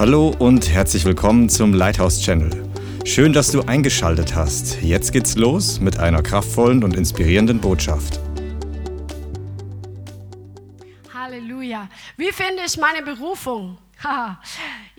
Hallo 0.00 0.34
und 0.38 0.70
herzlich 0.70 1.04
willkommen 1.04 1.50
zum 1.50 1.74
Lighthouse 1.74 2.22
Channel. 2.22 2.50
Schön, 3.04 3.34
dass 3.34 3.52
du 3.52 3.60
eingeschaltet 3.60 4.34
hast. 4.34 4.80
Jetzt 4.80 5.12
geht's 5.12 5.36
los 5.36 5.78
mit 5.78 5.98
einer 5.98 6.22
kraftvollen 6.22 6.82
und 6.82 6.96
inspirierenden 6.96 7.60
Botschaft. 7.60 8.18
Halleluja. 11.12 11.86
Wie 12.16 12.32
finde 12.32 12.62
ich 12.66 12.78
meine 12.78 13.02
Berufung? 13.02 13.76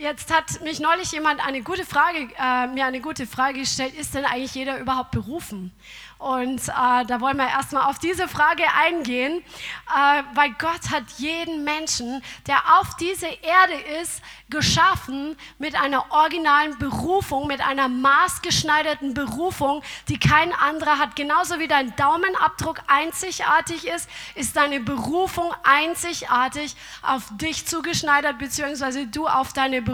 Jetzt 0.01 0.33
hat 0.33 0.61
mich 0.61 0.79
neulich 0.79 1.11
jemand 1.11 1.45
eine 1.45 1.61
gute 1.61 1.85
Frage, 1.85 2.27
äh, 2.35 2.65
mir 2.65 2.87
eine 2.87 3.01
gute 3.01 3.27
Frage 3.27 3.59
gestellt, 3.59 3.93
ist 3.93 4.15
denn 4.15 4.25
eigentlich 4.25 4.55
jeder 4.55 4.79
überhaupt 4.79 5.11
berufen? 5.11 5.71
Und 6.17 6.69
äh, 6.69 7.05
da 7.05 7.19
wollen 7.19 7.37
wir 7.37 7.47
erstmal 7.47 7.87
auf 7.87 7.99
diese 7.99 8.27
Frage 8.27 8.63
eingehen, 8.83 9.43
äh, 9.89 10.23
weil 10.33 10.51
Gott 10.57 10.89
hat 10.91 11.03
jeden 11.17 11.63
Menschen, 11.63 12.23
der 12.47 12.79
auf 12.79 12.95
diese 12.99 13.27
Erde 13.27 13.73
ist, 14.01 14.23
geschaffen 14.49 15.35
mit 15.59 15.75
einer 15.79 16.11
originalen 16.11 16.77
Berufung, 16.79 17.47
mit 17.47 17.61
einer 17.61 17.87
maßgeschneiderten 17.87 19.13
Berufung, 19.13 19.83
die 20.09 20.19
kein 20.19 20.51
anderer 20.53 20.97
hat. 20.97 21.15
Genauso 21.15 21.59
wie 21.59 21.67
dein 21.67 21.95
Daumenabdruck 21.95 22.81
einzigartig 22.87 23.87
ist, 23.87 24.09
ist 24.35 24.55
deine 24.55 24.79
Berufung 24.79 25.51
einzigartig 25.63 26.75
auf 27.03 27.23
dich 27.37 27.67
zugeschneidert, 27.67 28.39
beziehungsweise 28.39 29.05
du 29.05 29.27
auf 29.27 29.53
deine 29.53 29.81
Berufung. 29.81 29.90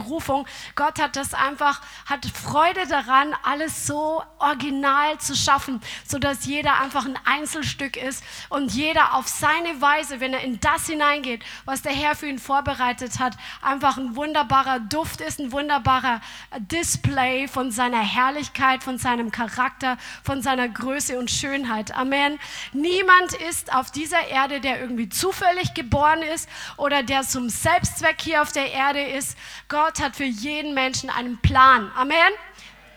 Gott 0.75 0.99
hat 0.99 1.15
das 1.15 1.33
einfach, 1.33 1.81
hat 2.05 2.25
Freude 2.25 2.85
daran, 2.87 3.33
alles 3.43 3.87
so 3.87 4.21
original 4.39 5.17
zu 5.19 5.35
schaffen, 5.35 5.81
so 6.05 6.17
sodass 6.17 6.47
jeder 6.47 6.81
einfach 6.81 7.05
ein 7.05 7.19
Einzelstück 7.25 7.95
ist 7.95 8.23
und 8.49 8.71
jeder 8.71 9.13
auf 9.13 9.27
seine 9.27 9.79
Weise, 9.81 10.19
wenn 10.19 10.33
er 10.33 10.41
in 10.41 10.59
das 10.59 10.87
hineingeht, 10.87 11.43
was 11.63 11.83
der 11.83 11.91
Herr 11.91 12.15
für 12.15 12.27
ihn 12.27 12.39
vorbereitet 12.39 13.19
hat, 13.19 13.37
einfach 13.61 13.97
ein 13.97 14.15
wunderbarer 14.15 14.79
Duft 14.79 15.21
ist, 15.21 15.39
ein 15.39 15.51
wunderbarer 15.51 16.19
Display 16.57 17.47
von 17.47 17.69
seiner 17.69 18.01
Herrlichkeit, 18.01 18.83
von 18.83 18.97
seinem 18.97 19.29
Charakter, 19.29 19.99
von 20.23 20.41
seiner 20.41 20.67
Größe 20.67 21.19
und 21.19 21.29
Schönheit. 21.29 21.95
Amen. 21.95 22.39
Niemand 22.73 23.33
ist 23.47 23.71
auf 23.75 23.91
dieser 23.91 24.27
Erde, 24.27 24.59
der 24.59 24.81
irgendwie 24.81 25.09
zufällig 25.09 25.75
geboren 25.75 26.23
ist 26.23 26.49
oder 26.77 27.03
der 27.03 27.21
zum 27.21 27.49
Selbstzweck 27.49 28.21
hier 28.21 28.41
auf 28.41 28.51
der 28.51 28.71
Erde 28.71 29.03
ist. 29.03 29.37
Gott 29.67 29.86
hat 29.99 30.15
für 30.15 30.23
jeden 30.23 30.73
Menschen 30.73 31.09
einen 31.09 31.37
Plan. 31.41 31.91
Amen. 31.95 32.33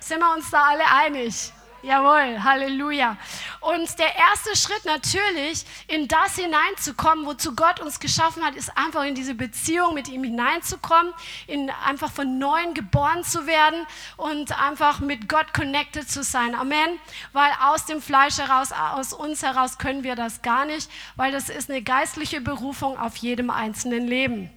Sind 0.01 0.21
wir 0.21 0.33
uns 0.35 0.51
da 0.51 0.63
alle 0.63 0.85
einig? 0.87 1.53
Jawohl, 1.83 2.43
Halleluja. 2.43 3.17
Und 3.61 3.99
der 3.99 4.15
erste 4.15 4.55
Schritt 4.55 4.85
natürlich, 4.85 5.65
in 5.87 6.09
das 6.09 6.37
hineinzukommen, 6.37 7.25
wozu 7.25 7.55
Gott 7.55 7.81
uns 7.81 8.01
geschaffen 8.01 8.45
hat, 8.45 8.55
ist 8.55 8.77
einfach 8.77 9.05
in 9.05 9.15
diese 9.15 9.35
Beziehung 9.35 9.95
mit 9.95 10.09
ihm 10.09 10.23
hineinzukommen, 10.25 11.15
in 11.47 11.71
einfach 11.71 12.13
von 12.13 12.39
neuem 12.39 12.75
geboren 12.75 13.25
zu 13.25 13.47
werden 13.47 13.87
und 14.19 14.61
einfach 14.61 15.01
mit 15.01 15.27
Gott 15.29 15.55
connected 15.55 16.11
zu 16.11 16.23
sein. 16.23 16.55
Amen. 16.55 16.99
Weil 17.33 17.51
aus 17.63 17.87
dem 17.87 18.03
Fleisch 18.03 18.37
heraus, 18.37 18.73
aus 18.73 19.15
uns 19.15 19.43
heraus 19.43 19.79
können 19.79 20.03
wir 20.03 20.17
das 20.17 20.43
gar 20.43 20.67
nicht, 20.67 20.91
weil 21.17 21.33
das 21.33 21.49
ist 21.49 21.71
eine 21.71 21.81
geistliche 21.81 22.43
Berufung 22.43 22.99
auf 22.99 23.17
jedem 23.17 23.49
einzelnen 23.49 24.07
Leben. 24.07 24.51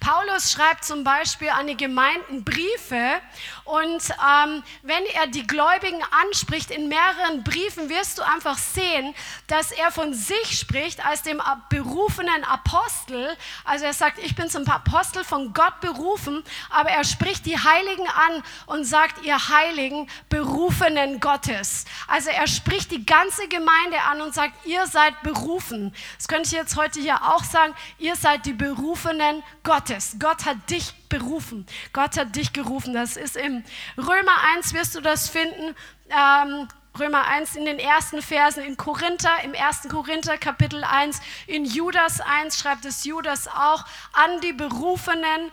Paulus 0.00 0.50
schreibt 0.50 0.84
zum 0.84 1.04
Beispiel 1.04 1.50
an 1.50 1.66
die 1.66 1.76
Gemeinden 1.76 2.42
Briefe 2.42 3.20
und 3.64 4.02
ähm, 4.10 4.62
wenn 4.82 5.04
er 5.14 5.26
die 5.26 5.46
Gläubigen 5.46 6.00
anspricht, 6.22 6.70
in 6.70 6.88
mehreren 6.88 7.44
Briefen 7.44 7.90
wirst 7.90 8.18
du 8.18 8.22
einfach 8.22 8.56
sehen, 8.56 9.14
dass 9.46 9.70
er 9.72 9.92
von 9.92 10.14
sich 10.14 10.58
spricht 10.58 11.04
als 11.04 11.22
dem 11.22 11.40
berufenen 11.68 12.44
Apostel. 12.44 13.36
Also 13.64 13.84
er 13.84 13.92
sagt, 13.92 14.18
ich 14.18 14.34
bin 14.34 14.48
zum 14.48 14.66
Apostel 14.68 15.22
von 15.22 15.52
Gott 15.52 15.80
berufen, 15.80 16.42
aber 16.70 16.90
er 16.90 17.04
spricht 17.04 17.44
die 17.44 17.58
Heiligen 17.58 18.08
an 18.08 18.42
und 18.66 18.84
sagt, 18.84 19.24
ihr 19.24 19.48
Heiligen, 19.48 20.08
berufenen 20.30 21.20
Gottes. 21.20 21.84
Also 22.08 22.30
er 22.30 22.46
spricht 22.46 22.90
die 22.90 23.04
ganze 23.04 23.48
Gemeinde 23.48 24.00
an 24.10 24.22
und 24.22 24.34
sagt, 24.34 24.66
ihr 24.66 24.86
seid 24.86 25.22
berufen. 25.22 25.94
Das 26.16 26.26
könnte 26.26 26.46
ich 26.48 26.52
jetzt 26.52 26.76
heute 26.76 27.00
hier 27.00 27.22
auch 27.22 27.44
sagen, 27.44 27.74
ihr 27.98 28.16
seid 28.16 28.46
die 28.46 28.54
berufenen 28.54 29.42
Gottes. 29.62 29.89
Gott 30.18 30.44
hat 30.44 30.70
dich 30.70 30.94
berufen. 31.08 31.66
Gott 31.92 32.16
hat 32.16 32.36
dich 32.36 32.52
gerufen. 32.52 32.94
Das 32.94 33.16
ist 33.16 33.36
im 33.36 33.64
Römer 33.96 34.36
1 34.56 34.74
wirst 34.74 34.94
du 34.94 35.00
das 35.00 35.28
finden. 35.28 35.74
Ähm, 36.08 36.68
Römer 36.98 37.26
1 37.26 37.56
in 37.56 37.64
den 37.64 37.78
ersten 37.78 38.20
Versen, 38.20 38.64
in 38.64 38.76
Korinther, 38.76 39.42
im 39.44 39.54
ersten 39.54 39.88
Korinther 39.88 40.36
Kapitel 40.38 40.82
1, 40.82 41.20
in 41.46 41.64
Judas 41.64 42.20
1 42.20 42.58
schreibt 42.58 42.84
es 42.84 43.04
Judas 43.04 43.46
auch 43.46 43.84
an 44.12 44.40
die 44.42 44.52
Berufenen. 44.52 45.52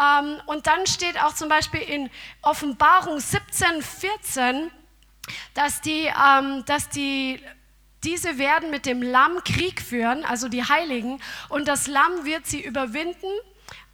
Ähm, 0.00 0.40
und 0.46 0.66
dann 0.66 0.86
steht 0.86 1.20
auch 1.22 1.34
zum 1.34 1.48
Beispiel 1.48 1.80
in 1.80 2.10
Offenbarung 2.42 3.18
17, 3.18 3.82
14, 3.82 4.70
dass 5.54 5.80
die, 5.80 6.06
ähm, 6.06 6.64
dass 6.66 6.88
die 6.88 7.40
diese 8.04 8.38
werden 8.38 8.70
mit 8.70 8.86
dem 8.86 9.02
Lamm 9.02 9.42
Krieg 9.42 9.82
führen, 9.82 10.24
also 10.24 10.48
die 10.48 10.62
Heiligen, 10.62 11.20
und 11.48 11.66
das 11.66 11.88
Lamm 11.88 12.24
wird 12.24 12.46
sie 12.46 12.62
überwinden. 12.62 13.26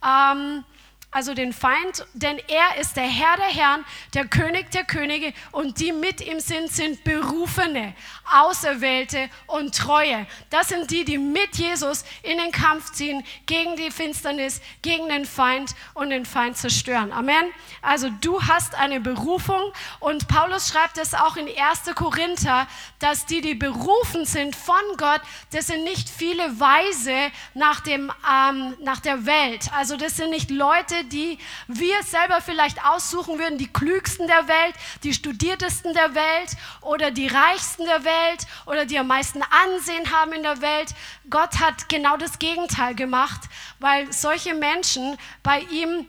Ähm, 0.04 0.64
also 1.12 1.34
den 1.34 1.52
Feind, 1.52 2.06
denn 2.14 2.38
er 2.48 2.80
ist 2.80 2.96
der 2.96 3.06
Herr 3.06 3.36
der 3.36 3.46
Herren, 3.46 3.84
der 4.14 4.26
König 4.26 4.70
der 4.70 4.84
Könige 4.84 5.34
und 5.52 5.78
die 5.78 5.92
mit 5.92 6.22
ihm 6.22 6.40
sind, 6.40 6.72
sind 6.72 7.04
Berufene, 7.04 7.94
Auserwählte 8.32 9.28
und 9.46 9.76
Treue. 9.76 10.26
Das 10.48 10.70
sind 10.70 10.90
die, 10.90 11.04
die 11.04 11.18
mit 11.18 11.56
Jesus 11.56 12.04
in 12.22 12.38
den 12.38 12.50
Kampf 12.50 12.92
ziehen 12.92 13.22
gegen 13.44 13.76
die 13.76 13.90
Finsternis, 13.90 14.62
gegen 14.80 15.08
den 15.10 15.26
Feind 15.26 15.74
und 15.92 16.08
den 16.08 16.24
Feind 16.24 16.56
zerstören. 16.56 17.12
Amen. 17.12 17.44
Also 17.82 18.08
du 18.22 18.42
hast 18.42 18.74
eine 18.74 18.98
Berufung 18.98 19.60
und 20.00 20.28
Paulus 20.28 20.68
schreibt 20.68 20.96
es 20.96 21.12
auch 21.12 21.36
in 21.36 21.46
1. 21.46 21.94
Korinther, 21.94 22.66
dass 23.00 23.26
die, 23.26 23.42
die 23.42 23.54
berufen 23.54 24.24
sind 24.24 24.56
von 24.56 24.80
Gott, 24.96 25.20
das 25.52 25.66
sind 25.66 25.84
nicht 25.84 26.08
viele 26.08 26.58
Weise 26.58 27.30
nach, 27.52 27.80
dem, 27.80 28.10
ähm, 28.26 28.74
nach 28.80 29.00
der 29.00 29.26
Welt. 29.26 29.70
Also 29.76 29.98
das 29.98 30.16
sind 30.16 30.30
nicht 30.30 30.50
Leute, 30.50 31.01
die 31.04 31.38
wir 31.68 32.02
selber 32.02 32.40
vielleicht 32.40 32.84
aussuchen 32.84 33.38
würden, 33.38 33.58
die 33.58 33.72
klügsten 33.72 34.26
der 34.26 34.48
Welt, 34.48 34.74
die 35.02 35.14
studiertesten 35.14 35.94
der 35.94 36.14
Welt 36.14 36.56
oder 36.80 37.10
die 37.10 37.26
reichsten 37.26 37.84
der 37.84 38.04
Welt 38.04 38.46
oder 38.66 38.86
die 38.86 38.98
am 38.98 39.06
meisten 39.06 39.42
Ansehen 39.42 40.10
haben 40.12 40.32
in 40.32 40.42
der 40.42 40.60
Welt. 40.60 40.94
Gott 41.30 41.60
hat 41.60 41.88
genau 41.88 42.16
das 42.16 42.38
Gegenteil 42.38 42.94
gemacht, 42.94 43.42
weil 43.78 44.12
solche 44.12 44.54
Menschen 44.54 45.16
bei 45.42 45.60
ihm 45.70 46.06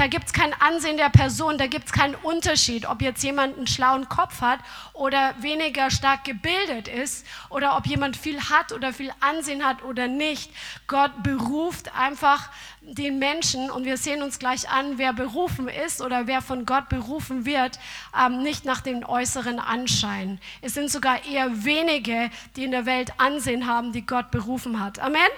da 0.00 0.06
gibt 0.06 0.28
es 0.28 0.32
kein 0.32 0.54
Ansehen 0.54 0.96
der 0.96 1.10
Person, 1.10 1.58
da 1.58 1.66
gibt 1.66 1.84
es 1.84 1.92
keinen 1.92 2.14
Unterschied, 2.14 2.86
ob 2.88 3.02
jetzt 3.02 3.22
jemand 3.22 3.58
einen 3.58 3.66
schlauen 3.66 4.08
Kopf 4.08 4.40
hat 4.40 4.60
oder 4.94 5.34
weniger 5.40 5.90
stark 5.90 6.24
gebildet 6.24 6.88
ist 6.88 7.26
oder 7.50 7.76
ob 7.76 7.86
jemand 7.86 8.16
viel 8.16 8.40
hat 8.40 8.72
oder 8.72 8.94
viel 8.94 9.12
Ansehen 9.20 9.62
hat 9.62 9.84
oder 9.84 10.08
nicht. 10.08 10.52
Gott 10.86 11.22
beruft 11.22 11.94
einfach 11.94 12.48
den 12.80 13.18
Menschen 13.18 13.70
und 13.70 13.84
wir 13.84 13.98
sehen 13.98 14.22
uns 14.22 14.38
gleich 14.38 14.70
an, 14.70 14.96
wer 14.96 15.12
berufen 15.12 15.68
ist 15.68 16.00
oder 16.00 16.26
wer 16.26 16.40
von 16.40 16.64
Gott 16.64 16.88
berufen 16.88 17.44
wird, 17.44 17.78
ähm, 18.18 18.42
nicht 18.42 18.64
nach 18.64 18.80
dem 18.80 19.04
äußeren 19.04 19.58
Anschein. 19.58 20.40
Es 20.62 20.72
sind 20.72 20.90
sogar 20.90 21.26
eher 21.26 21.66
wenige, 21.66 22.30
die 22.56 22.64
in 22.64 22.70
der 22.70 22.86
Welt 22.86 23.12
Ansehen 23.18 23.66
haben, 23.66 23.92
die 23.92 24.06
Gott 24.06 24.30
berufen 24.30 24.82
hat. 24.82 24.98
Amen. 24.98 25.28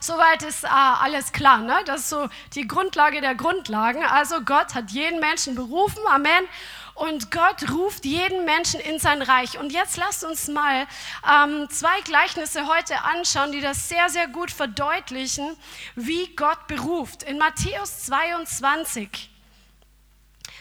Soweit 0.00 0.42
ist 0.42 0.64
äh, 0.64 0.68
alles 0.68 1.32
klar. 1.32 1.58
Ne? 1.58 1.76
Das 1.86 2.00
ist 2.02 2.08
so 2.10 2.28
die 2.54 2.66
Grundlage 2.66 3.20
der 3.20 3.34
Grundlagen. 3.34 4.04
Also 4.04 4.40
Gott 4.40 4.74
hat 4.74 4.90
jeden 4.90 5.20
Menschen 5.20 5.54
berufen. 5.54 6.00
Amen. 6.08 6.44
Und 6.94 7.32
Gott 7.32 7.70
ruft 7.70 8.04
jeden 8.04 8.44
Menschen 8.44 8.78
in 8.78 9.00
sein 9.00 9.20
Reich. 9.20 9.58
Und 9.58 9.72
jetzt 9.72 9.96
lasst 9.96 10.24
uns 10.24 10.46
mal 10.48 10.86
ähm, 11.28 11.68
zwei 11.68 12.00
Gleichnisse 12.02 12.68
heute 12.68 13.02
anschauen, 13.02 13.50
die 13.50 13.60
das 13.60 13.88
sehr, 13.88 14.08
sehr 14.08 14.28
gut 14.28 14.50
verdeutlichen, 14.50 15.56
wie 15.96 16.34
Gott 16.36 16.68
beruft. 16.68 17.24
In 17.24 17.38
Matthäus 17.38 18.04
22. 18.06 19.30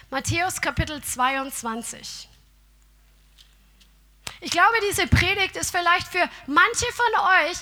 Matthäus 0.09 0.59
Kapitel 0.59 1.01
22. 1.01 2.29
Ich 4.45 4.51
glaube, 4.51 4.75
diese 4.89 5.07
Predigt 5.07 5.55
ist 5.55 5.71
vielleicht 5.71 6.09
für 6.09 6.29
manche 6.47 6.85
von 6.91 7.47
euch 7.47 7.57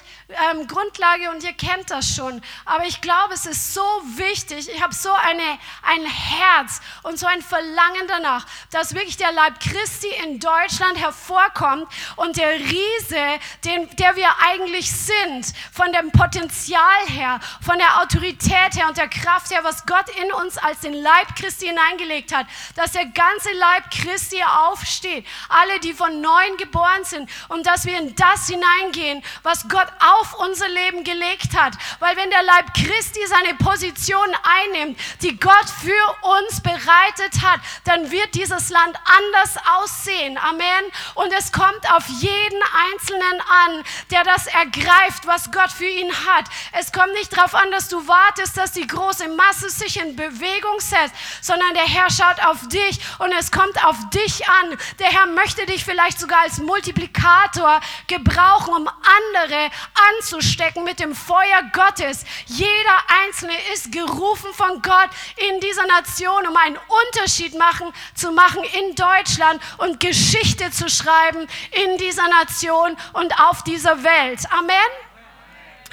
ähm, 0.50 0.68
Grundlage 0.68 1.30
und 1.30 1.44
ihr 1.44 1.54
kennt 1.54 1.92
das 1.92 2.16
schon. 2.16 2.42
Aber 2.66 2.86
ich 2.88 3.02
glaube, 3.02 3.36
es 3.36 3.46
ist 3.46 3.76
so 3.76 3.84
wichtig. 4.16 4.68
Ich 4.68 4.82
habe 4.82 4.92
so 4.92 5.12
eine, 5.12 5.60
ein 5.84 6.04
Herz 6.04 6.82
und 7.04 7.20
so 7.20 7.28
ein 7.28 7.44
Verlangen 7.44 8.08
danach, 8.08 8.48
dass 8.72 8.96
wirklich 8.96 9.16
der 9.16 9.32
Leib 9.32 9.60
Christi 9.60 10.08
in 10.24 10.40
Deutschland 10.40 10.98
hervorkommt 10.98 11.88
und 12.16 12.38
der 12.38 12.50
Riese, 12.50 13.40
den, 13.64 13.88
der 13.98 14.16
wir 14.16 14.30
eigentlich 14.50 14.92
sind, 14.92 15.54
von 15.72 15.94
dem 15.94 16.12
Potenzial 16.12 17.06
her, 17.10 17.40
von 17.64 17.78
der 17.78 18.02
Autorität 18.02 18.76
her 18.76 18.88
und 18.88 18.98
der 18.98 19.08
Kraft 19.08 19.52
her, 19.52 19.64
was 19.64 19.86
Gott 19.86 20.10
in 20.20 20.32
uns 20.34 20.58
als 20.58 20.80
den 20.80 20.94
Leib 20.94 21.36
Christi 21.36 21.68
hineingelegt 21.68 22.36
hat, 22.36 22.48
dass 22.76 22.94
der 22.94 23.06
ganze 23.06 23.52
Leib 23.54 23.92
Christi 23.92 24.44
aufsteht. 24.44 25.28
Alle, 25.48 25.80
die 25.82 25.94
von 25.94 26.22
neuem 26.22 26.58
geboren 26.58 26.71
geboren 26.72 27.04
sind 27.04 27.30
und 27.50 27.66
dass 27.68 27.86
wir 27.86 27.98
in 28.00 28.16
das 28.16 28.48
hineingehen, 28.48 29.22
was 29.44 29.68
Gott 29.68 29.88
auf 30.00 30.40
unser 30.40 30.70
Leben 30.70 31.04
gelegt 31.04 31.58
hat. 31.58 31.74
Weil 32.00 32.16
wenn 32.16 32.30
der 32.30 32.44
Leib 32.44 32.74
Christi 32.74 33.20
seine 33.28 33.56
Position 33.56 34.30
einnimmt, 34.44 34.98
die 35.22 35.38
Gott 35.38 35.70
für 35.82 36.40
uns 36.40 36.62
bereitet 36.62 37.42
hat, 37.44 37.60
dann 37.84 38.10
wird 38.10 38.34
dieses 38.36 38.70
Land 38.70 38.98
anders 39.06 39.56
aussehen. 39.80 40.38
Amen. 40.38 40.86
Und 41.16 41.34
es 41.34 41.52
kommt 41.52 41.92
auf 41.92 42.08
jeden 42.08 42.62
Einzelnen 42.94 43.42
an, 43.66 43.84
der 44.12 44.24
das 44.24 44.48
ergreift, 44.48 45.26
was 45.26 45.52
Gott 45.52 45.72
für 45.72 45.88
ihn 45.88 46.12
hat. 46.26 46.46
Es 46.72 46.92
kommt 46.92 47.14
nicht 47.14 47.36
darauf 47.36 47.54
an, 47.54 47.70
dass 47.72 47.90
du 47.90 48.08
wartest, 48.08 48.58
dass 48.58 48.72
die 48.72 48.88
große 48.88 49.28
Masse 49.30 49.70
sich 49.70 50.00
in 50.00 50.16
Bewegung 50.16 50.80
setzt, 50.80 51.16
sondern 51.42 51.74
der 51.74 51.88
Herr 51.88 52.10
schaut 52.10 52.42
auf 52.46 52.68
dich 52.70 53.00
und 53.20 53.32
es 53.34 53.52
kommt 53.52 53.84
auf 53.84 53.98
dich 54.14 54.48
an. 54.48 54.78
Der 55.00 55.08
Herr 55.08 55.26
möchte 55.26 55.66
dich 55.66 55.84
vielleicht 55.84 56.20
sogar 56.20 56.42
als 56.42 56.61
Multiplikator 56.62 57.80
gebrauchen, 58.08 58.74
um 58.74 58.88
andere 58.88 59.70
anzustecken 60.18 60.84
mit 60.84 61.00
dem 61.00 61.16
Feuer 61.16 61.64
Gottes. 61.74 62.24
Jeder 62.46 62.98
Einzelne 63.24 63.54
ist 63.74 63.92
gerufen 63.92 64.54
von 64.54 64.82
Gott 64.82 65.10
in 65.38 65.60
dieser 65.60 65.86
Nation, 65.88 66.48
um 66.48 66.56
einen 66.56 66.78
Unterschied 67.08 67.58
machen, 67.58 67.92
zu 68.16 68.32
machen 68.32 68.64
in 68.64 68.96
Deutschland 68.96 69.62
und 69.78 70.00
Geschichte 70.00 70.72
zu 70.72 70.90
schreiben 70.90 71.48
in 71.72 71.98
dieser 71.98 72.28
Nation 72.28 72.98
und 73.14 73.40
auf 73.40 73.64
dieser 73.64 74.04
Welt. 74.04 74.40
Amen. 74.52 74.76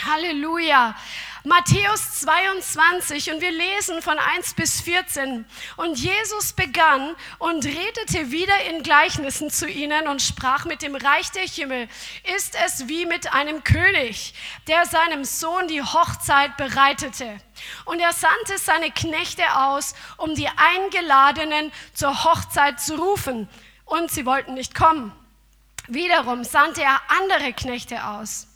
Halleluja. 0.07 0.95
Matthäus 1.45 2.21
22 2.21 3.31
und 3.31 3.41
wir 3.41 3.53
lesen 3.53 4.03
von 4.03 4.19
1 4.19 4.55
bis 4.55 4.81
14. 4.81 5.45
Und 5.77 5.97
Jesus 5.97 6.53
begann 6.53 7.15
und 7.39 7.65
redete 7.65 8.33
wieder 8.33 8.61
in 8.69 8.83
Gleichnissen 8.83 9.49
zu 9.49 9.69
ihnen 9.69 10.09
und 10.09 10.21
sprach 10.21 10.65
mit 10.65 10.83
dem 10.83 10.97
Reich 10.97 11.31
der 11.31 11.45
Himmel, 11.45 11.89
ist 12.37 12.57
es 12.67 12.89
wie 12.89 13.07
mit 13.07 13.33
einem 13.33 13.63
König, 13.63 14.35
der 14.67 14.85
seinem 14.87 15.25
Sohn 15.25 15.69
die 15.69 15.83
Hochzeit 15.83 16.57
bereitete. 16.57 17.41
Und 17.85 18.01
er 18.01 18.13
sandte 18.13 18.59
seine 18.59 18.91
Knechte 18.91 19.45
aus, 19.57 19.95
um 20.17 20.35
die 20.35 20.49
Eingeladenen 20.49 21.71
zur 21.95 22.25
Hochzeit 22.25 22.81
zu 22.81 22.97
rufen. 22.97 23.49
Und 23.85 24.11
sie 24.11 24.27
wollten 24.27 24.55
nicht 24.55 24.75
kommen. 24.75 25.13
Wiederum 25.87 26.43
sandte 26.43 26.83
er 26.83 27.01
andere 27.09 27.53
Knechte 27.53 28.05
aus 28.05 28.48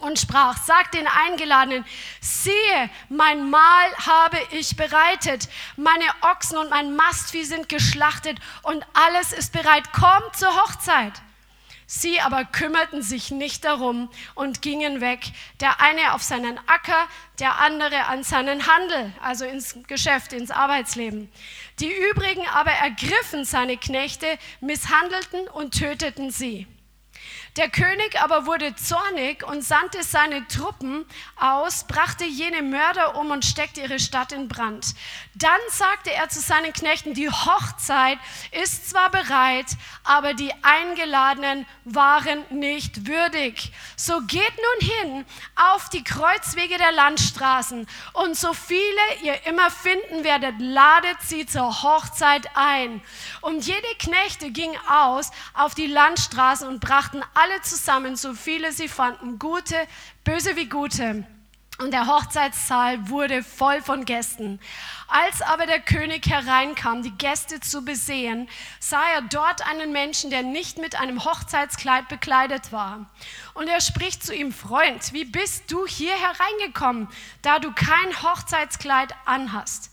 und 0.00 0.18
sprach, 0.18 0.56
sagt 0.56 0.94
den 0.94 1.06
Eingeladenen, 1.06 1.84
siehe, 2.20 2.90
mein 3.08 3.50
Mahl 3.50 3.96
habe 4.06 4.38
ich 4.52 4.76
bereitet, 4.76 5.48
meine 5.76 6.06
Ochsen 6.22 6.58
und 6.58 6.70
mein 6.70 6.94
Mastvieh 6.96 7.44
sind 7.44 7.68
geschlachtet 7.68 8.38
und 8.62 8.84
alles 8.94 9.32
ist 9.32 9.52
bereit, 9.52 9.92
kommt 9.92 10.36
zur 10.36 10.54
Hochzeit. 10.54 11.14
Sie 11.90 12.20
aber 12.20 12.44
kümmerten 12.44 13.00
sich 13.00 13.30
nicht 13.30 13.64
darum 13.64 14.10
und 14.34 14.60
gingen 14.60 15.00
weg, 15.00 15.20
der 15.60 15.80
eine 15.80 16.12
auf 16.12 16.22
seinen 16.22 16.58
Acker, 16.68 17.08
der 17.38 17.60
andere 17.60 18.04
an 18.04 18.22
seinen 18.22 18.66
Handel, 18.66 19.10
also 19.22 19.46
ins 19.46 19.74
Geschäft, 19.86 20.34
ins 20.34 20.50
Arbeitsleben. 20.50 21.32
Die 21.80 21.90
übrigen 22.10 22.46
aber 22.48 22.72
ergriffen 22.72 23.46
seine 23.46 23.78
Knechte, 23.78 24.26
misshandelten 24.60 25.48
und 25.48 25.78
töteten 25.78 26.30
sie. 26.30 26.66
Der 27.58 27.70
König 27.70 28.22
aber 28.22 28.46
wurde 28.46 28.76
zornig 28.76 29.42
und 29.42 29.64
sandte 29.64 30.04
seine 30.04 30.46
Truppen 30.46 31.04
aus, 31.34 31.88
brachte 31.88 32.24
jene 32.24 32.62
Mörder 32.62 33.16
um 33.16 33.32
und 33.32 33.44
steckte 33.44 33.80
ihre 33.80 33.98
Stadt 33.98 34.30
in 34.30 34.46
Brand. 34.46 34.94
Dann 35.34 35.58
sagte 35.68 36.12
er 36.12 36.28
zu 36.28 36.38
seinen 36.38 36.72
Knechten, 36.72 37.14
die 37.14 37.28
Hochzeit 37.28 38.18
ist 38.52 38.88
zwar 38.88 39.10
bereit, 39.10 39.66
aber 40.04 40.34
die 40.34 40.52
Eingeladenen 40.62 41.66
waren 41.84 42.44
nicht 42.50 43.08
würdig. 43.08 43.72
So 43.96 44.20
geht 44.20 44.54
nun 44.56 44.88
hin 44.88 45.24
auf 45.56 45.88
die 45.88 46.04
Kreuzwege 46.04 46.78
der 46.78 46.92
Landstraßen 46.92 47.88
und 48.12 48.36
so 48.36 48.52
viele 48.52 48.86
ihr 49.24 49.46
immer 49.46 49.72
finden 49.72 50.22
werdet, 50.22 50.54
ladet 50.60 51.22
sie 51.22 51.44
zur 51.44 51.82
Hochzeit 51.82 52.48
ein. 52.54 53.02
Und 53.40 53.66
jede 53.66 53.94
Knechte 53.98 54.52
ging 54.52 54.70
aus 54.88 55.32
auf 55.54 55.74
die 55.74 55.88
Landstraßen 55.88 56.68
und 56.68 56.78
brachten 56.78 57.20
alle 57.34 57.47
zusammen, 57.62 58.16
so 58.16 58.34
viele 58.34 58.72
sie 58.72 58.88
fanden, 58.88 59.38
gute, 59.38 59.76
böse 60.24 60.56
wie 60.56 60.68
gute. 60.68 61.26
Und 61.78 61.92
der 61.92 62.08
Hochzeitssaal 62.08 63.08
wurde 63.08 63.44
voll 63.44 63.80
von 63.82 64.04
Gästen. 64.04 64.58
Als 65.06 65.42
aber 65.42 65.64
der 65.64 65.78
König 65.78 66.26
hereinkam, 66.26 67.04
die 67.04 67.12
Gäste 67.12 67.60
zu 67.60 67.84
besehen, 67.84 68.48
sah 68.80 69.02
er 69.14 69.22
dort 69.22 69.64
einen 69.64 69.92
Menschen, 69.92 70.30
der 70.30 70.42
nicht 70.42 70.78
mit 70.78 70.98
einem 70.98 71.24
Hochzeitskleid 71.24 72.08
bekleidet 72.08 72.72
war. 72.72 73.08
Und 73.54 73.68
er 73.68 73.80
spricht 73.80 74.24
zu 74.24 74.34
ihm, 74.34 74.52
Freund, 74.52 75.12
wie 75.12 75.24
bist 75.24 75.70
du 75.70 75.86
hier 75.86 76.14
hereingekommen, 76.14 77.06
da 77.42 77.60
du 77.60 77.72
kein 77.72 78.22
Hochzeitskleid 78.22 79.14
anhast? 79.24 79.92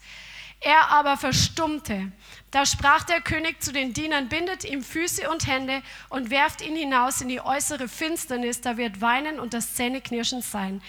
Er 0.62 0.90
aber 0.90 1.18
verstummte. 1.18 2.12
Da 2.56 2.66
sprach 2.66 3.04
der 3.04 3.20
König 3.20 3.62
zu 3.62 3.74
den 3.74 3.92
Dienern, 3.92 4.30
bindet 4.30 4.64
ihm 4.64 4.82
Füße 4.82 5.30
und 5.30 5.46
Hände 5.46 5.82
und 6.08 6.30
werft 6.30 6.62
ihn 6.62 6.74
hinaus 6.74 7.20
in 7.20 7.28
die 7.28 7.42
äußere 7.42 7.90
Finsternis, 7.90 8.62
da 8.62 8.78
wird 8.78 9.02
Weinen 9.02 9.42
und 9.42 9.54
das 9.54 9.74
Zähneknirschen 9.74 10.42
sein. 10.42 10.82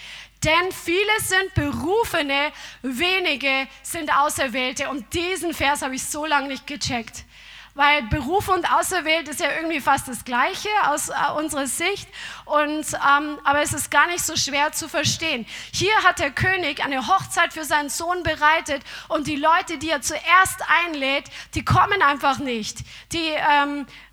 Denn 0.44 0.70
viele 0.70 1.10
sind 1.18 1.54
Berufene, 1.54 2.52
wenige 2.82 3.66
sind 3.82 4.16
Auserwählte. 4.16 4.88
Und 4.90 5.12
diesen 5.12 5.52
Vers 5.52 5.82
habe 5.82 5.96
ich 5.96 6.04
so 6.04 6.24
lange 6.24 6.46
nicht 6.46 6.68
gecheckt. 6.68 7.24
Weil 7.76 8.04
Beruf 8.04 8.48
und 8.48 8.72
Auserwählt 8.72 9.28
ist 9.28 9.38
ja 9.38 9.48
irgendwie 9.54 9.80
fast 9.80 10.08
das 10.08 10.24
Gleiche 10.24 10.70
aus 10.86 11.10
äh, 11.10 11.14
unserer 11.36 11.66
Sicht. 11.66 12.08
Und, 12.46 12.86
ähm, 12.94 13.38
aber 13.44 13.60
es 13.60 13.74
ist 13.74 13.90
gar 13.90 14.06
nicht 14.06 14.24
so 14.24 14.34
schwer 14.34 14.72
zu 14.72 14.88
verstehen. 14.88 15.44
Hier 15.72 15.94
hat 16.02 16.18
der 16.18 16.30
König 16.30 16.82
eine 16.82 17.06
Hochzeit 17.06 17.52
für 17.52 17.64
seinen 17.64 17.90
Sohn 17.90 18.22
bereitet 18.22 18.82
und 19.08 19.26
die 19.26 19.36
Leute, 19.36 19.76
die 19.76 19.90
er 19.90 20.00
zuerst 20.00 20.62
einlädt, 20.86 21.24
die 21.54 21.66
kommen 21.66 22.00
einfach 22.00 22.38
nicht. 22.38 22.78
Die, 23.12 23.28
ähm, 23.28 23.86
äh, 23.86 24.05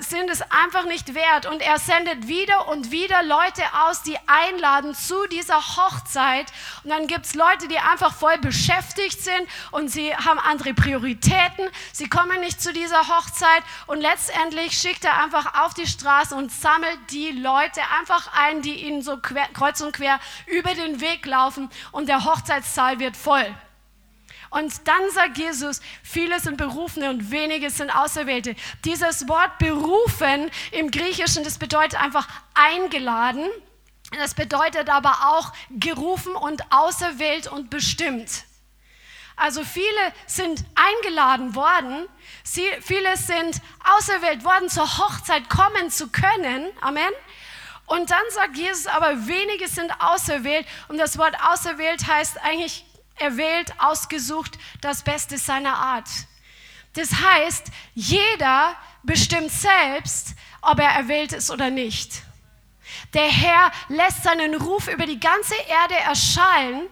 sind 0.00 0.30
es 0.30 0.42
einfach 0.42 0.84
nicht 0.84 1.14
wert. 1.14 1.46
Und 1.46 1.60
er 1.60 1.78
sendet 1.78 2.28
wieder 2.28 2.68
und 2.68 2.90
wieder 2.90 3.22
Leute 3.22 3.62
aus, 3.86 4.02
die 4.02 4.16
einladen 4.26 4.94
zu 4.94 5.26
dieser 5.28 5.56
Hochzeit. 5.56 6.46
Und 6.82 6.90
dann 6.90 7.06
gibt 7.06 7.26
es 7.26 7.34
Leute, 7.34 7.68
die 7.68 7.78
einfach 7.78 8.14
voll 8.14 8.38
beschäftigt 8.38 9.22
sind 9.22 9.48
und 9.70 9.88
sie 9.88 10.14
haben 10.14 10.38
andere 10.38 10.74
Prioritäten. 10.74 11.68
Sie 11.92 12.08
kommen 12.08 12.40
nicht 12.40 12.60
zu 12.60 12.72
dieser 12.72 13.08
Hochzeit. 13.08 13.62
Und 13.86 14.00
letztendlich 14.00 14.76
schickt 14.76 15.04
er 15.04 15.22
einfach 15.22 15.64
auf 15.64 15.74
die 15.74 15.86
Straße 15.86 16.34
und 16.34 16.52
sammelt 16.52 16.98
die 17.10 17.32
Leute 17.32 17.80
einfach 17.98 18.30
ein, 18.36 18.62
die 18.62 18.84
ihnen 18.84 19.02
so 19.02 19.16
quer, 19.16 19.48
kreuz 19.52 19.80
und 19.80 19.92
quer 19.92 20.20
über 20.46 20.74
den 20.74 21.00
Weg 21.00 21.26
laufen. 21.26 21.70
Und 21.92 22.08
der 22.08 22.24
Hochzeitssaal 22.24 22.98
wird 22.98 23.16
voll. 23.16 23.54
Und 24.54 24.86
dann 24.86 25.10
sagt 25.10 25.36
Jesus, 25.36 25.80
viele 26.04 26.38
sind 26.38 26.58
Berufene 26.58 27.10
und 27.10 27.32
wenige 27.32 27.70
sind 27.70 27.90
Auserwählte. 27.90 28.54
Dieses 28.84 29.28
Wort 29.28 29.58
berufen 29.58 30.48
im 30.70 30.92
Griechischen, 30.92 31.42
das 31.42 31.58
bedeutet 31.58 32.00
einfach 32.00 32.28
eingeladen. 32.54 33.48
Das 34.12 34.34
bedeutet 34.34 34.88
aber 34.90 35.10
auch 35.26 35.52
gerufen 35.70 36.36
und 36.36 36.62
auserwählt 36.72 37.48
und 37.48 37.68
bestimmt. 37.68 38.44
Also 39.34 39.64
viele 39.64 40.12
sind 40.28 40.64
eingeladen 40.76 41.56
worden, 41.56 42.06
viele 42.44 43.16
sind 43.16 43.60
auserwählt 43.96 44.44
worden, 44.44 44.68
zur 44.68 44.98
Hochzeit 44.98 45.50
kommen 45.50 45.90
zu 45.90 46.10
können. 46.10 46.70
Amen. 46.80 47.10
Und 47.86 48.12
dann 48.12 48.22
sagt 48.30 48.56
Jesus, 48.56 48.86
aber 48.86 49.26
wenige 49.26 49.66
sind 49.66 49.90
auserwählt. 50.00 50.64
Und 50.86 50.98
das 50.98 51.18
Wort 51.18 51.34
auserwählt 51.44 52.06
heißt 52.06 52.40
eigentlich 52.44 52.84
erwählt, 53.16 53.72
ausgesucht, 53.78 54.58
das 54.80 55.02
Beste 55.02 55.38
seiner 55.38 55.76
Art. 55.76 56.08
Das 56.94 57.10
heißt, 57.12 57.66
jeder 57.94 58.76
bestimmt 59.02 59.50
selbst, 59.50 60.34
ob 60.62 60.78
er 60.78 60.90
erwählt 60.90 61.32
ist 61.32 61.50
oder 61.50 61.70
nicht. 61.70 62.22
Der 63.12 63.26
Herr 63.26 63.70
lässt 63.88 64.22
seinen 64.22 64.54
Ruf 64.54 64.88
über 64.88 65.06
die 65.06 65.20
ganze 65.20 65.54
Erde 65.68 65.96
erschallen 65.96 66.88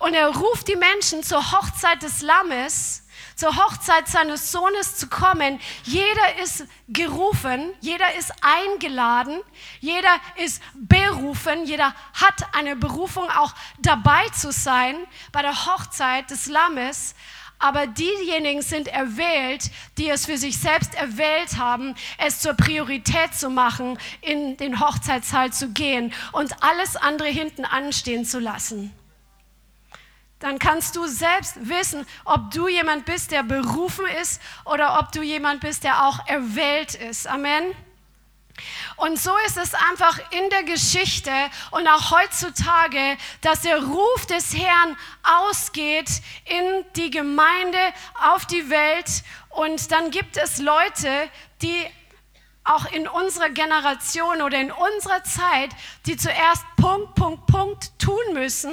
und 0.00 0.14
er 0.14 0.28
ruft 0.28 0.68
die 0.68 0.76
Menschen 0.76 1.22
zur 1.22 1.52
Hochzeit 1.52 2.02
des 2.02 2.22
Lammes 2.22 3.05
zur 3.36 3.54
Hochzeit 3.54 4.08
seines 4.08 4.50
Sohnes 4.50 4.96
zu 4.96 5.08
kommen. 5.08 5.60
Jeder 5.84 6.42
ist 6.42 6.64
gerufen, 6.88 7.72
jeder 7.80 8.14
ist 8.14 8.32
eingeladen, 8.40 9.40
jeder 9.80 10.16
ist 10.36 10.62
berufen, 10.74 11.66
jeder 11.66 11.94
hat 12.14 12.54
eine 12.54 12.74
Berufung, 12.76 13.28
auch 13.30 13.54
dabei 13.78 14.26
zu 14.30 14.50
sein 14.50 14.96
bei 15.32 15.42
der 15.42 15.66
Hochzeit 15.66 16.30
des 16.30 16.46
Lammes. 16.46 17.14
Aber 17.58 17.86
diejenigen 17.86 18.60
sind 18.60 18.88
erwählt, 18.88 19.70
die 19.96 20.10
es 20.10 20.26
für 20.26 20.36
sich 20.36 20.58
selbst 20.58 20.94
erwählt 20.94 21.56
haben, 21.56 21.94
es 22.18 22.40
zur 22.40 22.52
Priorität 22.52 23.34
zu 23.34 23.48
machen, 23.48 23.98
in 24.20 24.58
den 24.58 24.80
Hochzeitssaal 24.80 25.52
zu 25.52 25.70
gehen 25.70 26.12
und 26.32 26.62
alles 26.62 26.96
andere 26.96 27.28
hinten 27.28 27.64
anstehen 27.64 28.26
zu 28.26 28.40
lassen 28.40 28.92
dann 30.38 30.58
kannst 30.58 30.96
du 30.96 31.06
selbst 31.06 31.68
wissen, 31.68 32.06
ob 32.24 32.50
du 32.50 32.68
jemand 32.68 33.06
bist, 33.06 33.30
der 33.30 33.42
berufen 33.42 34.06
ist 34.20 34.40
oder 34.64 34.98
ob 34.98 35.12
du 35.12 35.22
jemand 35.22 35.60
bist, 35.60 35.84
der 35.84 36.06
auch 36.06 36.26
erwählt 36.26 36.94
ist. 36.94 37.26
Amen. 37.26 37.74
Und 38.96 39.18
so 39.18 39.32
ist 39.46 39.58
es 39.58 39.74
einfach 39.74 40.18
in 40.32 40.48
der 40.50 40.62
Geschichte 40.62 41.30
und 41.72 41.86
auch 41.86 42.10
heutzutage, 42.10 43.18
dass 43.42 43.62
der 43.62 43.82
Ruf 43.82 44.26
des 44.26 44.56
Herrn 44.56 44.96
ausgeht 45.22 46.08
in 46.46 46.84
die 46.96 47.10
Gemeinde, 47.10 47.78
auf 48.24 48.46
die 48.46 48.70
Welt. 48.70 49.24
Und 49.50 49.92
dann 49.92 50.10
gibt 50.10 50.36
es 50.38 50.58
Leute, 50.58 51.28
die 51.60 51.86
auch 52.64 52.90
in 52.92 53.06
unserer 53.06 53.50
Generation 53.50 54.42
oder 54.42 54.58
in 54.58 54.72
unserer 54.72 55.22
Zeit, 55.22 55.70
die 56.06 56.16
zuerst 56.16 56.64
Punkt, 56.76 57.14
Punkt, 57.14 57.46
Punkt 57.46 57.98
tun 57.98 58.32
müssen, 58.32 58.72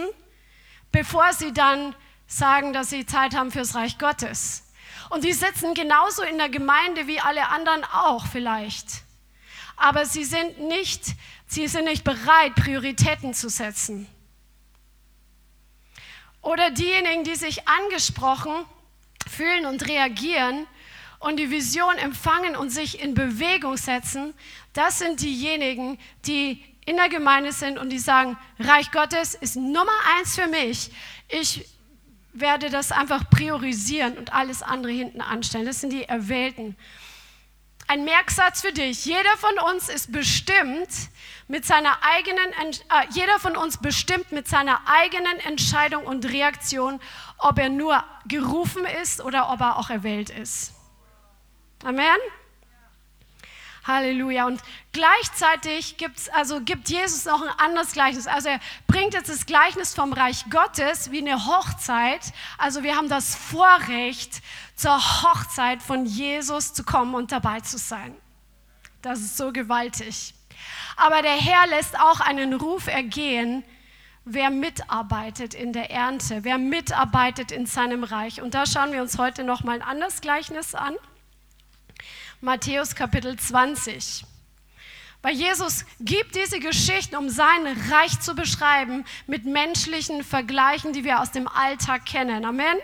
bevor 0.94 1.34
sie 1.34 1.52
dann 1.52 1.94
sagen, 2.26 2.72
dass 2.72 2.90
sie 2.90 3.06
Zeit 3.06 3.36
haben 3.36 3.52
fürs 3.52 3.76
Reich 3.76 3.98
Gottes. 3.98 4.64
Und 5.10 5.26
die 5.26 5.34
sitzen 5.34 5.74
genauso 5.74 6.24
in 6.24 6.38
der 6.38 6.48
Gemeinde 6.48 7.08
wie 7.08 7.20
alle 7.20 7.50
anderen 7.50 7.84
auch 7.84 8.26
vielleicht 8.26 9.04
aber 9.76 10.06
sie 10.06 10.24
sind 10.24 10.60
nicht, 10.60 11.04
sie 11.48 11.68
sind 11.68 11.86
nicht 11.86 12.04
bereit, 12.04 12.56
Prioritäten 12.56 13.34
zu 13.34 13.50
setzen. 13.50 14.08
Oder 16.42 16.72
diejenigen, 16.72 17.24
die 17.24 17.36
sich 17.36 17.68
angesprochen 17.68 18.66
fühlen 19.30 19.66
und 19.66 19.88
reagieren 19.88 20.68
und 21.20 21.38
die 21.38 21.50
Vision 21.50 21.96
empfangen 21.98 22.56
und 22.56 22.70
sich 22.70 23.02
in 23.02 23.14
Bewegung 23.14 23.78
setzen, 23.78 24.34
das 24.74 25.00
sind 25.00 25.22
diejenigen, 25.22 25.98
die 26.26 26.64
in 26.86 26.98
der 26.98 27.10
Gemeinde 27.10 27.52
sind 27.52 27.78
und 27.78 27.90
die 27.90 28.00
sagen, 28.00 28.38
Reich 28.60 28.92
Gottes 28.92 29.36
ist 29.36 29.56
Nummer 29.56 29.92
eins 30.18 30.36
für 30.36 30.48
mich. 30.48 30.92
Ich 31.30 31.68
werde 32.34 32.70
das 32.70 32.92
einfach 32.92 33.30
priorisieren 33.30 34.18
und 34.18 34.34
alles 34.34 34.62
andere 34.62 34.92
hinten 34.92 35.22
anstellen. 35.22 35.66
Das 35.66 35.82
sind 35.82 35.94
die 35.94 36.04
Erwählten 36.04 36.76
ein 37.88 38.06
Merksatz 38.06 38.62
für 38.62 38.72
dich. 38.72 39.06
Jeder 39.06 39.38
von 39.38 39.58
uns 39.72 39.90
ist 39.90 40.12
bestimmt 40.12 40.90
mit 41.48 41.66
seiner 41.66 41.98
eigenen, 42.02 42.52
äh, 42.54 43.08
jeder 43.12 43.40
von 43.40 43.58
uns 43.58 43.78
bestimmt 43.78 44.32
mit 44.32 44.48
seiner 44.48 44.82
eigenen 44.86 45.40
Entscheidung 45.40 46.06
und 46.06 46.26
Reaktion, 46.26 47.00
ob 47.38 47.60
er 47.60 47.70
nur 47.70 48.04
gerufen 48.28 48.86
ist 49.02 49.22
oder 49.22 49.52
ob 49.52 49.62
er 49.62 49.78
auch 49.78 49.90
erwählt 49.90 50.30
ist. 50.30 50.74
Amen. 51.84 52.18
Halleluja. 53.86 54.46
Und 54.46 54.62
gleichzeitig 54.92 55.98
gibt's, 55.98 56.30
also 56.30 56.62
gibt 56.62 56.90
Jesus 56.90 57.26
noch 57.26 57.42
ein 57.42 57.60
anderes 57.60 57.94
Gleichnis. 57.94 58.28
Also 58.28 58.50
er 58.50 58.60
bringt 58.88 59.14
jetzt 59.14 59.30
das 59.30 59.46
Gleichnis 59.46 59.94
vom 59.94 60.14
Reich 60.14 60.46
Gottes 60.50 61.12
wie 61.12 61.20
eine 61.20 61.46
Hochzeit. 61.46 62.22
Also 62.58 62.84
wir 62.84 62.96
haben 62.96 63.10
das 63.10 63.36
Vorrecht, 63.36 64.42
zur 64.76 64.98
Hochzeit 64.98 65.82
von 65.82 66.06
Jesus 66.06 66.74
zu 66.74 66.84
kommen 66.84 67.16
und 67.16 67.32
dabei 67.32 67.60
zu 67.60 67.78
sein. 67.78 68.16
Das 69.02 69.20
ist 69.20 69.38
so 69.38 69.52
gewaltig. 69.52 70.34
Aber 70.96 71.22
der 71.22 71.36
Herr 71.36 71.68
lässt 71.68 72.00
auch 72.00 72.20
einen 72.20 72.54
Ruf 72.54 72.88
ergehen, 72.88 73.64
wer 74.26 74.50
mitarbeitet 74.50 75.54
in 75.54 75.74
der 75.74 75.92
Ernte, 75.92 76.44
wer 76.44 76.58
mitarbeitet 76.58 77.52
in 77.52 77.66
seinem 77.66 78.04
Reich. 78.04 78.42
Und 78.42 78.54
da 78.54 78.66
schauen 78.66 78.94
wir 78.94 79.02
uns 79.02 79.18
heute 79.18 79.44
noch 79.44 79.64
mal 79.64 79.76
ein 79.76 79.82
anderes 79.82 80.22
Gleichnis 80.22 80.76
an. 80.76 80.96
Matthäus 82.44 82.94
Kapitel 82.94 83.38
20. 83.40 84.26
Weil 85.22 85.34
Jesus 85.34 85.86
gibt 86.02 86.36
diese 86.36 86.60
Geschichten, 86.60 87.16
um 87.16 87.30
sein 87.30 87.66
Reich 87.90 88.20
zu 88.20 88.36
beschreiben, 88.36 89.06
mit 89.28 89.46
menschlichen 89.46 90.26
Vergleichen, 90.26 90.92
die 90.92 91.06
wir 91.06 91.22
aus 91.22 91.32
dem 91.32 91.48
Alltag 91.48 92.06
kennen. 92.06 92.44
Amen. 92.44 92.76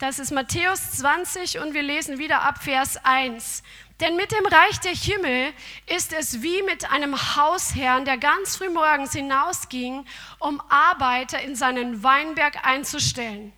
Das 0.00 0.18
ist 0.18 0.32
Matthäus 0.32 0.90
20 0.98 1.60
und 1.60 1.72
wir 1.72 1.84
lesen 1.84 2.18
wieder 2.18 2.42
ab 2.42 2.60
Vers 2.60 2.98
1. 3.04 3.62
Denn 4.00 4.16
mit 4.16 4.32
dem 4.32 4.44
Reich 4.44 4.80
der 4.80 4.96
Himmel 4.96 5.52
ist 5.86 6.12
es 6.12 6.42
wie 6.42 6.64
mit 6.64 6.90
einem 6.90 7.14
Hausherrn, 7.36 8.04
der 8.04 8.18
ganz 8.18 8.56
früh 8.56 8.70
morgens 8.70 9.12
hinausging, 9.12 10.04
um 10.40 10.60
Arbeiter 10.68 11.40
in 11.40 11.54
seinen 11.54 12.02
Weinberg 12.02 12.66
einzustellen. 12.66 13.52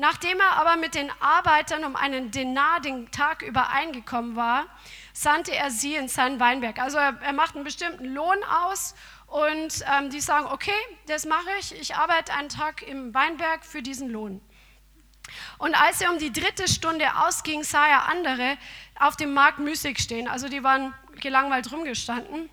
Nachdem 0.00 0.38
er 0.38 0.52
aber 0.58 0.76
mit 0.76 0.94
den 0.94 1.10
Arbeitern 1.18 1.84
um 1.84 1.96
einen 1.96 2.30
Denar 2.30 2.80
den 2.80 3.10
Tag 3.10 3.42
übereingekommen 3.42 4.36
war, 4.36 4.66
sandte 5.12 5.52
er 5.52 5.72
sie 5.72 5.96
in 5.96 6.06
seinen 6.06 6.38
Weinberg. 6.38 6.78
Also 6.78 6.98
er, 6.98 7.20
er 7.20 7.32
macht 7.32 7.56
einen 7.56 7.64
bestimmten 7.64 8.04
Lohn 8.04 8.38
aus 8.44 8.94
und 9.26 9.84
ähm, 9.92 10.08
die 10.10 10.20
sagen, 10.20 10.46
okay, 10.46 10.70
das 11.08 11.26
mache 11.26 11.48
ich, 11.58 11.74
ich 11.80 11.96
arbeite 11.96 12.32
einen 12.32 12.48
Tag 12.48 12.82
im 12.82 13.12
Weinberg 13.12 13.66
für 13.66 13.82
diesen 13.82 14.08
Lohn. 14.08 14.40
Und 15.58 15.74
als 15.74 16.00
er 16.00 16.12
um 16.12 16.18
die 16.18 16.32
dritte 16.32 16.68
Stunde 16.68 17.16
ausging, 17.16 17.64
sah 17.64 17.88
er 17.88 18.06
andere 18.06 18.56
auf 19.00 19.16
dem 19.16 19.34
Markt 19.34 19.58
müßig 19.58 19.98
stehen. 19.98 20.28
Also 20.28 20.48
die 20.48 20.62
waren 20.62 20.94
gelangweilt 21.20 21.72
rumgestanden. 21.72 22.48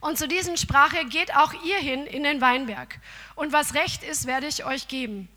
Und 0.00 0.18
zu 0.18 0.28
diesen 0.28 0.56
sprach 0.56 0.94
er, 0.94 1.04
geht 1.04 1.34
auch 1.34 1.52
ihr 1.64 1.78
hin 1.78 2.06
in 2.06 2.22
den 2.22 2.40
Weinberg. 2.40 3.00
Und 3.34 3.52
was 3.52 3.74
recht 3.74 4.04
ist, 4.04 4.28
werde 4.28 4.46
ich 4.46 4.64
euch 4.64 4.86
geben. 4.86 5.28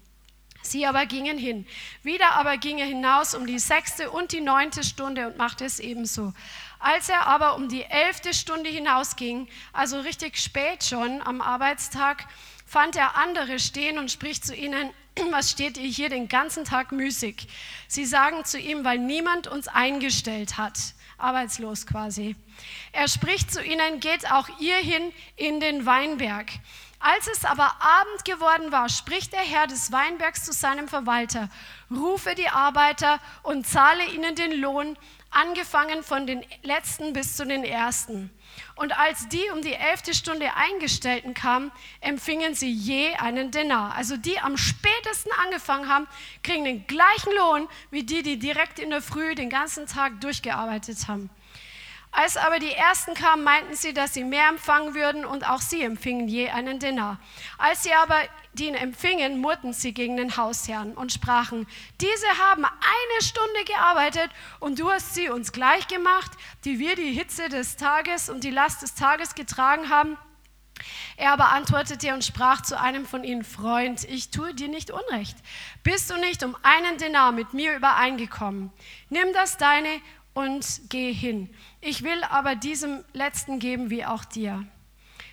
Sie 0.72 0.86
aber 0.86 1.06
gingen 1.06 1.38
hin. 1.38 1.66
Wieder 2.04 2.34
aber 2.34 2.58
ging 2.58 2.80
er 2.80 2.86
hinaus 2.86 3.34
um 3.34 3.48
die 3.48 3.60
sechste 3.60 4.12
und 4.12 4.32
die 4.32 4.42
neunte 4.42 4.84
Stunde 4.84 5.28
und 5.28 5.38
machte 5.38 5.66
es 5.66 5.80
ebenso. 5.80 6.34
Als 6.80 7.10
er 7.10 7.28
aber 7.28 7.56
um 7.56 7.70
die 7.70 7.84
elfte 7.84 8.34
Stunde 8.34 8.70
hinausging, 8.70 9.48
also 9.74 10.00
richtig 10.00 10.38
spät 10.38 10.84
schon 10.84 11.22
am 11.22 11.42
Arbeitstag, 11.42 12.28
fand 12.66 12.96
er 12.96 13.16
andere 13.16 13.60
stehen 13.60 13.98
und 13.98 14.12
spricht 14.12 14.46
zu 14.46 14.54
ihnen, 14.56 14.92
was 15.32 15.52
steht 15.52 15.78
ihr 15.78 15.90
hier 15.90 16.10
den 16.10 16.28
ganzen 16.28 16.66
Tag 16.66 16.92
müßig? 16.92 17.48
Sie 17.88 18.06
sagen 18.06 18.46
zu 18.46 18.60
ihm, 18.60 18.84
weil 18.84 19.00
niemand 19.00 19.48
uns 19.48 19.68
eingestellt 19.68 20.58
hat. 20.58 20.78
Arbeitslos 21.18 21.88
quasi. 21.88 22.36
Er 22.92 23.08
spricht 23.08 23.52
zu 23.52 23.64
ihnen, 23.64 24.00
geht 24.00 24.32
auch 24.32 24.48
ihr 24.60 24.78
hin 24.78 25.12
in 25.36 25.60
den 25.60 25.86
Weinberg. 25.86 26.48
Als 27.00 27.28
es 27.28 27.46
aber 27.46 27.76
Abend 27.80 28.26
geworden 28.26 28.72
war, 28.72 28.90
spricht 28.90 29.34
der 29.34 29.42
Herr 29.42 29.68
des 29.68 29.92
Weinbergs 29.92 30.44
zu 30.44 30.52
seinem 30.52 30.88
Verwalter, 30.88 31.50
rufe 31.92 32.34
die 32.34 32.50
Arbeiter 32.50 33.20
und 33.44 33.68
zahle 33.68 34.06
ihnen 34.06 34.36
den 34.36 34.60
Lohn, 34.60 34.98
angefangen 35.30 36.04
von 36.04 36.26
den 36.26 36.44
letzten 36.64 37.14
bis 37.14 37.36
zu 37.36 37.46
den 37.46 37.64
ersten. 37.64 38.32
Und 38.76 38.98
als 38.98 39.28
die 39.28 39.50
um 39.54 39.62
die 39.62 39.74
elfte 39.74 40.14
Stunde 40.14 40.56
Eingestellten 40.56 41.34
kamen, 41.34 41.72
empfingen 42.02 42.56
sie 42.56 42.72
je 42.72 43.14
einen 43.16 43.52
Denar. 43.52 43.94
Also 43.96 44.18
die 44.18 44.40
am 44.40 44.58
spätesten 44.58 45.32
angefangen 45.44 45.90
haben, 45.90 46.08
kriegen 46.44 46.64
den 46.64 46.88
gleichen 46.88 47.36
Lohn 47.36 47.68
wie 47.92 48.04
die, 48.04 48.24
die 48.24 48.40
direkt 48.40 48.80
in 48.80 48.90
der 48.90 49.02
Früh 49.02 49.36
den 49.36 49.50
ganzen 49.50 49.86
Tag 49.86 50.20
durchgearbeitet 50.22 51.08
haben. 51.08 51.30
Als 52.12 52.38
aber 52.38 52.60
die 52.60 52.72
ersten 52.72 53.14
kamen, 53.14 53.44
meinten 53.44 53.76
sie, 53.76 53.94
dass 53.94 54.14
sie 54.14 54.24
mehr 54.24 54.50
empfangen 54.50 54.96
würden 54.96 55.26
und 55.26 55.48
auch 55.48 55.62
sie 55.62 55.84
empfingen 55.84 56.28
je 56.28 56.50
einen 56.50 56.80
Denar. 56.80 57.20
Als 57.58 57.84
sie 57.84 57.94
aber 57.94 58.18
den 58.54 58.74
empfingen, 58.74 59.40
murrten 59.40 59.74
sie 59.74 59.94
gegen 59.94 60.18
den 60.18 60.36
Hausherrn 60.36 60.94
und 60.94 61.14
sprachen, 61.14 61.68
diese 62.02 62.28
haben 62.50 62.66
eine 62.66 63.22
Stunde 63.22 63.64
gearbeitet 63.66 64.32
und 64.60 64.80
du 64.80 64.90
hast 64.90 65.14
sie 65.14 65.30
uns 65.30 65.52
gleich 65.52 65.88
gemacht, 65.88 66.32
die 66.66 66.80
wir 66.80 66.96
die 66.96 67.12
Hitze 67.12 67.50
des 67.50 67.76
Tages 67.76 68.30
und 68.30 68.44
die 68.44 68.52
Last 68.52 68.82
des 68.82 68.96
Tages 68.96 69.36
getragen 69.36 69.90
haben. 69.90 70.18
Er 71.16 71.34
aber 71.34 71.52
antwortete 71.52 72.14
und 72.14 72.24
sprach 72.24 72.62
zu 72.62 72.80
einem 72.80 73.06
von 73.06 73.24
ihnen, 73.24 73.44
Freund, 73.44 74.04
ich 74.04 74.30
tue 74.30 74.54
dir 74.54 74.68
nicht 74.68 74.92
Unrecht. 74.92 75.38
Bist 75.84 76.10
du 76.10 76.18
nicht 76.18 76.44
um 76.44 76.56
einen 76.62 76.98
Denar 76.98 77.32
mit 77.32 77.54
mir 77.54 77.76
übereingekommen? 77.76 78.72
Nimm 79.10 79.34
das 79.34 79.58
deine 79.58 79.90
und 80.38 80.82
geh 80.90 81.12
hin. 81.12 81.50
Ich 81.82 82.04
will 82.04 82.24
aber 82.30 82.54
diesem 82.54 83.04
Letzten 83.14 83.58
geben 83.58 83.90
wie 83.90 84.06
auch 84.06 84.24
dir. 84.24 84.68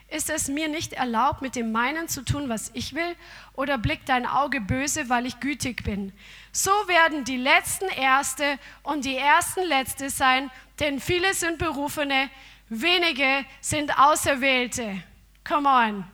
Ist 0.09 0.31
es 0.31 0.49
mir 0.49 0.69
nicht 0.69 0.95
erlaubt, 0.95 1.43
mit 1.43 1.57
dem 1.57 1.73
meinen 1.73 2.09
zu 2.09 2.25
tun, 2.25 2.49
was 2.49 2.71
ich 2.73 2.95
will? 2.95 3.15
Oder 3.53 3.77
blickt 3.77 4.09
dein 4.09 4.25
Auge 4.25 4.63
böse, 4.63 5.11
weil 5.11 5.27
ich 5.27 5.41
gütig 5.41 5.85
bin? 5.85 6.15
So 6.53 6.71
werden 6.87 7.25
die 7.25 7.37
Letzten 7.37 7.89
Erste 7.89 8.59
und 8.83 9.05
die 9.05 9.17
Ersten 9.17 9.65
Letzte 9.65 10.09
sein, 10.09 10.51
denn 10.81 10.99
viele 11.01 11.35
sind 11.35 11.59
Berufene, 11.59 12.31
wenige 12.71 13.45
sind 13.61 13.99
Auserwählte. 13.99 15.03
Come 15.47 15.69
on. 15.69 16.14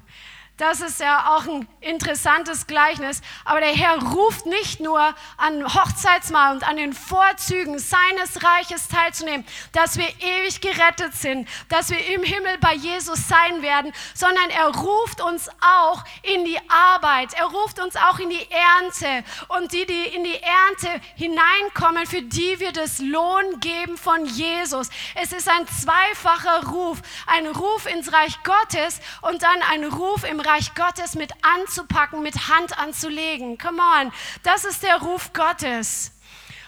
Das 0.61 0.83
ist 0.83 1.01
ja 1.01 1.35
auch 1.35 1.47
ein 1.47 1.67
interessantes 1.81 2.67
Gleichnis. 2.67 3.23
Aber 3.47 3.61
der 3.61 3.75
Herr 3.75 3.97
ruft 4.13 4.45
nicht 4.45 4.79
nur 4.79 5.01
an 5.39 5.65
Hochzeitsmahl 5.75 6.53
und 6.53 6.69
an 6.69 6.77
den 6.77 6.93
Vorzügen 6.93 7.79
seines 7.79 8.45
Reiches 8.45 8.89
teilzunehmen, 8.89 9.47
dass 9.73 9.97
wir 9.97 10.07
ewig 10.21 10.61
gerettet 10.61 11.15
sind, 11.15 11.49
dass 11.71 11.89
wir 11.89 12.07
im 12.15 12.23
Himmel 12.23 12.59
bei 12.61 12.75
Jesus 12.75 13.27
sein 13.27 13.63
werden, 13.63 13.91
sondern 14.13 14.51
er 14.51 14.67
ruft 14.67 15.23
uns 15.23 15.49
auch 15.63 16.05
in 16.25 16.45
die 16.45 16.59
Arbeit. 16.69 17.33
Er 17.33 17.47
ruft 17.47 17.81
uns 17.81 17.97
auch 17.97 18.19
in 18.19 18.29
die 18.29 18.47
Ernte. 18.51 19.27
Und 19.49 19.73
die, 19.73 19.87
die 19.87 20.15
in 20.15 20.25
die 20.25 20.43
Ernte 20.43 21.01
hineinkommen, 21.15 22.05
für 22.05 22.21
die 22.21 22.61
wir 22.61 22.73
das 22.73 22.99
Lohn 22.99 23.61
geben 23.61 23.97
von 23.97 24.27
Jesus. 24.27 24.91
Es 25.15 25.33
ist 25.33 25.49
ein 25.49 25.67
zweifacher 25.69 26.67
Ruf. 26.69 26.99
Ein 27.27 27.47
Ruf 27.47 27.87
ins 27.87 28.13
Reich 28.13 28.37
Gottes 28.43 29.01
und 29.23 29.43
dann 29.43 29.63
ein 29.71 29.85
Ruf 29.85 30.23
im 30.25 30.39
Reich 30.39 30.50
Reich 30.51 30.75
Gottes 30.75 31.15
mit 31.15 31.33
anzupacken, 31.43 32.23
mit 32.23 32.49
Hand 32.49 32.77
anzulegen. 32.77 33.57
Come 33.57 33.81
on, 33.81 34.13
das 34.43 34.65
ist 34.65 34.83
der 34.83 34.97
Ruf 34.97 35.33
Gottes. 35.33 36.11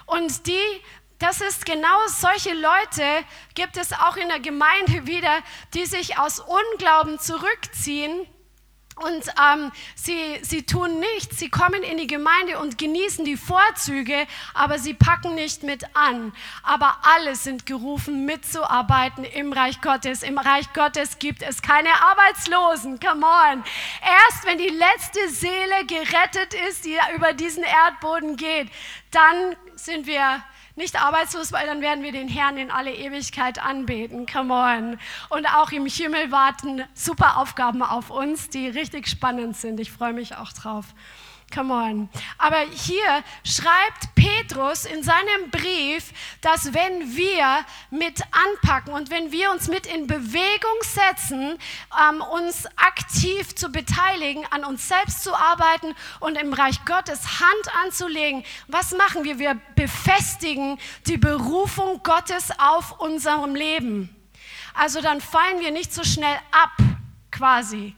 Und 0.07 0.47
die, 0.47 0.63
das 1.19 1.41
ist 1.41 1.67
genau 1.67 2.07
solche 2.07 2.55
Leute, 2.55 3.05
gibt 3.55 3.77
es 3.77 3.93
auch 3.93 4.17
in 4.17 4.29
der 4.29 4.39
Gemeinde 4.39 5.07
wieder, 5.09 5.43
die 5.75 5.85
sich 5.87 6.17
aus 6.17 6.39
Unglauben 6.39 7.19
zurückziehen 7.19 8.27
und 8.97 9.25
ähm, 9.43 9.73
sie, 9.95 10.39
sie 10.43 10.65
tun 10.65 11.01
nichts, 11.01 11.39
sie 11.39 11.49
kommen 11.49 11.83
in 11.83 11.97
die 11.97 12.07
Gemeinde 12.07 12.59
und 12.59 12.77
genießen 12.77 13.25
die 13.25 13.37
Vorzüge, 13.37 14.27
aber 14.55 14.79
sie 14.79 14.93
packen 14.93 15.35
nicht 15.35 15.63
mit 15.63 15.85
an. 15.95 16.33
Aber 16.63 16.99
alle 17.03 17.35
sind 17.35 17.65
gerufen, 17.65 18.27
mitzuarbeiten 18.27 19.25
im 19.25 19.53
Reich 19.53 19.81
Gottes. 19.81 20.23
Im 20.23 20.39
Reich 20.39 20.73
Gottes 20.75 21.19
gibt 21.19 21.43
es 21.43 21.63
keine 21.63 21.89
Arbeitslosen. 22.03 23.01
Come 23.01 23.25
on. 23.27 23.65
Erst 24.03 24.45
wenn 24.45 24.59
die 24.59 24.69
letzte 24.69 25.29
Seele 25.31 25.87
gerettet 25.87 26.55
ist, 26.69 26.85
die 26.85 26.97
über 27.17 27.33
diesen 27.33 27.65
Erdboden 27.65 28.37
geht, 28.37 28.69
dann 29.11 29.57
sind 29.75 30.07
wir 30.07 30.43
nicht 30.77 31.01
arbeitslos, 31.01 31.53
weil 31.53 31.67
dann 31.67 31.81
werden 31.81 32.03
wir 32.03 32.13
den 32.13 32.29
Herrn 32.29 32.57
in 32.57 32.71
alle 32.71 32.95
Ewigkeit 32.95 33.63
anbeten. 33.63 34.27
Come 34.27 34.55
on. 34.55 34.99
Und 35.29 35.47
auch 35.47 35.71
im 35.73 35.87
Himmel 35.87 36.31
warten 36.33 36.83
super 36.95 37.37
Aufgaben 37.39 37.83
auf 37.83 38.11
uns, 38.11 38.49
die 38.49 38.69
richtig 38.69 39.09
spannend 39.09 39.57
sind. 39.57 39.81
Ich 39.81 39.93
freue 39.93 40.13
mich 40.13 40.37
auch 40.37 40.53
drauf. 40.53 40.87
Come 41.53 41.73
on. 41.73 42.09
Aber 42.39 42.61
hier 42.71 43.23
schreibt 43.45 44.15
Petrus 44.15 44.87
in 44.87 45.03
seinem 45.03 45.51
Brief, 45.51 46.13
dass 46.41 46.73
wenn 46.73 47.15
wir 47.15 47.65
mit 47.91 48.23
anpacken 48.31 48.95
und 48.95 49.11
wenn 49.11 49.33
wir 49.33 49.51
uns 49.51 49.69
mit 49.69 49.87
in 49.87 50.07
Bewegung 50.07 50.79
setzen, 50.81 51.59
ähm, 52.01 52.23
uns 52.23 52.67
aktiv 52.77 53.55
zu 53.55 53.71
beteiligen, 53.71 54.47
an 54.51 54.65
uns 54.65 54.89
selbst 54.89 55.23
zu 55.23 55.35
arbeiten 55.35 55.95
und 56.21 56.37
im 56.37 56.55
Reich 56.55 56.85
Gottes 56.87 57.41
Hand 57.41 57.85
anzulegen, 57.85 58.45
was 58.69 58.93
machen 58.93 59.25
wir? 59.25 59.39
Wir 59.39 59.61
befestigen 59.75 60.79
die 61.07 61.19
Berufung 61.19 62.03
Gottes 62.03 62.51
auf 62.59 62.99
unserem 62.99 63.55
Leben. 63.55 64.17
Also 64.75 65.03
dann 65.03 65.21
fallen 65.21 65.61
wir 65.61 65.71
nicht 65.71 65.93
so 65.93 66.03
schnell 66.03 66.39
ab, 66.51 66.71
quasi 67.31 67.95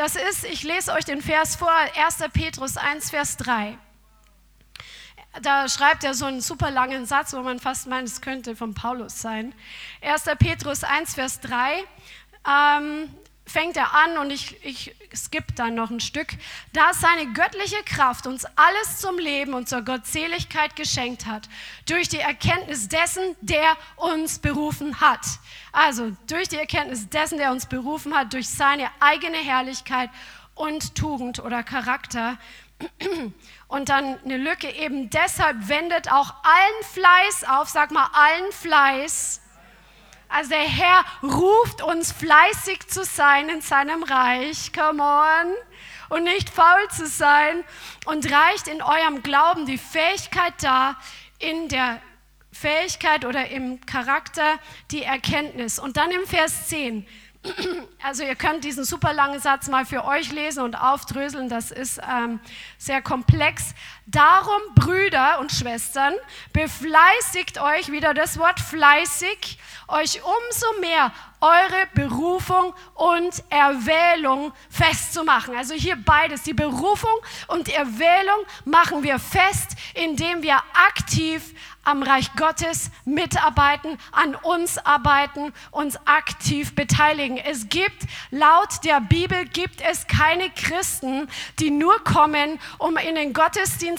das 0.00 0.16
ist, 0.16 0.46
ich 0.46 0.62
lese 0.62 0.94
euch 0.94 1.04
den 1.04 1.20
Vers 1.20 1.56
vor, 1.56 1.70
1. 1.70 2.24
Petrus 2.32 2.78
1, 2.78 3.10
Vers 3.10 3.36
3. 3.36 3.76
Da 5.42 5.68
schreibt 5.68 6.04
er 6.04 6.14
so 6.14 6.24
einen 6.24 6.40
super 6.40 6.70
langen 6.70 7.04
Satz, 7.04 7.34
wo 7.34 7.40
man 7.40 7.58
fast 7.58 7.86
meint, 7.86 8.08
es 8.08 8.22
könnte 8.22 8.56
von 8.56 8.72
Paulus 8.72 9.20
sein. 9.20 9.54
1. 10.00 10.24
Petrus 10.38 10.84
1, 10.84 11.14
Vers 11.14 11.40
3. 11.40 11.84
Ähm, 12.48 13.14
fängt 13.50 13.76
er 13.76 13.94
an 13.94 14.18
und 14.18 14.30
ich, 14.30 14.64
ich 14.64 14.94
skippe 15.14 15.52
dann 15.54 15.74
noch 15.74 15.90
ein 15.90 16.00
Stück, 16.00 16.28
da 16.72 16.94
seine 16.94 17.32
göttliche 17.32 17.82
Kraft 17.84 18.26
uns 18.26 18.44
alles 18.56 19.00
zum 19.00 19.18
Leben 19.18 19.54
und 19.54 19.68
zur 19.68 19.82
Gottseligkeit 19.82 20.76
geschenkt 20.76 21.26
hat, 21.26 21.48
durch 21.86 22.08
die 22.08 22.20
Erkenntnis 22.20 22.88
dessen, 22.88 23.36
der 23.40 23.76
uns 23.96 24.38
berufen 24.38 25.00
hat. 25.00 25.26
Also 25.72 26.12
durch 26.28 26.48
die 26.48 26.56
Erkenntnis 26.56 27.08
dessen, 27.08 27.38
der 27.38 27.50
uns 27.50 27.66
berufen 27.66 28.14
hat, 28.14 28.32
durch 28.32 28.48
seine 28.48 28.88
eigene 29.00 29.38
Herrlichkeit 29.38 30.10
und 30.54 30.94
Tugend 30.94 31.40
oder 31.40 31.62
Charakter. 31.62 32.38
Und 33.68 33.88
dann 33.88 34.18
eine 34.24 34.36
Lücke 34.36 34.70
eben 34.70 35.10
deshalb 35.10 35.68
wendet 35.68 36.10
auch 36.10 36.34
allen 36.42 36.84
Fleiß 36.92 37.44
auf, 37.44 37.68
sag 37.68 37.90
mal 37.90 38.08
allen 38.12 38.52
Fleiß 38.52 39.40
also 40.30 40.50
der 40.50 40.60
Herr 40.60 41.04
ruft 41.22 41.82
uns 41.82 42.12
fleißig 42.12 42.86
zu 42.88 43.04
sein 43.04 43.48
in 43.48 43.60
seinem 43.60 44.02
Reich. 44.02 44.72
Come 44.72 45.02
on. 45.02 45.54
Und 46.08 46.24
nicht 46.24 46.50
faul 46.50 46.88
zu 46.90 47.06
sein. 47.06 47.64
Und 48.06 48.30
reicht 48.30 48.68
in 48.68 48.80
eurem 48.82 49.22
Glauben 49.22 49.66
die 49.66 49.78
Fähigkeit 49.78 50.54
da, 50.60 50.96
in 51.38 51.68
der 51.68 52.00
Fähigkeit 52.52 53.24
oder 53.24 53.48
im 53.48 53.80
Charakter 53.86 54.58
die 54.90 55.02
Erkenntnis. 55.02 55.78
Und 55.78 55.96
dann 55.96 56.10
im 56.10 56.26
Vers 56.26 56.68
10. 56.68 57.06
Also 58.02 58.22
ihr 58.22 58.34
könnt 58.34 58.64
diesen 58.64 58.84
super 58.84 59.12
langen 59.12 59.40
Satz 59.40 59.68
mal 59.68 59.84
für 59.84 60.04
euch 60.04 60.32
lesen 60.32 60.62
und 60.62 60.74
aufdröseln, 60.74 61.48
das 61.48 61.70
ist 61.70 62.00
ähm, 62.06 62.40
sehr 62.78 63.02
komplex. 63.02 63.74
Darum, 64.10 64.60
Brüder 64.74 65.38
und 65.38 65.52
Schwestern, 65.52 66.14
befleißigt 66.52 67.60
euch, 67.60 67.92
wieder 67.92 68.12
das 68.12 68.38
Wort 68.38 68.58
fleißig, 68.58 69.56
euch 69.86 70.20
umso 70.24 70.80
mehr 70.80 71.12
eure 71.40 71.86
Berufung 71.94 72.74
und 72.94 73.42
Erwählung 73.48 74.52
festzumachen. 74.68 75.56
Also 75.56 75.74
hier 75.74 75.96
beides, 75.96 76.42
die 76.42 76.52
Berufung 76.52 77.14
und 77.48 77.68
die 77.68 77.72
Erwählung 77.72 78.44
machen 78.64 79.02
wir 79.02 79.18
fest, 79.18 79.76
indem 79.94 80.42
wir 80.42 80.56
aktiv 80.88 81.54
am 81.82 82.02
Reich 82.02 82.34
Gottes 82.36 82.90
mitarbeiten, 83.06 83.96
an 84.12 84.34
uns 84.34 84.76
arbeiten, 84.78 85.52
uns 85.70 85.98
aktiv 86.06 86.74
beteiligen. 86.74 87.38
Es 87.38 87.68
gibt, 87.68 88.04
laut 88.30 88.84
der 88.84 89.00
Bibel 89.00 89.46
gibt 89.46 89.80
es 89.80 90.06
keine 90.06 90.50
Christen, 90.50 91.28
die 91.58 91.70
nur 91.70 92.04
kommen, 92.04 92.60
um 92.78 92.98
in 92.98 93.14
den 93.14 93.32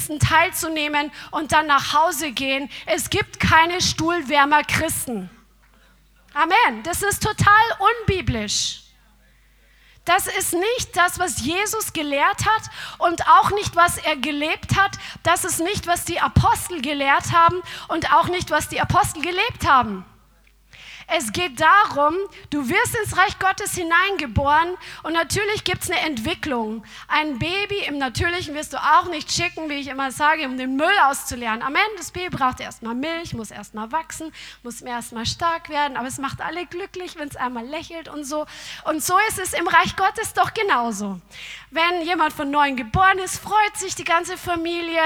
Gottesdiensten 0.02 0.20
teilzunehmen 0.20 1.12
und 1.32 1.52
dann 1.52 1.68
nach 1.68 1.94
Hause 1.94 2.32
gehen. 2.32 2.70
Es 2.86 3.10
gibt 3.10 3.40
keine 3.40 3.82
Stuhlwärmer 3.82 4.64
Christen. 4.64 5.30
Amen. 6.34 6.84
Das 6.84 7.02
ist 7.02 7.22
total 7.22 7.54
unbiblisch. 8.02 8.80
Das 10.06 10.26
ist 10.26 10.54
nicht 10.54 10.96
das, 10.96 11.20
was 11.20 11.42
Jesus 11.42 11.94
gelehrt 11.94 12.46
hat 12.46 12.64
und 12.98 13.28
auch 13.28 13.52
nicht, 13.52 13.76
was 13.76 13.98
er 13.98 14.16
gelebt 14.18 14.76
hat. 14.76 14.98
Das 15.24 15.46
ist 15.46 15.60
nicht, 15.60 15.86
was 15.86 16.06
die 16.06 16.20
Apostel 16.20 16.82
gelehrt 16.82 17.32
haben 17.32 17.62
und 17.88 18.12
auch 18.12 18.28
nicht, 18.28 18.50
was 18.50 18.68
die 18.68 18.82
Apostel 18.82 19.22
gelebt 19.22 19.68
haben. 19.68 20.06
Es 21.14 21.34
geht 21.34 21.60
darum, 21.60 22.16
du 22.52 22.70
wirst 22.70 22.96
ins 22.96 23.18
Reich 23.18 23.38
Gottes 23.38 23.76
hineingeboren 23.76 24.78
und 25.04 25.12
natürlich 25.12 25.66
gibt 25.66 25.84
es 25.84 25.92
eine 25.92 26.00
Entwicklung. 26.00 26.86
Ein 27.10 27.38
Baby 27.38 27.80
im 27.86 27.98
Natürlichen 27.98 28.56
wirst 28.56 28.72
du 28.72 28.78
auch 28.78 29.10
nicht 29.10 29.30
schicken, 29.30 29.70
wie 29.70 29.74
ich 29.74 29.90
immer 29.90 30.14
sage, 30.14 30.46
um 30.46 30.58
den 30.58 30.78
Müll 30.78 30.94
auszuleeren. 31.04 31.64
Am 31.64 31.76
Ende, 31.76 31.98
das 31.98 32.12
Baby 32.12 32.38
braucht 32.38 32.62
erstmal 32.62 32.96
Milch, 32.96 33.34
muss 33.34 33.52
erstmal 33.52 33.92
wachsen, 33.92 34.32
muss 34.64 34.82
erstmal 34.82 35.26
stark 35.26 35.68
werden, 35.68 35.98
aber 35.98 36.08
es 36.08 36.18
macht 36.18 36.40
alle 36.40 36.66
glücklich, 36.66 37.18
wenn 37.18 37.28
es 37.28 37.36
einmal 37.36 37.66
lächelt 37.66 38.08
und 38.08 38.24
so. 38.24 38.46
Und 38.86 39.04
so 39.04 39.16
ist 39.28 39.38
es 39.38 39.52
im 39.52 39.68
Reich 39.68 39.98
Gottes 39.98 40.32
doch 40.32 40.54
genauso. 40.54 41.20
Wenn 41.72 42.04
jemand 42.06 42.32
von 42.32 42.50
neuem 42.50 42.78
geboren 42.78 43.20
ist, 43.20 43.38
freut 43.38 43.76
sich 43.76 43.96
die 43.96 44.06
ganze 44.06 44.38
Familie 44.38 45.04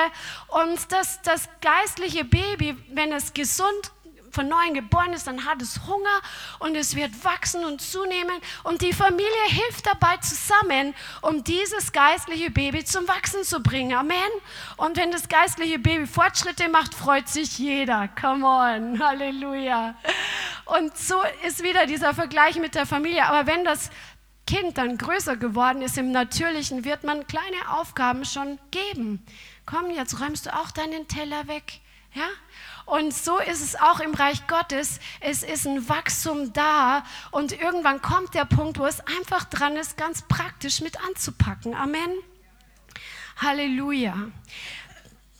und 0.49 0.91
das, 0.91 1.23
das 1.23 1.49
geistliche 1.61 2.25
Baby, 2.25 2.77
wenn 2.89 3.11
es 3.11 3.33
gesund 3.33 3.91
von 4.35 4.47
neuem 4.47 4.73
geboren 4.73 5.13
ist, 5.13 5.25
dann 5.27 5.45
hat 5.45 5.61
es 5.61 5.79
Hunger 5.87 6.21
und 6.59 6.75
es 6.75 6.95
wird 6.95 7.23
wachsen 7.23 7.65
und 7.65 7.81
zunehmen. 7.81 8.35
Und 8.63 8.81
die 8.81 8.93
Familie 8.93 9.45
hilft 9.47 9.87
dabei 9.87 10.17
zusammen, 10.17 10.93
um 11.21 11.43
dieses 11.43 11.91
geistliche 11.91 12.51
Baby 12.51 12.83
zum 12.83 13.07
Wachsen 13.07 13.43
zu 13.43 13.61
bringen. 13.61 13.97
Amen. 13.97 14.17
Und 14.77 14.97
wenn 14.97 15.11
das 15.11 15.27
geistliche 15.29 15.79
Baby 15.79 16.05
Fortschritte 16.05 16.69
macht, 16.69 16.93
freut 16.93 17.27
sich 17.29 17.57
jeder. 17.57 18.09
Come 18.19 18.45
on. 18.45 18.99
Halleluja. 19.03 19.95
Und 20.65 20.97
so 20.97 21.15
ist 21.47 21.63
wieder 21.63 21.85
dieser 21.85 22.13
Vergleich 22.13 22.57
mit 22.57 22.75
der 22.75 22.85
Familie. 22.85 23.25
Aber 23.25 23.47
wenn 23.47 23.63
das 23.63 23.89
Kind 24.45 24.77
dann 24.77 24.97
größer 24.97 25.37
geworden 25.37 25.81
ist 25.81 25.97
im 25.97 26.11
Natürlichen, 26.11 26.83
wird 26.85 27.03
man 27.03 27.25
kleine 27.25 27.71
Aufgaben 27.71 28.25
schon 28.25 28.59
geben. 28.69 29.25
Komm, 29.65 29.89
jetzt 29.91 30.19
räumst 30.19 30.45
du 30.45 30.55
auch 30.55 30.71
deinen 30.71 31.07
Teller 31.07 31.47
weg. 31.47 31.79
Ja? 32.13 32.27
Und 32.85 33.13
so 33.13 33.39
ist 33.39 33.61
es 33.61 33.75
auch 33.75 33.99
im 33.99 34.13
Reich 34.13 34.45
Gottes. 34.47 34.99
Es 35.19 35.41
ist 35.41 35.65
ein 35.65 35.89
Wachstum 35.89 36.53
da 36.53 37.03
und 37.31 37.51
irgendwann 37.51 38.01
kommt 38.01 38.35
der 38.35 38.45
Punkt, 38.45 38.77
wo 38.77 38.85
es 38.85 38.99
einfach 39.01 39.45
dran 39.45 39.75
ist, 39.75 39.97
ganz 39.97 40.21
praktisch 40.21 40.81
mit 40.81 41.03
anzupacken. 41.03 41.73
Amen. 41.73 42.11
Halleluja. 43.37 44.15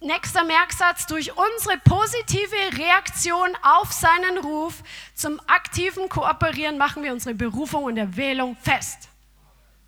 Nächster 0.02 0.44
Merksatz, 0.44 1.08
durch 1.08 1.32
unsere 1.38 1.78
positive 1.78 2.78
Reaktion 2.78 3.50
auf 3.62 3.92
seinen 3.92 4.40
Ruf 4.40 4.84
zum 5.14 5.40
aktiven 5.48 6.10
Kooperieren 6.10 6.78
machen 6.78 7.04
wir 7.04 7.14
unsere 7.14 7.34
Berufung 7.34 7.86
und 7.86 7.98
Erwählung 7.98 8.58
fest. 8.62 9.10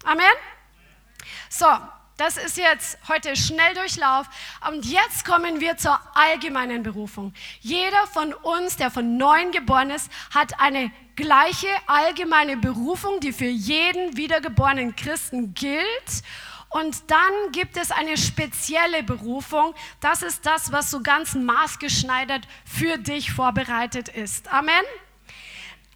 Amen. 0.04 0.26
So, 1.50 1.67
das 2.18 2.38
ist 2.38 2.58
jetzt 2.58 2.98
heute 3.08 3.36
Schnelldurchlauf. 3.36 4.28
Und 4.70 4.86
jetzt 4.86 5.24
kommen 5.24 5.60
wir 5.60 5.78
zur 5.78 6.00
allgemeinen 6.16 6.84
Berufung. 6.84 7.34
Jeder 7.62 8.08
von 8.08 8.34
uns, 8.34 8.76
der 8.76 8.92
von 8.92 9.18
neuem 9.18 9.52
geboren 9.52 9.92
ist, 9.92 10.12
hat 10.34 10.60
eine 10.60 10.92
gleiche 11.16 11.68
allgemeine 11.86 12.58
Berufung, 12.58 13.20
die 13.20 13.32
für 13.32 13.46
jeden 13.46 14.18
wiedergeborenen 14.18 14.96
Christen 14.96 15.54
gilt. 15.54 16.24
Und 16.70 17.10
dann 17.10 17.52
gibt 17.52 17.78
es 17.78 17.92
eine 17.92 18.18
spezielle 18.18 19.04
Berufung. 19.04 19.74
Das 20.02 20.22
ist 20.22 20.46
das, 20.46 20.72
was 20.72 20.92
so 20.92 21.02
ganz 21.02 21.34
maßgeschneidert 21.36 22.48
für 22.66 22.98
dich 22.98 23.32
vorbereitet 23.32 24.10
ist. 24.10 24.52
Amen. 24.52 24.84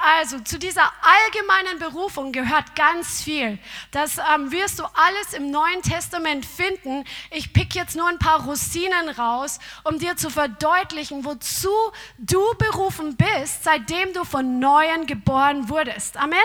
Also 0.04 0.40
zu 0.40 0.58
dieser 0.58 0.92
allgemeinen 1.02 1.78
Berufung 1.78 2.32
gehört 2.32 2.76
ganz 2.76 3.22
viel. 3.22 3.60
Das 3.92 4.18
ähm, 4.18 4.52
wirst 4.52 4.80
du 4.80 4.84
alles 4.84 5.34
im 5.34 5.52
Neuen 5.52 5.84
Testament 5.84 6.44
finden. 6.44 7.04
Ich 7.30 7.54
pick 7.54 7.76
jetzt 7.76 7.96
nur 7.96 8.08
ein 8.08 8.18
paar 8.18 8.44
Rosinen 8.44 9.10
raus, 9.10 9.60
um 9.84 10.00
dir 10.00 10.18
zu 10.18 10.32
verdeutlichen, 10.32 11.24
wozu 11.24 11.70
du 12.18 12.42
berufen 12.58 13.16
bist, 13.16 13.64
seitdem 13.64 14.14
du 14.14 14.24
von 14.24 14.60
Neuem 14.60 15.06
geboren 15.06 15.70
wurdest. 15.70 16.18
Amen. 16.18 16.40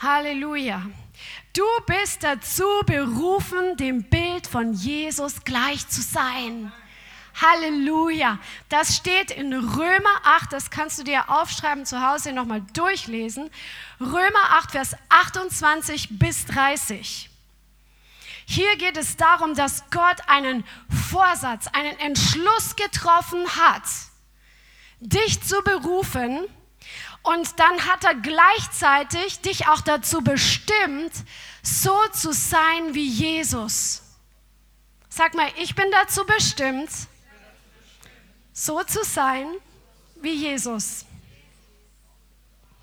Halleluja. 0.00 0.82
Du 1.52 1.64
bist 1.86 2.24
dazu 2.24 2.64
berufen, 2.86 3.76
dem 3.76 4.02
Bild 4.02 4.46
von 4.46 4.72
Jesus 4.72 5.44
gleich 5.44 5.86
zu 5.88 6.00
sein. 6.00 6.72
Halleluja. 7.40 8.38
Das 8.68 8.96
steht 8.96 9.30
in 9.30 9.52
Römer 9.52 10.20
8, 10.24 10.52
das 10.52 10.70
kannst 10.70 10.98
du 10.98 11.04
dir 11.04 11.28
aufschreiben, 11.30 11.84
zu 11.84 12.06
Hause 12.06 12.32
nochmal 12.32 12.62
durchlesen. 12.72 13.50
Römer 14.00 14.50
8, 14.50 14.70
Vers 14.72 14.96
28 15.08 16.18
bis 16.18 16.46
30. 16.46 17.30
Hier 18.46 18.76
geht 18.76 18.96
es 18.96 19.16
darum, 19.16 19.54
dass 19.54 19.90
Gott 19.90 20.28
einen 20.28 20.64
Vorsatz, 21.10 21.66
einen 21.68 21.98
Entschluss 21.98 22.76
getroffen 22.76 23.48
hat, 23.56 23.84
dich 25.00 25.42
zu 25.42 25.62
berufen. 25.62 26.44
Und 27.22 27.58
dann 27.58 27.86
hat 27.86 28.04
er 28.04 28.14
gleichzeitig 28.14 29.40
dich 29.40 29.66
auch 29.66 29.80
dazu 29.80 30.20
bestimmt, 30.22 31.12
so 31.62 31.98
zu 32.12 32.32
sein 32.32 32.94
wie 32.94 33.08
Jesus. 33.08 34.02
Sag 35.08 35.34
mal, 35.34 35.48
ich 35.56 35.74
bin 35.74 35.90
dazu 35.90 36.26
bestimmt, 36.26 36.90
so 38.54 38.82
zu 38.84 39.04
sein 39.04 39.46
wie 40.22 40.32
Jesus. 40.32 41.04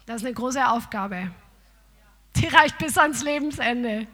Das 0.06 0.18
ist 0.18 0.26
eine 0.26 0.36
große 0.36 0.68
Aufgabe. 0.68 1.32
Die 2.36 2.48
reicht 2.48 2.78
bis 2.78 2.98
ans 2.98 3.24
Lebensende. 3.24 4.06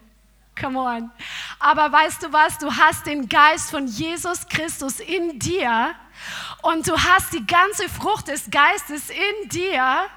Come 0.60 0.80
on. 0.80 1.12
Aber 1.60 1.92
weißt 1.92 2.24
du 2.24 2.32
was? 2.32 2.58
Du 2.58 2.72
hast 2.72 3.06
den 3.06 3.28
Geist 3.28 3.72
von 3.72 3.88
Jesus 3.88 4.48
Christus 4.48 5.00
in 5.00 5.38
dir 5.40 5.94
und 6.62 6.88
du 6.88 6.98
hast 6.98 7.34
die 7.34 7.46
ganze 7.46 7.90
Frucht 7.90 8.28
des 8.28 8.50
Geistes 8.50 9.10
in 9.10 9.50
dir 9.50 10.08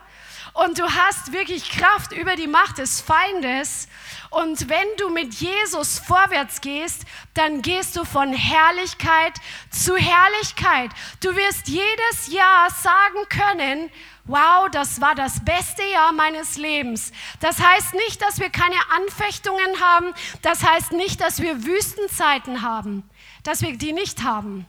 und 0.52 0.78
du 0.78 0.84
hast 0.84 1.32
wirklich 1.32 1.70
Kraft 1.70 2.12
über 2.12 2.36
die 2.36 2.46
Macht 2.46 2.78
des 2.78 3.00
Feindes 3.00 3.88
und 4.30 4.68
wenn 4.68 4.86
du 4.96 5.10
mit 5.10 5.34
Jesus 5.34 5.98
vorwärts 5.98 6.60
gehst, 6.60 7.04
dann 7.34 7.62
gehst 7.62 7.96
du 7.96 8.04
von 8.04 8.32
Herrlichkeit 8.32 9.34
zu 9.70 9.96
Herrlichkeit. 9.96 10.92
Du 11.20 11.34
wirst 11.34 11.66
jedes 11.66 12.28
Jahr 12.28 12.70
sagen 12.70 13.28
können, 13.28 13.90
wow, 14.24 14.68
das 14.70 15.00
war 15.00 15.16
das 15.16 15.44
beste 15.44 15.82
Jahr 15.82 16.12
meines 16.12 16.56
Lebens. 16.56 17.10
Das 17.40 17.60
heißt 17.60 17.94
nicht, 17.94 18.22
dass 18.22 18.38
wir 18.38 18.50
keine 18.50 18.78
Anfechtungen 18.90 19.80
haben. 19.80 20.14
Das 20.42 20.62
heißt 20.62 20.92
nicht, 20.92 21.20
dass 21.20 21.42
wir 21.42 21.64
Wüstenzeiten 21.64 22.62
haben, 22.62 23.02
dass 23.42 23.62
wir 23.62 23.76
die 23.76 23.92
nicht 23.92 24.22
haben. 24.22 24.66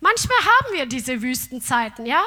Manchmal 0.00 0.38
haben 0.38 0.74
wir 0.74 0.86
diese 0.86 1.20
Wüstenzeiten, 1.20 2.06
ja? 2.06 2.24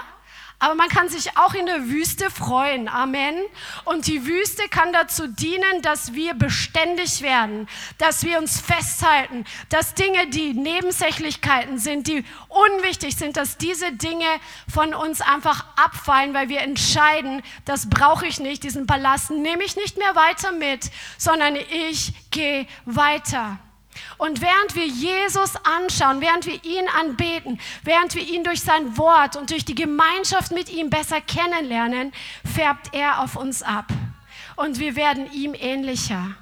Aber 0.57 0.75
man 0.75 0.87
kann 0.87 1.09
sich 1.09 1.37
auch 1.37 1.53
in 1.53 1.65
der 1.65 1.89
Wüste 1.89 2.31
freuen. 2.31 2.87
Amen. 2.87 3.35
Und 3.83 4.07
die 4.07 4.25
Wüste 4.25 4.67
kann 4.69 4.93
dazu 4.93 5.27
dienen, 5.27 5.81
dass 5.81 6.13
wir 6.13 6.33
beständig 6.33 7.21
werden, 7.21 7.67
dass 7.97 8.23
wir 8.23 8.37
uns 8.37 8.61
festhalten, 8.61 9.45
dass 9.69 9.95
Dinge, 9.95 10.27
die 10.27 10.53
Nebensächlichkeiten 10.53 11.77
sind, 11.77 12.07
die 12.07 12.23
unwichtig 12.47 13.17
sind, 13.17 13.35
dass 13.35 13.57
diese 13.57 13.91
Dinge 13.91 14.25
von 14.73 14.93
uns 14.93 15.21
einfach 15.21 15.65
abfallen, 15.75 16.33
weil 16.33 16.47
wir 16.47 16.61
entscheiden, 16.61 17.43
das 17.65 17.89
brauche 17.89 18.25
ich 18.25 18.39
nicht, 18.39 18.63
diesen 18.63 18.85
Ballast 18.85 19.31
nehme 19.31 19.63
ich 19.63 19.75
nicht 19.75 19.97
mehr 19.97 20.15
weiter 20.15 20.53
mit, 20.53 20.89
sondern 21.17 21.55
ich 21.55 22.13
gehe 22.31 22.65
weiter. 22.85 23.59
Und 24.17 24.41
während 24.41 24.75
wir 24.75 24.87
Jesus 24.87 25.55
anschauen, 25.63 26.21
während 26.21 26.45
wir 26.45 26.63
ihn 26.63 26.87
anbeten, 26.99 27.59
während 27.83 28.15
wir 28.15 28.23
ihn 28.23 28.43
durch 28.43 28.61
sein 28.61 28.97
Wort 28.97 29.35
und 29.35 29.51
durch 29.51 29.65
die 29.65 29.75
Gemeinschaft 29.75 30.51
mit 30.51 30.69
ihm 30.69 30.89
besser 30.89 31.21
kennenlernen, 31.21 32.13
färbt 32.45 32.93
er 32.93 33.21
auf 33.21 33.35
uns 33.35 33.61
ab. 33.61 33.87
Und 34.55 34.79
wir 34.79 34.95
werden 34.95 35.31
ihm 35.33 35.53
ähnlicher. 35.53 36.35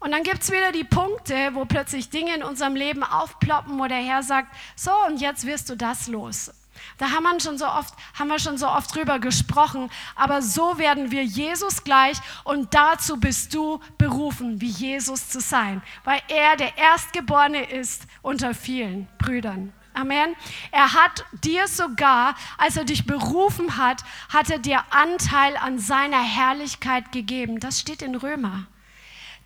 Und 0.00 0.10
dann 0.10 0.22
gibt 0.22 0.42
es 0.42 0.50
wieder 0.50 0.72
die 0.72 0.84
Punkte, 0.84 1.54
wo 1.54 1.64
plötzlich 1.64 2.10
Dinge 2.10 2.34
in 2.34 2.42
unserem 2.42 2.74
Leben 2.74 3.02
aufploppen, 3.02 3.78
wo 3.78 3.86
der 3.86 4.02
Herr 4.02 4.22
sagt, 4.22 4.54
so 4.76 4.90
und 5.06 5.20
jetzt 5.20 5.46
wirst 5.46 5.70
du 5.70 5.76
das 5.76 6.08
los. 6.08 6.52
Da 6.98 7.10
haben 7.10 7.24
wir, 7.24 7.40
schon 7.40 7.58
so 7.58 7.66
oft, 7.66 7.94
haben 8.18 8.28
wir 8.28 8.38
schon 8.38 8.58
so 8.58 8.68
oft 8.68 8.94
drüber 8.94 9.18
gesprochen. 9.18 9.90
Aber 10.14 10.42
so 10.42 10.78
werden 10.78 11.10
wir 11.10 11.24
Jesus 11.24 11.84
gleich 11.84 12.18
und 12.44 12.74
dazu 12.74 13.18
bist 13.18 13.54
du 13.54 13.80
berufen, 13.98 14.60
wie 14.60 14.70
Jesus 14.70 15.28
zu 15.28 15.40
sein, 15.40 15.82
weil 16.04 16.20
er 16.28 16.56
der 16.56 16.76
Erstgeborene 16.78 17.70
ist 17.70 18.06
unter 18.22 18.54
vielen 18.54 19.08
Brüdern. 19.18 19.72
Amen. 19.94 20.34
Er 20.72 20.92
hat 20.92 21.24
dir 21.44 21.68
sogar, 21.68 22.34
als 22.58 22.76
er 22.76 22.84
dich 22.84 23.06
berufen 23.06 23.76
hat, 23.76 24.02
hat 24.28 24.50
er 24.50 24.58
dir 24.58 24.82
Anteil 24.90 25.56
an 25.56 25.78
seiner 25.78 26.20
Herrlichkeit 26.20 27.12
gegeben. 27.12 27.60
Das 27.60 27.78
steht 27.78 28.02
in 28.02 28.16
Römer. 28.16 28.66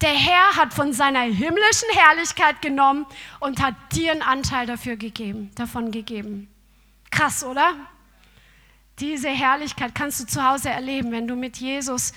Der 0.01 0.11
Herr 0.11 0.57
hat 0.57 0.73
von 0.73 0.93
seiner 0.93 1.21
himmlischen 1.23 1.89
Herrlichkeit 1.93 2.63
genommen 2.63 3.05
und 3.41 3.61
hat 3.61 3.75
dir 3.93 4.13
einen 4.13 4.23
Anteil 4.23 4.67
dafür 4.67 4.97
gegeben, 4.97 5.51
davon 5.55 5.91
gegeben. 5.91 6.49
Krass, 7.11 7.45
oder? 7.45 7.75
Diese 9.01 9.29
Herrlichkeit 9.29 9.95
kannst 9.95 10.21
du 10.21 10.27
zu 10.27 10.45
Hause 10.45 10.71
erleben, 10.71 11.13
wenn 11.13 11.29
du 11.29 11.37
mit 11.37 11.59
Jesus 11.59 12.13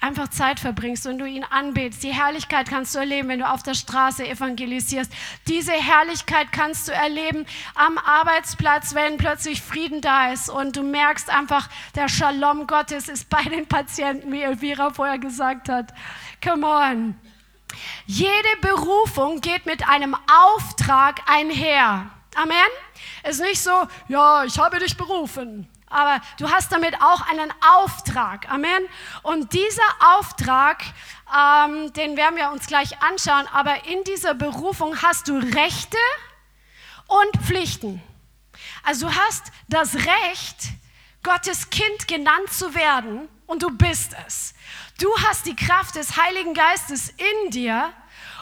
einfach 0.00 0.28
Zeit 0.28 0.60
verbringst 0.60 1.06
und 1.06 1.18
du 1.18 1.26
ihn 1.26 1.44
anbetest. 1.44 2.02
Die 2.04 2.12
Herrlichkeit 2.12 2.68
kannst 2.68 2.94
du 2.94 3.00
erleben, 3.00 3.28
wenn 3.28 3.40
du 3.40 3.48
auf 3.48 3.64
der 3.64 3.74
Straße 3.74 4.28
evangelisierst. 4.28 5.12
Diese 5.48 5.72
Herrlichkeit 5.72 6.52
kannst 6.52 6.86
du 6.86 6.92
erleben 6.92 7.44
am 7.74 7.98
Arbeitsplatz, 7.98 8.94
wenn 8.94 9.16
plötzlich 9.16 9.62
Frieden 9.62 10.00
da 10.00 10.32
ist 10.32 10.48
und 10.48 10.76
du 10.76 10.84
merkst 10.84 11.28
einfach, 11.28 11.68
der 11.96 12.08
Shalom 12.08 12.68
Gottes 12.68 13.08
ist 13.08 13.28
bei 13.28 13.42
den 13.42 13.66
Patienten, 13.66 14.30
wie 14.30 14.42
Elvira 14.42 14.90
vorher 14.90 15.18
gesagt 15.18 15.68
hat. 15.68 15.92
Come 16.42 16.66
on. 16.66 17.16
Jede 18.06 18.30
Berufung 18.60 19.40
geht 19.40 19.66
mit 19.66 19.88
einem 19.88 20.16
Auftrag 20.54 21.20
einher. 21.26 22.10
Amen. 22.34 22.56
Es 23.22 23.36
ist 23.36 23.42
nicht 23.42 23.62
so, 23.62 23.86
ja, 24.08 24.44
ich 24.44 24.58
habe 24.58 24.78
dich 24.78 24.96
berufen, 24.96 25.68
aber 25.86 26.20
du 26.38 26.50
hast 26.50 26.72
damit 26.72 26.94
auch 27.02 27.28
einen 27.28 27.52
Auftrag. 27.76 28.50
Amen. 28.50 28.88
Und 29.22 29.52
dieser 29.52 30.16
Auftrag, 30.16 30.82
ähm, 31.34 31.92
den 31.92 32.16
werden 32.16 32.36
wir 32.36 32.50
uns 32.50 32.66
gleich 32.66 33.02
anschauen, 33.02 33.46
aber 33.52 33.84
in 33.86 34.02
dieser 34.04 34.34
Berufung 34.34 35.02
hast 35.02 35.28
du 35.28 35.36
Rechte 35.36 35.98
und 37.06 37.42
Pflichten. 37.44 38.02
Also 38.82 39.08
du 39.08 39.14
hast 39.14 39.52
das 39.68 39.94
Recht, 39.94 40.72
Gottes 41.22 41.70
Kind 41.70 42.08
genannt 42.08 42.50
zu 42.50 42.74
werden 42.74 43.28
und 43.46 43.62
du 43.62 43.70
bist 43.70 44.16
es. 44.26 44.54
Du 44.98 45.08
hast 45.28 45.46
die 45.46 45.54
Kraft 45.54 45.94
des 45.94 46.16
Heiligen 46.16 46.54
Geistes 46.54 47.10
in 47.10 47.50
dir 47.50 47.92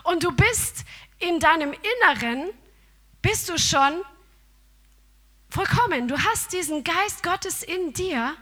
und 0.04 0.22
du 0.22 0.32
bist 0.32 0.84
in 1.18 1.40
deinem 1.40 1.72
Inneren, 1.72 2.50
bist 3.22 3.48
du 3.48 3.58
schon 3.58 4.02
vollkommen. 5.48 6.08
Du 6.08 6.18
hast 6.18 6.52
diesen 6.52 6.84
Geist 6.84 7.22
Gottes 7.22 7.62
in 7.62 7.92
dir, 7.92 8.34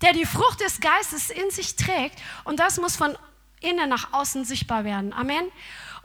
der 0.00 0.12
die 0.12 0.26
Frucht 0.26 0.60
des 0.60 0.80
Geistes 0.80 1.30
in 1.30 1.50
sich 1.50 1.76
trägt 1.76 2.18
und 2.44 2.60
das 2.60 2.78
muss 2.78 2.96
von 2.96 3.16
innen 3.60 3.88
nach 3.88 4.12
außen 4.12 4.44
sichtbar 4.44 4.84
werden. 4.84 5.12
Amen. 5.12 5.50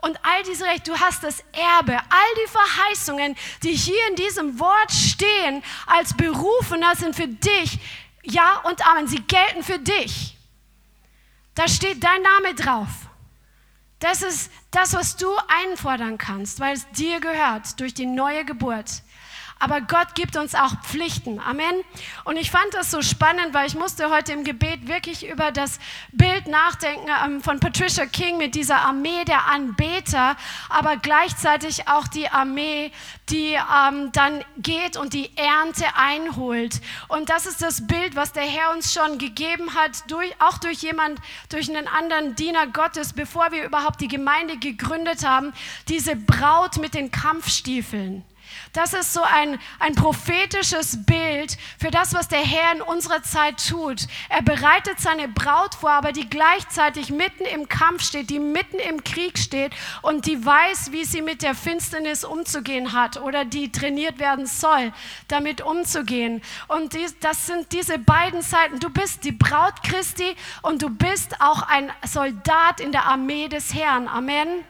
Und 0.00 0.18
all 0.22 0.42
diese 0.42 0.64
Rechte, 0.64 0.90
du 0.90 0.98
hast 0.98 1.24
das 1.24 1.40
Erbe, 1.52 1.96
all 1.96 2.34
die 2.44 2.50
Verheißungen, 2.50 3.36
die 3.62 3.72
hier 3.72 4.08
in 4.10 4.16
diesem 4.16 4.58
Wort 4.60 4.92
stehen, 4.92 5.62
als 5.86 6.14
Berufener 6.14 6.94
sind 6.94 7.16
für 7.16 7.28
dich. 7.28 7.78
Ja 8.22 8.60
und 8.64 8.86
Amen. 8.86 9.06
Sie 9.06 9.20
gelten 9.20 9.62
für 9.62 9.78
dich. 9.78 10.36
Da 11.54 11.68
steht 11.68 12.02
dein 12.02 12.20
Name 12.20 12.54
drauf. 12.54 12.88
Das 13.98 14.22
ist 14.22 14.50
das, 14.74 14.92
was 14.94 15.16
du 15.16 15.28
einfordern 15.48 16.18
kannst, 16.18 16.58
weil 16.58 16.74
es 16.74 16.88
dir 16.90 17.20
gehört 17.20 17.78
durch 17.78 17.94
die 17.94 18.06
neue 18.06 18.44
Geburt 18.44 19.02
aber 19.58 19.80
Gott 19.80 20.14
gibt 20.14 20.36
uns 20.36 20.54
auch 20.54 20.82
Pflichten. 20.82 21.40
Amen. 21.40 21.74
Und 22.24 22.36
ich 22.36 22.50
fand 22.50 22.72
das 22.72 22.90
so 22.90 23.02
spannend, 23.02 23.54
weil 23.54 23.66
ich 23.66 23.74
musste 23.74 24.10
heute 24.10 24.32
im 24.32 24.44
Gebet 24.44 24.88
wirklich 24.88 25.26
über 25.28 25.52
das 25.52 25.78
Bild 26.12 26.46
nachdenken 26.48 27.08
ähm, 27.24 27.42
von 27.42 27.60
Patricia 27.60 28.06
King 28.06 28.36
mit 28.36 28.54
dieser 28.54 28.80
Armee 28.82 29.24
der 29.24 29.46
Anbeter, 29.46 30.36
aber 30.68 30.96
gleichzeitig 30.96 31.88
auch 31.88 32.06
die 32.08 32.28
Armee, 32.28 32.92
die 33.30 33.54
ähm, 33.54 34.12
dann 34.12 34.44
geht 34.58 34.96
und 34.96 35.14
die 35.14 35.30
Ernte 35.36 35.86
einholt. 35.96 36.80
Und 37.08 37.30
das 37.30 37.46
ist 37.46 37.62
das 37.62 37.86
Bild, 37.86 38.16
was 38.16 38.32
der 38.32 38.44
Herr 38.44 38.72
uns 38.72 38.92
schon 38.92 39.18
gegeben 39.18 39.74
hat, 39.74 40.10
durch, 40.10 40.34
auch 40.40 40.58
durch 40.58 40.78
jemand, 40.78 41.20
durch 41.48 41.68
einen 41.68 41.88
anderen 41.88 42.34
Diener 42.34 42.66
Gottes, 42.66 43.12
bevor 43.12 43.52
wir 43.52 43.64
überhaupt 43.64 44.00
die 44.00 44.08
Gemeinde 44.08 44.58
gegründet 44.58 45.24
haben, 45.24 45.52
diese 45.88 46.16
Braut 46.16 46.76
mit 46.78 46.94
den 46.94 47.10
Kampfstiefeln. 47.10 48.24
Das 48.72 48.92
ist 48.92 49.12
so 49.12 49.22
ein, 49.22 49.58
ein 49.78 49.94
prophetisches 49.94 51.04
Bild 51.04 51.56
für 51.78 51.90
das, 51.90 52.12
was 52.12 52.28
der 52.28 52.40
Herr 52.40 52.72
in 52.72 52.82
unserer 52.82 53.22
Zeit 53.22 53.66
tut. 53.68 54.06
Er 54.28 54.42
bereitet 54.42 54.98
seine 54.98 55.28
Braut 55.28 55.74
vor, 55.74 55.90
aber 55.90 56.12
die 56.12 56.28
gleichzeitig 56.28 57.10
mitten 57.10 57.44
im 57.44 57.68
Kampf 57.68 58.02
steht, 58.02 58.30
die 58.30 58.40
mitten 58.40 58.78
im 58.78 59.04
Krieg 59.04 59.38
steht 59.38 59.72
und 60.02 60.26
die 60.26 60.44
weiß, 60.44 60.92
wie 60.92 61.04
sie 61.04 61.22
mit 61.22 61.42
der 61.42 61.54
Finsternis 61.54 62.24
umzugehen 62.24 62.92
hat 62.92 63.20
oder 63.20 63.44
die 63.44 63.70
trainiert 63.70 64.18
werden 64.18 64.46
soll, 64.46 64.92
damit 65.28 65.60
umzugehen. 65.60 66.42
Und 66.68 66.94
dies, 66.94 67.16
das 67.20 67.46
sind 67.46 67.72
diese 67.72 67.98
beiden 67.98 68.42
Seiten. 68.42 68.80
Du 68.80 68.90
bist 68.90 69.24
die 69.24 69.32
Braut 69.32 69.82
Christi 69.82 70.34
und 70.62 70.82
du 70.82 70.90
bist 70.90 71.40
auch 71.40 71.62
ein 71.62 71.92
Soldat 72.04 72.80
in 72.80 72.92
der 72.92 73.06
Armee 73.06 73.48
des 73.48 73.74
Herrn. 73.74 74.08
Amen. 74.08 74.64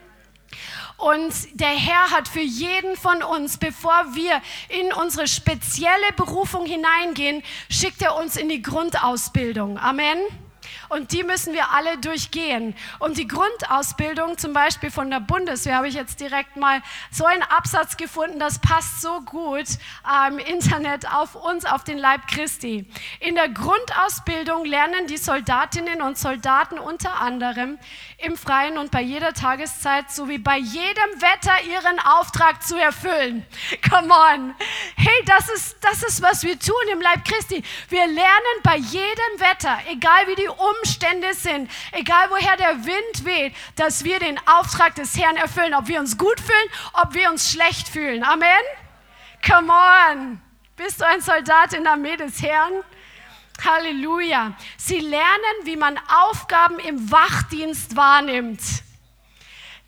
Und 0.97 1.33
der 1.61 1.69
Herr 1.69 2.11
hat 2.11 2.29
für 2.29 2.41
jeden 2.41 2.97
von 2.97 3.23
uns, 3.23 3.59
bevor 3.59 4.15
wir 4.15 4.41
in 4.69 4.93
unsere 4.93 5.27
spezielle 5.27 6.13
Berufung 6.17 6.67
hineingehen, 6.67 7.43
schickt 7.69 8.01
er 8.03 8.17
uns 8.17 8.37
in 8.37 8.49
die 8.49 8.63
Grundausbildung. 8.63 9.79
Amen. 9.79 10.19
Und 10.95 11.11
die 11.11 11.25
müssen 11.25 11.55
wir 11.55 11.73
alle 11.73 11.99
durchgehen. 11.99 12.73
Und 13.01 13.19
die 13.19 13.27
Grundausbildung, 13.27 14.39
zum 14.39 14.53
Beispiel 14.53 14.93
von 14.93 15.11
der 15.11 15.19
Bundeswehr, 15.19 15.75
habe 15.75 15.89
ich 15.89 15.95
jetzt 15.95 16.21
direkt 16.21 16.57
mal 16.57 16.83
so 17.11 17.25
einen 17.25 17.43
Absatz 17.43 17.97
gefunden, 17.97 18.39
das 18.39 18.61
passt 18.61 19.03
so 19.03 19.21
gut 19.23 19.67
im 20.29 20.39
ähm, 20.39 20.47
Internet 20.47 21.13
auf 21.13 21.35
uns, 21.35 21.65
auf 21.65 21.83
den 21.83 21.99
Leib 21.99 22.29
Christi. 22.29 22.87
In 23.19 23.35
der 23.35 23.49
Grundausbildung 23.49 24.65
lernen 24.67 25.09
die 25.09 25.17
Soldatinnen 25.17 26.01
und 26.01 26.17
Soldaten 26.17 26.79
unter 26.79 27.21
anderem 27.21 27.77
im 28.19 28.37
Freien 28.37 28.79
und 28.79 28.93
bei 28.93 29.03
jeder 29.03 29.35
Tageszeit 29.35 30.13
sowie 30.13 30.39
bei 30.39 30.59
jedem 30.59 31.21
Wetter 31.21 31.61
ihren 31.73 31.99
Auftrag 31.99 32.63
zu 32.63 32.79
erfüllen. 32.79 33.45
Come 33.91 34.15
on. 34.15 34.55
Hey, 34.95 35.25
das 35.27 35.49
ist, 35.49 35.77
das 35.81 36.05
ist, 36.05 36.23
was 36.23 36.45
wir 36.45 36.57
tun 36.57 36.77
im 36.93 37.01
Leib 37.01 37.25
Christi. 37.25 37.65
Wir 37.89 38.07
lernen 38.07 38.61
bei 38.63 38.77
jedem 38.77 39.41
Wetter, 39.41 39.77
egal 39.89 40.29
wie 40.29 40.37
die 40.37 40.49
Umstände 40.49 40.84
sind, 41.35 41.71
egal 41.93 42.31
woher 42.31 42.57
der 42.57 42.85
Wind 42.85 43.25
weht, 43.25 43.55
dass 43.77 44.05
wir 44.05 44.19
den 44.19 44.39
Auftrag 44.47 44.95
des 44.95 45.17
Herrn 45.17 45.37
erfüllen, 45.37 45.75
ob 45.75 45.89
wir 45.89 46.01
uns 46.01 46.17
gut 46.19 46.41
fühlen, 46.41 46.69
ob 46.95 47.15
wir 47.15 47.31
uns 47.31 47.51
schlecht 47.51 47.89
fühlen. 47.89 48.23
Amen. 48.25 48.49
Come 49.47 49.73
on. 49.73 50.41
Bist 50.77 51.01
du 51.01 51.07
ein 51.07 51.21
Soldat 51.21 51.73
in 51.73 51.85
der 51.85 51.93
Armee 51.93 52.17
des 52.17 52.43
Herrn? 52.43 52.73
Halleluja. 53.65 54.55
Sie 54.77 54.99
lernen, 54.99 55.57
wie 55.65 55.77
man 55.77 55.99
Aufgaben 56.09 56.79
im 56.79 57.11
Wachdienst 57.11 57.97
wahrnimmt. 57.97 58.61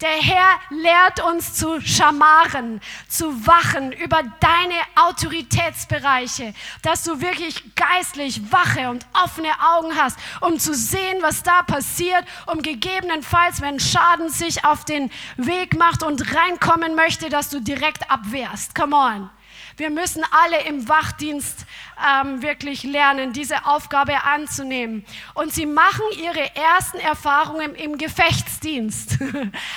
Der 0.03 0.11
Herr 0.11 0.61
lehrt 0.69 1.25
uns 1.25 1.55
zu 1.55 1.81
schamaren, 1.81 2.83
zu 3.09 3.47
wachen 3.47 3.93
über 3.93 4.23
deine 4.41 4.75
Autoritätsbereiche, 4.95 6.53
dass 6.83 7.05
du 7.05 7.23
wirklich 7.23 7.75
geistlich 7.77 8.53
wache 8.53 8.91
und 8.91 9.07
offene 9.25 9.49
Augen 9.75 9.97
hast, 9.97 10.19
um 10.43 10.59
zu 10.59 10.75
sehen, 10.75 11.23
was 11.23 11.43
da 11.43 11.63
passiert, 11.63 12.27
um 12.45 12.61
gegebenenfalls, 12.61 13.63
wenn 13.63 13.81
Schaden 13.81 14.29
sich 14.29 14.67
auf 14.67 14.85
den 14.85 15.11
Weg 15.39 15.79
macht 15.79 16.03
und 16.03 16.35
reinkommen 16.35 16.95
möchte, 16.95 17.31
dass 17.31 17.49
du 17.49 17.61
direkt 17.61 18.11
abwehrst. 18.11 18.75
Come 18.75 18.95
on. 18.95 19.31
Wir 19.77 19.91
müssen 19.91 20.25
alle 20.31 20.63
im 20.67 20.89
Wachdienst 20.89 21.67
ähm, 22.03 22.41
wirklich 22.41 22.83
lernen, 22.83 23.33
diese 23.33 23.67
Aufgabe 23.67 24.23
anzunehmen. 24.25 25.05
Und 25.35 25.53
sie 25.53 25.67
machen 25.67 26.05
ihre 26.19 26.55
ersten 26.55 26.99
Erfahrungen 26.99 27.75
im 27.75 27.99
Gefechtsdienst. 27.99 29.19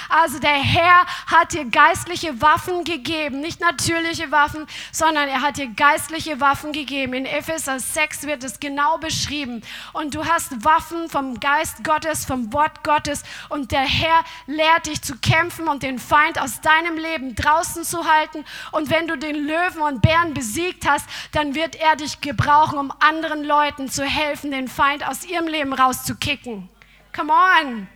Also 0.10 0.40
der 0.40 0.52
Herr 0.52 1.06
hat 1.28 1.54
dir 1.54 1.66
geistliche 1.66 2.42
Waffen 2.42 2.84
gegeben, 2.84 3.42
nicht 3.42 3.60
natürliche 3.60 4.32
Waffen, 4.32 4.66
sondern 4.92 5.30
er 5.30 5.42
hat 5.42 5.58
dir 5.58 5.68
geistliche 5.68 6.40
Waffen 6.40 6.72
gegeben. 6.72 7.14
In 7.14 7.26
Epheser 7.26 7.80
6 7.80 8.24
wird 8.24 8.44
es 8.44 8.60
genau 8.60 8.98
beschrieben. 8.98 9.62
Und 9.94 10.16
du 10.16 10.26
hast 10.26 10.66
Waffen 10.66 11.10
vom 11.10 11.40
Geist 11.40 11.84
Gottes, 11.84 12.26
vom 12.26 12.52
Wort 12.54 12.84
Gottes. 12.84 13.24
Und 13.50 13.72
der 13.72 13.82
Herr 13.82 14.24
lehrt 14.48 14.88
dich 14.88 15.02
zu 15.02 15.16
kämpfen 15.18 15.68
und 15.68 15.84
den 15.84 16.00
Feind 16.00 16.42
aus 16.42 16.62
deinem 16.62 16.98
Leben 16.98 17.36
draußen 17.36 17.84
zu 17.84 18.06
halten. 18.06 18.46
Und 18.72 18.90
wenn 18.90 19.08
du 19.08 19.18
den 19.18 19.36
Löwen 19.36 19.82
und 19.90 20.02
Bären 20.02 20.34
besiegt 20.34 20.88
hast, 20.88 21.10
dann 21.34 21.56
wird 21.56 21.76
er 21.76 21.96
dich 21.96 22.22
gebrauchen, 22.22 22.78
um 22.78 22.94
anderen 23.00 23.44
Leuten 23.44 23.90
zu 23.90 24.04
helfen, 24.06 24.52
den 24.52 24.68
Feind 24.68 25.08
aus 25.08 25.26
ihrem 25.26 25.48
Leben 25.48 25.74
rauszukicken. 25.74 26.70
Come 27.16 27.34
on. 27.34 27.88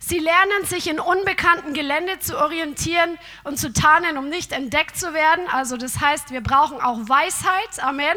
Sie 0.00 0.18
lernen 0.18 0.64
sich 0.64 0.88
in 0.88 0.98
unbekanntem 0.98 1.72
Gelände 1.72 2.18
zu 2.18 2.36
orientieren 2.36 3.16
und 3.44 3.58
zu 3.58 3.72
tarnen, 3.72 4.18
um 4.18 4.28
nicht 4.28 4.50
entdeckt 4.50 4.96
zu 4.96 5.14
werden. 5.14 5.46
Also 5.52 5.76
das 5.76 6.00
heißt, 6.00 6.32
wir 6.32 6.40
brauchen 6.40 6.80
auch 6.80 6.98
Weisheit. 7.08 7.78
Amen. 7.80 8.16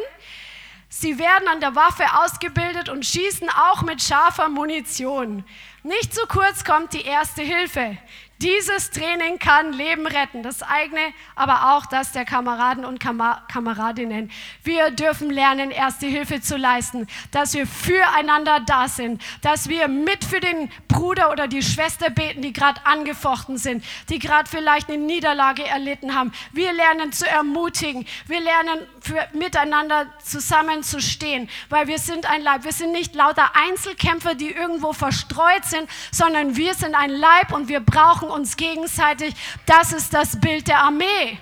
Sie 0.90 1.20
werden 1.20 1.48
an 1.48 1.60
der 1.60 1.76
Waffe 1.76 2.06
ausgebildet 2.24 2.88
und 2.88 3.06
schießen 3.06 3.50
auch 3.50 3.82
mit 3.82 4.02
scharfer 4.02 4.48
Munition. 4.48 5.44
Nicht 5.84 6.14
zu 6.16 6.26
kurz 6.28 6.64
kommt 6.64 6.94
die 6.94 7.02
erste 7.02 7.42
Hilfe. 7.42 7.98
Dieses 8.42 8.92
Training 8.92 9.40
kann 9.40 9.72
Leben 9.72 10.06
retten, 10.06 10.44
das 10.44 10.64
eigene, 10.64 11.14
aber 11.36 11.76
auch 11.76 11.86
das 11.86 12.12
der 12.12 12.26
Kameraden 12.26 12.84
und 12.84 13.00
Kameradinnen. 13.00 14.32
Wir 14.64 14.92
dürfen 14.92 15.30
lernen, 15.30 15.72
erste 15.72 16.08
Hilfe 16.08 16.42
zu 16.42 16.58
leisten, 16.58 17.08
dass 17.32 17.54
wir 17.54 17.66
füreinander 17.66 18.60
da 18.66 18.88
sind, 18.90 19.22
dass 19.42 19.70
wir 19.70 19.88
mit 19.88 20.26
für 20.26 20.42
den 20.42 20.70
Bruder 20.90 21.32
oder 21.32 21.48
die 21.48 21.62
Schwester 21.62 22.10
beten, 22.10 22.42
die 22.42 22.52
gerade 22.52 22.86
angefochten 22.86 23.58
sind, 23.58 23.86
die 24.10 24.20
gerade 24.20 24.50
vielleicht 24.50 24.90
eine 24.90 24.98
Niederlage 24.98 25.66
erlitten 25.66 26.14
haben. 26.14 26.34
Wir 26.52 26.74
lernen 26.74 27.14
zu 27.14 27.28
ermutigen, 27.28 28.06
wir 28.28 28.42
lernen 28.42 28.80
für, 29.00 29.26
miteinander 29.34 30.08
zusammenzustehen, 30.24 31.50
weil 31.70 31.88
wir 31.88 32.00
sind 32.00 32.30
ein 32.30 32.42
Leib. 32.42 32.64
Wir 32.64 32.74
sind 32.74 32.92
nicht 32.92 33.16
lauter 33.16 33.56
Einzelkämpfer, 33.56 34.36
die 34.36 34.52
irgendwo 34.52 34.94
verstreut 34.94 35.66
sind, 35.66 35.90
sondern 36.12 36.56
wir 36.56 36.74
sind 36.74 36.96
ein 36.96 37.10
Leib 37.10 37.54
und 37.54 37.68
wir 37.68 37.80
brauchen 38.24 38.32
uns 38.32 38.58
gegenseitig. 38.58 39.36
Das 39.66 39.94
ist 39.94 40.14
das 40.14 40.40
Bild 40.40 40.68
der 40.68 40.80
Armee. 40.80 41.38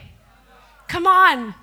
Come 0.91 1.07
on. 1.07 1.53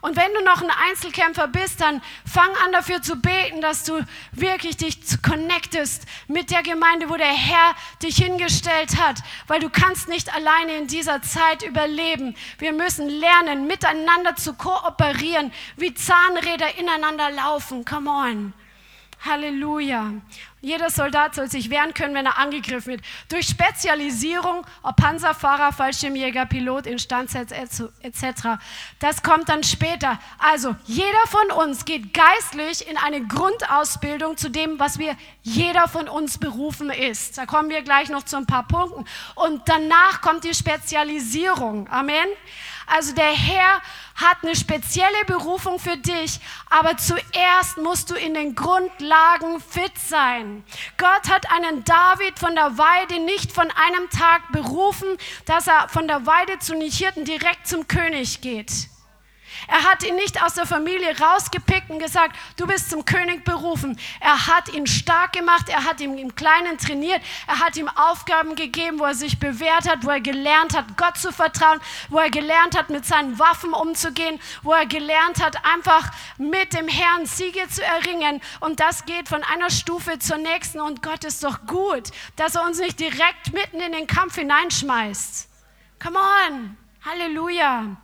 Und 0.00 0.16
wenn 0.16 0.32
du 0.32 0.44
noch 0.44 0.62
ein 0.62 0.70
Einzelkämpfer 0.88 1.48
bist, 1.48 1.80
dann 1.80 2.00
fang 2.24 2.50
an 2.64 2.70
dafür 2.70 3.02
zu 3.02 3.16
beten, 3.16 3.60
dass 3.60 3.82
du 3.82 4.00
wirklich 4.30 4.76
dich 4.76 5.00
connectest 5.22 6.04
mit 6.28 6.52
der 6.52 6.62
Gemeinde, 6.62 7.10
wo 7.10 7.16
der 7.16 7.26
Herr 7.26 7.74
dich 8.00 8.16
hingestellt 8.16 8.96
hat, 8.96 9.18
weil 9.48 9.58
du 9.58 9.68
kannst 9.70 10.08
nicht 10.08 10.32
alleine 10.32 10.76
in 10.76 10.86
dieser 10.86 11.20
Zeit 11.22 11.64
überleben. 11.64 12.36
Wir 12.58 12.72
müssen 12.72 13.08
lernen, 13.08 13.66
miteinander 13.66 14.36
zu 14.36 14.54
kooperieren, 14.54 15.52
wie 15.76 15.92
Zahnräder 15.94 16.78
ineinander 16.78 17.32
laufen. 17.32 17.84
Come 17.84 18.08
on. 18.08 18.54
Halleluja. 19.24 20.12
Jeder 20.60 20.90
Soldat 20.90 21.34
soll 21.34 21.48
sich 21.50 21.70
wehren 21.70 21.94
können, 21.94 22.14
wenn 22.14 22.26
er 22.26 22.38
angegriffen 22.38 22.92
wird. 22.92 23.02
Durch 23.28 23.46
Spezialisierung, 23.46 24.66
ob 24.82 24.96
Panzerfahrer, 24.96 25.72
Fallschirmjäger, 25.72 26.46
Pilot, 26.46 26.86
Instandsetz 26.86 27.52
etc. 27.52 28.58
Das 28.98 29.22
kommt 29.22 29.48
dann 29.48 29.62
später. 29.62 30.18
Also, 30.38 30.74
jeder 30.84 31.26
von 31.28 31.66
uns 31.66 31.84
geht 31.84 32.12
geistlich 32.12 32.88
in 32.88 32.96
eine 32.96 33.24
Grundausbildung 33.26 34.36
zu 34.36 34.50
dem, 34.50 34.78
was 34.78 34.98
wir 34.98 35.16
jeder 35.42 35.86
von 35.86 36.08
uns 36.08 36.38
berufen 36.38 36.90
ist. 36.90 37.38
Da 37.38 37.46
kommen 37.46 37.70
wir 37.70 37.82
gleich 37.82 38.08
noch 38.08 38.24
zu 38.24 38.36
ein 38.36 38.46
paar 38.46 38.66
Punkten. 38.66 39.04
Und 39.36 39.62
danach 39.66 40.20
kommt 40.20 40.44
die 40.44 40.54
Spezialisierung. 40.54 41.88
Amen. 41.88 42.26
Also 42.88 43.14
der 43.14 43.30
Herr 43.32 43.82
hat 44.14 44.38
eine 44.42 44.56
spezielle 44.56 45.24
Berufung 45.26 45.78
für 45.78 45.96
dich, 45.96 46.40
aber 46.70 46.96
zuerst 46.96 47.76
musst 47.76 48.10
du 48.10 48.14
in 48.14 48.34
den 48.34 48.54
Grundlagen 48.54 49.60
fit 49.60 49.92
sein. 49.98 50.64
Gott 50.96 51.30
hat 51.30 51.50
einen 51.52 51.84
David 51.84 52.38
von 52.38 52.54
der 52.54 52.78
Weide 52.78 53.20
nicht 53.20 53.52
von 53.52 53.70
einem 53.70 54.08
Tag 54.10 54.50
berufen, 54.52 55.08
dass 55.44 55.66
er 55.66 55.88
von 55.88 56.08
der 56.08 56.26
Weide 56.26 56.58
zu 56.58 56.74
Nichierten 56.74 57.24
direkt 57.24 57.66
zum 57.68 57.86
König 57.86 58.40
geht. 58.40 58.88
Er 59.68 59.84
hat 59.84 60.02
ihn 60.02 60.16
nicht 60.16 60.42
aus 60.42 60.54
der 60.54 60.66
Familie 60.66 61.14
rausgepickt 61.18 61.90
und 61.90 61.98
gesagt, 61.98 62.34
du 62.56 62.66
bist 62.66 62.88
zum 62.88 63.04
König 63.04 63.44
berufen. 63.44 63.98
Er 64.18 64.46
hat 64.46 64.72
ihn 64.72 64.86
stark 64.86 65.32
gemacht, 65.32 65.68
er 65.68 65.84
hat 65.84 66.00
ihn 66.00 66.16
im 66.16 66.34
Kleinen 66.34 66.78
trainiert, 66.78 67.20
er 67.46 67.60
hat 67.60 67.76
ihm 67.76 67.88
Aufgaben 67.88 68.54
gegeben, 68.54 68.98
wo 68.98 69.04
er 69.04 69.14
sich 69.14 69.38
bewährt 69.38 69.86
hat, 69.86 70.04
wo 70.04 70.10
er 70.10 70.20
gelernt 70.20 70.74
hat, 70.74 70.96
Gott 70.96 71.18
zu 71.18 71.32
vertrauen, 71.32 71.80
wo 72.08 72.18
er 72.18 72.30
gelernt 72.30 72.78
hat, 72.78 72.88
mit 72.88 73.04
seinen 73.04 73.38
Waffen 73.38 73.74
umzugehen, 73.74 74.40
wo 74.62 74.72
er 74.72 74.86
gelernt 74.86 75.44
hat, 75.44 75.62
einfach 75.66 76.10
mit 76.38 76.72
dem 76.72 76.88
Herrn 76.88 77.26
Siege 77.26 77.68
zu 77.68 77.84
erringen. 77.84 78.40
Und 78.60 78.80
das 78.80 79.04
geht 79.04 79.28
von 79.28 79.44
einer 79.44 79.68
Stufe 79.68 80.18
zur 80.18 80.38
nächsten. 80.38 80.80
Und 80.80 81.02
Gott 81.02 81.24
ist 81.24 81.44
doch 81.44 81.66
gut, 81.66 82.10
dass 82.36 82.54
er 82.54 82.64
uns 82.64 82.78
nicht 82.78 82.98
direkt 82.98 83.52
mitten 83.52 83.80
in 83.80 83.92
den 83.92 84.06
Kampf 84.06 84.36
hineinschmeißt. 84.36 85.46
Come 86.02 86.18
on. 86.18 86.76
Halleluja. 87.04 87.96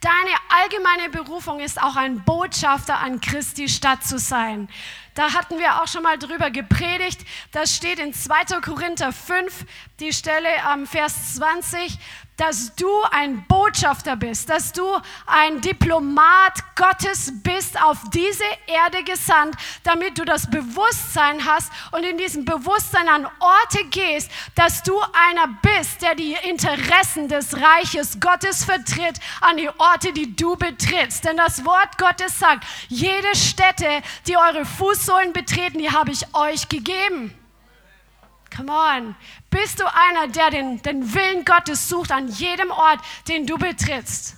Deine 0.00 0.30
allgemeine 0.48 1.08
Berufung 1.10 1.58
ist 1.58 1.82
auch 1.82 1.96
ein 1.96 2.22
Botschafter 2.24 3.00
an 3.00 3.20
Christi 3.20 3.68
Stadt 3.68 4.04
zu 4.04 4.18
sein. 4.18 4.68
Da 5.14 5.32
hatten 5.32 5.58
wir 5.58 5.82
auch 5.82 5.88
schon 5.88 6.04
mal 6.04 6.16
drüber 6.16 6.52
gepredigt. 6.52 7.20
Das 7.50 7.74
steht 7.74 7.98
in 7.98 8.14
2. 8.14 8.60
Korinther 8.60 9.12
5, 9.12 9.66
die 10.00 10.12
Stelle 10.12 10.48
am 10.64 10.86
Vers 10.86 11.34
20 11.34 11.98
dass 12.38 12.72
du 12.76 12.88
ein 13.10 13.44
Botschafter 13.48 14.14
bist, 14.14 14.48
dass 14.48 14.72
du 14.72 14.84
ein 15.26 15.60
Diplomat 15.60 16.76
Gottes 16.76 17.32
bist, 17.42 17.80
auf 17.82 17.98
diese 18.14 18.44
Erde 18.68 19.02
gesandt, 19.02 19.56
damit 19.82 20.18
du 20.18 20.24
das 20.24 20.48
Bewusstsein 20.48 21.44
hast 21.44 21.72
und 21.90 22.04
in 22.04 22.16
diesem 22.16 22.44
Bewusstsein 22.44 23.08
an 23.08 23.26
Orte 23.40 23.84
gehst, 23.90 24.30
dass 24.54 24.84
du 24.84 24.96
einer 25.00 25.48
bist, 25.62 26.00
der 26.00 26.14
die 26.14 26.36
Interessen 26.48 27.26
des 27.26 27.60
Reiches 27.60 28.20
Gottes 28.20 28.64
vertritt 28.64 29.18
an 29.40 29.56
die 29.56 29.68
Orte, 29.70 30.12
die 30.12 30.36
du 30.36 30.54
betrittst. 30.54 31.24
Denn 31.24 31.36
das 31.36 31.64
Wort 31.64 31.98
Gottes 31.98 32.38
sagt, 32.38 32.64
jede 32.86 33.34
Stätte, 33.34 34.00
die 34.28 34.36
eure 34.36 34.64
Fußsohlen 34.64 35.32
betreten, 35.32 35.78
die 35.78 35.90
habe 35.90 36.12
ich 36.12 36.32
euch 36.34 36.68
gegeben. 36.68 37.34
Come 38.54 38.72
on. 38.72 39.16
Bist 39.50 39.80
du 39.80 39.84
einer, 39.86 40.28
der 40.28 40.50
den, 40.50 40.82
den 40.82 41.14
Willen 41.14 41.44
Gottes 41.44 41.88
sucht 41.88 42.12
an 42.12 42.28
jedem 42.28 42.70
Ort, 42.70 43.00
den 43.28 43.46
du 43.46 43.58
betrittst? 43.58 44.36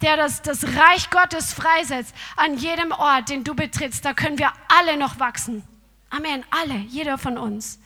Der 0.00 0.16
das, 0.16 0.42
das 0.42 0.64
Reich 0.64 1.10
Gottes 1.10 1.52
freisetzt 1.52 2.14
an 2.36 2.56
jedem 2.56 2.92
Ort, 2.92 3.30
den 3.30 3.44
du 3.44 3.54
betrittst. 3.54 4.04
Da 4.04 4.14
können 4.14 4.38
wir 4.38 4.52
alle 4.68 4.96
noch 4.96 5.18
wachsen. 5.18 5.64
Amen. 6.10 6.44
Alle, 6.50 6.74
jeder 6.74 7.18
von 7.18 7.36
uns. 7.36 7.80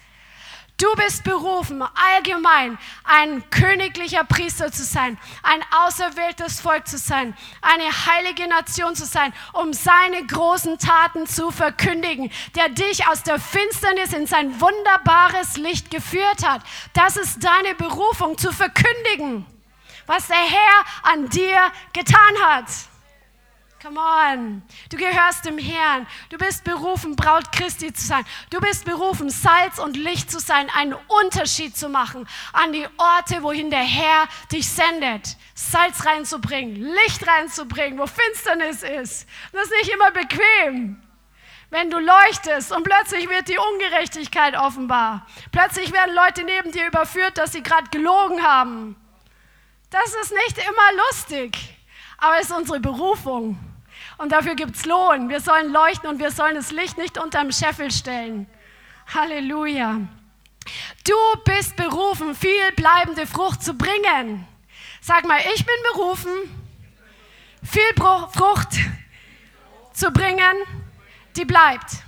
Du 0.82 0.92
bist 0.96 1.22
berufen, 1.22 1.80
allgemein 1.80 2.76
ein 3.04 3.48
königlicher 3.50 4.24
Priester 4.24 4.72
zu 4.72 4.82
sein, 4.82 5.16
ein 5.44 5.62
auserwähltes 5.84 6.60
Volk 6.60 6.88
zu 6.88 6.98
sein, 6.98 7.36
eine 7.60 7.84
heilige 7.84 8.48
Nation 8.48 8.96
zu 8.96 9.06
sein, 9.06 9.32
um 9.52 9.72
seine 9.72 10.26
großen 10.26 10.80
Taten 10.80 11.28
zu 11.28 11.52
verkündigen, 11.52 12.32
der 12.56 12.68
dich 12.68 13.06
aus 13.06 13.22
der 13.22 13.38
Finsternis 13.38 14.12
in 14.12 14.26
sein 14.26 14.60
wunderbares 14.60 15.56
Licht 15.56 15.88
geführt 15.92 16.44
hat. 16.44 16.62
Das 16.94 17.16
ist 17.16 17.44
deine 17.44 17.76
Berufung 17.76 18.36
zu 18.36 18.50
verkündigen, 18.50 19.46
was 20.06 20.26
der 20.26 20.36
Herr 20.36 21.12
an 21.12 21.28
dir 21.28 21.60
getan 21.92 22.42
hat. 22.44 22.66
Come 23.82 23.98
on. 23.98 24.62
Du 24.90 24.96
gehörst 24.96 25.44
dem 25.44 25.58
Herrn. 25.58 26.06
Du 26.30 26.38
bist 26.38 26.62
berufen, 26.62 27.16
Braut 27.16 27.50
Christi 27.50 27.92
zu 27.92 28.06
sein. 28.06 28.24
Du 28.50 28.60
bist 28.60 28.84
berufen, 28.84 29.28
Salz 29.28 29.80
und 29.80 29.96
Licht 29.96 30.30
zu 30.30 30.38
sein, 30.38 30.70
einen 30.76 30.94
Unterschied 31.24 31.76
zu 31.76 31.88
machen 31.88 32.28
an 32.52 32.72
die 32.72 32.86
Orte, 32.96 33.42
wohin 33.42 33.70
der 33.70 33.82
Herr 33.82 34.28
dich 34.52 34.68
sendet. 34.68 35.36
Salz 35.56 36.06
reinzubringen, 36.06 36.76
Licht 36.76 37.26
reinzubringen, 37.26 37.98
wo 37.98 38.06
Finsternis 38.06 38.84
ist. 38.84 39.26
Das 39.50 39.64
ist 39.64 39.72
nicht 39.72 39.92
immer 39.92 40.12
bequem. 40.12 41.02
Wenn 41.70 41.90
du 41.90 41.98
leuchtest 41.98 42.70
und 42.70 42.84
plötzlich 42.84 43.28
wird 43.28 43.48
die 43.48 43.58
Ungerechtigkeit 43.58 44.56
offenbar. 44.56 45.26
Plötzlich 45.50 45.92
werden 45.92 46.14
Leute 46.14 46.44
neben 46.44 46.70
dir 46.70 46.86
überführt, 46.86 47.36
dass 47.36 47.50
sie 47.50 47.64
gerade 47.64 47.90
gelogen 47.90 48.44
haben. 48.44 48.94
Das 49.90 50.14
ist 50.22 50.32
nicht 50.32 50.58
immer 50.58 51.02
lustig, 51.08 51.58
aber 52.18 52.36
es 52.36 52.44
ist 52.44 52.52
unsere 52.52 52.78
Berufung 52.78 53.58
und 54.22 54.30
dafür 54.30 54.54
gibt 54.54 54.76
es 54.76 54.86
Lohn. 54.86 55.28
Wir 55.28 55.40
sollen 55.40 55.72
leuchten 55.72 56.08
und 56.08 56.20
wir 56.20 56.30
sollen 56.30 56.54
das 56.54 56.70
Licht 56.70 56.96
nicht 56.96 57.18
unterm 57.18 57.50
Scheffel 57.50 57.90
stellen. 57.90 58.46
Halleluja. 59.12 60.00
Du 61.04 61.42
bist 61.44 61.74
berufen, 61.76 62.34
viel 62.36 62.72
bleibende 62.76 63.26
Frucht 63.26 63.64
zu 63.64 63.74
bringen. 63.74 64.46
Sag 65.00 65.26
mal, 65.26 65.40
ich 65.54 65.66
bin 65.66 65.74
berufen, 65.92 66.30
viel 67.64 67.82
Frucht 67.96 68.78
zu 69.92 70.12
bringen, 70.12 70.56
die 71.36 71.44
bleibt. 71.44 72.04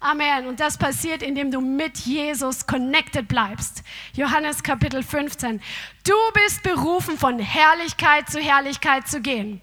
Amen. 0.00 0.46
Und 0.46 0.60
das 0.60 0.78
passiert, 0.78 1.22
indem 1.22 1.50
du 1.50 1.60
mit 1.60 1.98
Jesus 1.98 2.66
connected 2.66 3.28
bleibst. 3.28 3.82
Johannes 4.14 4.62
Kapitel 4.62 5.02
15. 5.02 5.60
Du 6.06 6.14
bist 6.32 6.62
berufen, 6.62 7.18
von 7.18 7.38
Herrlichkeit 7.38 8.30
zu 8.30 8.40
Herrlichkeit 8.40 9.08
zu 9.08 9.20
gehen. 9.20 9.60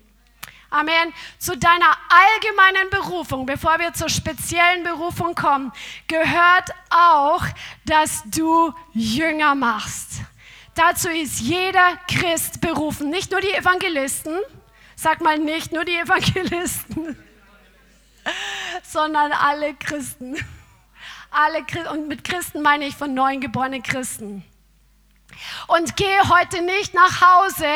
Amen. 0.75 1.13
Zu 1.39 1.57
deiner 1.57 1.97
allgemeinen 2.09 2.89
Berufung, 2.89 3.45
bevor 3.45 3.79
wir 3.79 3.93
zur 3.93 4.09
speziellen 4.09 4.83
Berufung 4.83 5.33
kommen, 5.33 5.71
gehört 6.05 6.69
auch, 6.89 7.45
dass 7.85 8.23
du 8.25 8.73
Jünger 8.91 9.55
machst. 9.55 10.19
Dazu 10.73 11.07
ist 11.07 11.39
jeder 11.39 11.97
Christ 12.09 12.59
berufen, 12.59 13.09
nicht 13.09 13.31
nur 13.31 13.39
die 13.39 13.53
Evangelisten. 13.53 14.37
Sag 14.97 15.21
mal 15.21 15.39
nicht 15.39 15.71
nur 15.71 15.85
die 15.85 15.95
Evangelisten, 15.95 17.17
sondern 18.83 19.31
alle 19.31 19.75
Christen. 19.75 20.35
Alle. 21.31 21.63
Und 21.93 22.09
mit 22.09 22.25
Christen 22.25 22.61
meine 22.61 22.85
ich 22.85 22.95
von 22.95 23.13
neuen 23.13 23.39
geborenen 23.39 23.81
Christen 23.81 24.43
und 25.67 25.95
geh 25.95 26.19
heute 26.29 26.61
nicht 26.61 26.93
nach 26.93 27.21
Hause 27.21 27.67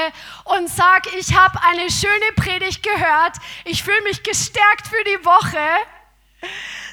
und 0.46 0.70
sag, 0.70 1.14
ich 1.14 1.36
habe 1.36 1.60
eine 1.64 1.90
schöne 1.90 2.32
Predigt 2.36 2.84
gehört, 2.84 3.38
ich 3.66 3.84
fühle 3.84 4.02
mich 4.04 4.24
gestärkt 4.24 4.88
für 4.88 5.04
die 5.04 5.26
Woche, 5.26 5.68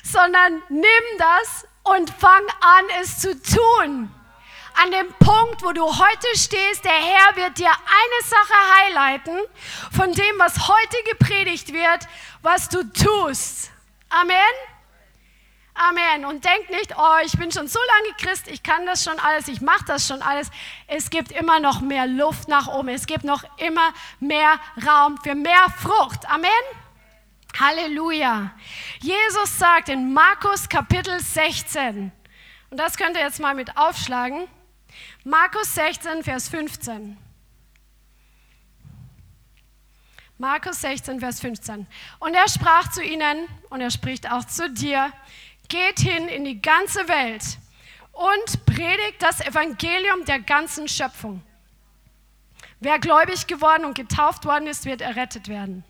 sondern 0.03 0.63
nimm 0.69 1.19
das 1.19 1.67
und 1.83 2.11
fang 2.11 2.43
an, 2.61 2.85
es 3.01 3.19
zu 3.19 3.41
tun. 3.41 4.13
An 4.83 4.91
dem 4.91 5.13
Punkt, 5.15 5.63
wo 5.63 5.73
du 5.73 5.87
heute 5.87 6.27
stehst, 6.35 6.85
der 6.85 6.93
Herr 6.93 7.37
wird 7.37 7.59
dir 7.59 7.71
eine 7.71 8.29
Sache 8.29 8.55
highlighten 8.77 9.41
von 9.91 10.13
dem, 10.13 10.39
was 10.39 10.69
heute 10.69 10.97
gepredigt 11.11 11.73
wird, 11.73 12.07
was 12.43 12.69
du 12.69 12.83
tust. 12.93 13.71
Amen. 14.11 14.76
Amen. 15.77 16.25
Und 16.25 16.45
denkt 16.45 16.71
nicht, 16.71 16.95
oh, 16.97 17.17
ich 17.25 17.33
bin 17.33 17.53
schon 17.53 17.69
so 17.69 17.79
lange 17.79 18.17
Christ, 18.17 18.49
ich 18.49 18.63
kann 18.63 18.87
das 18.87 19.05
schon 19.05 19.19
alles, 19.19 19.49
ich 19.49 19.61
mache 19.61 19.85
das 19.85 20.07
schon 20.07 20.23
alles. 20.23 20.51
Es 20.87 21.11
gibt 21.11 21.33
immer 21.33 21.61
noch 21.61 21.81
mehr 21.81 22.07
Luft 22.07 22.49
nach 22.49 22.67
oben. 22.67 22.89
Es 22.89 23.07
gibt 23.07 23.25
noch 23.25 23.45
immer 23.59 23.93
mehr 24.19 24.59
Raum 24.87 25.19
für 25.23 25.35
mehr 25.35 25.67
Frucht. 25.83 26.29
Amen. 26.31 26.51
Halleluja. 27.59 28.53
Jesus 29.01 29.59
sagt 29.59 29.89
in 29.89 30.13
Markus 30.13 30.69
Kapitel 30.69 31.21
16, 31.21 32.13
und 32.71 32.77
das 32.79 32.97
könnt 32.97 33.17
ihr 33.17 33.23
jetzt 33.23 33.41
mal 33.41 33.55
mit 33.55 33.77
aufschlagen, 33.77 34.49
Markus 35.25 35.75
16, 35.75 36.23
Vers 36.23 36.49
15. 36.49 37.17
Markus 40.39 40.83
16, 40.83 41.19
Vers 41.19 41.41
15. 41.41 41.87
Und 42.19 42.35
er 42.35 42.47
sprach 42.49 42.91
zu 42.91 43.03
ihnen, 43.03 43.49
und 43.71 43.81
er 43.81 43.91
spricht 43.91 44.31
auch 44.31 44.45
zu 44.45 44.71
dir, 44.71 45.11
geht 45.69 46.01
hin 46.01 46.29
in 46.29 46.45
die 46.45 46.61
ganze 46.61 47.09
Welt 47.09 47.43
und 48.13 48.67
predigt 48.67 49.21
das 49.21 49.41
Evangelium 49.41 50.25
der 50.25 50.41
ganzen 50.41 50.89
Schöpfung. 50.89 51.43
Wer 52.81 52.99
gläubig 52.99 53.47
geworden 53.47 53.85
und 53.85 53.95
getauft 53.95 54.45
worden 54.45 54.67
ist, 54.67 54.85
wird 54.85 55.01
errettet 55.01 55.49
werden. 55.49 55.85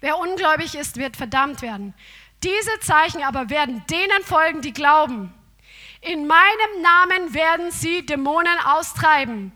Wer 0.00 0.18
ungläubig 0.18 0.74
ist, 0.74 0.96
wird 0.96 1.16
verdammt 1.16 1.62
werden. 1.62 1.94
Diese 2.42 2.80
Zeichen 2.80 3.22
aber 3.22 3.50
werden 3.50 3.84
denen 3.90 4.22
folgen, 4.24 4.62
die 4.62 4.72
glauben. 4.72 5.32
In 6.00 6.26
meinem 6.26 6.82
Namen 6.82 7.34
werden 7.34 7.70
sie 7.70 8.06
Dämonen 8.06 8.58
austreiben. 8.64 9.52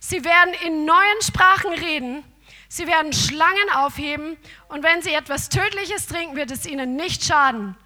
Sie 0.00 0.24
werden 0.24 0.52
in 0.66 0.84
neuen 0.84 1.22
Sprachen 1.22 1.72
reden. 1.72 2.24
Sie 2.68 2.86
werden 2.86 3.12
Schlangen 3.12 3.70
aufheben. 3.74 4.36
Und 4.68 4.82
wenn 4.82 5.02
sie 5.02 5.12
etwas 5.12 5.48
Tödliches 5.48 6.08
trinken, 6.08 6.34
wird 6.34 6.50
es 6.50 6.66
ihnen 6.66 6.96
nicht 6.96 7.24
schaden. 7.24 7.76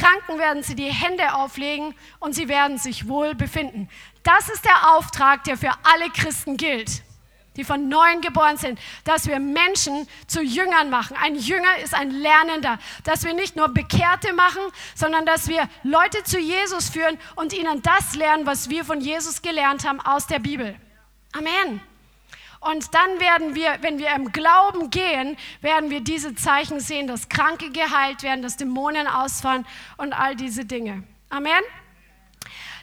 Kranken 0.00 0.38
werden 0.38 0.62
sie 0.62 0.74
die 0.74 0.90
Hände 0.90 1.34
auflegen 1.34 1.94
und 2.20 2.34
sie 2.34 2.48
werden 2.48 2.78
sich 2.78 3.06
wohl 3.06 3.34
befinden. 3.34 3.88
Das 4.22 4.48
ist 4.48 4.64
der 4.64 4.96
Auftrag, 4.96 5.44
der 5.44 5.58
für 5.58 5.72
alle 5.82 6.08
Christen 6.10 6.56
gilt, 6.56 7.02
die 7.56 7.64
von 7.64 7.88
neuem 7.88 8.22
geboren 8.22 8.56
sind, 8.56 8.78
dass 9.04 9.26
wir 9.26 9.38
Menschen 9.38 10.08
zu 10.26 10.40
Jüngern 10.42 10.88
machen. 10.88 11.18
Ein 11.20 11.34
Jünger 11.34 11.76
ist 11.84 11.92
ein 11.92 12.10
Lernender, 12.10 12.78
dass 13.04 13.24
wir 13.24 13.34
nicht 13.34 13.56
nur 13.56 13.68
Bekehrte 13.68 14.32
machen, 14.32 14.62
sondern 14.94 15.26
dass 15.26 15.48
wir 15.48 15.68
Leute 15.82 16.24
zu 16.24 16.38
Jesus 16.38 16.88
führen 16.88 17.18
und 17.36 17.52
ihnen 17.52 17.82
das 17.82 18.14
lernen, 18.14 18.46
was 18.46 18.70
wir 18.70 18.86
von 18.86 19.02
Jesus 19.02 19.42
gelernt 19.42 19.86
haben 19.86 20.00
aus 20.00 20.26
der 20.26 20.38
Bibel. 20.38 20.76
Amen. 21.32 21.89
Und 22.60 22.94
dann 22.94 23.20
werden 23.20 23.54
wir, 23.54 23.78
wenn 23.80 23.98
wir 23.98 24.14
im 24.14 24.32
Glauben 24.32 24.90
gehen, 24.90 25.38
werden 25.62 25.88
wir 25.88 26.02
diese 26.02 26.34
Zeichen 26.34 26.78
sehen, 26.78 27.06
dass 27.06 27.30
Kranke 27.30 27.70
geheilt 27.70 28.22
werden, 28.22 28.42
dass 28.42 28.58
Dämonen 28.58 29.06
ausfahren 29.06 29.66
und 29.96 30.12
all 30.12 30.36
diese 30.36 30.66
Dinge. 30.66 31.02
Amen. 31.30 31.62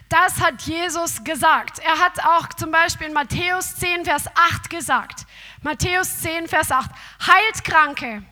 Das 0.08 0.40
hat 0.40 0.62
Jesus 0.62 1.22
gesagt. 1.22 1.78
Er 1.80 1.98
hat 1.98 2.24
auch 2.24 2.48
zum 2.54 2.72
Beispiel 2.72 3.08
in 3.08 3.12
Matthäus 3.12 3.76
10, 3.76 4.04
Vers 4.04 4.24
8 4.34 4.68
gesagt. 4.68 5.26
Matthäus 5.62 6.22
10, 6.22 6.48
Vers 6.48 6.72
8. 6.72 6.90
Heilt 7.26 7.64
Kranke. 7.64 8.24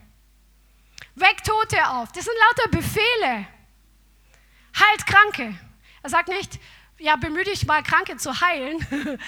Weckt 1.15 1.47
Tote 1.47 1.89
auf. 1.91 2.11
Das 2.13 2.25
sind 2.25 2.35
lauter 2.49 2.71
Befehle. 2.71 3.47
Heilt 4.79 5.07
Kranke. 5.07 5.55
Er 6.03 6.11
sagt 6.11 6.29
nicht, 6.29 6.59
ja, 6.99 7.17
bemühe 7.17 7.45
dich 7.45 7.67
mal, 7.67 7.83
Kranke 7.83 8.17
zu 8.17 8.41
heilen, 8.41 8.79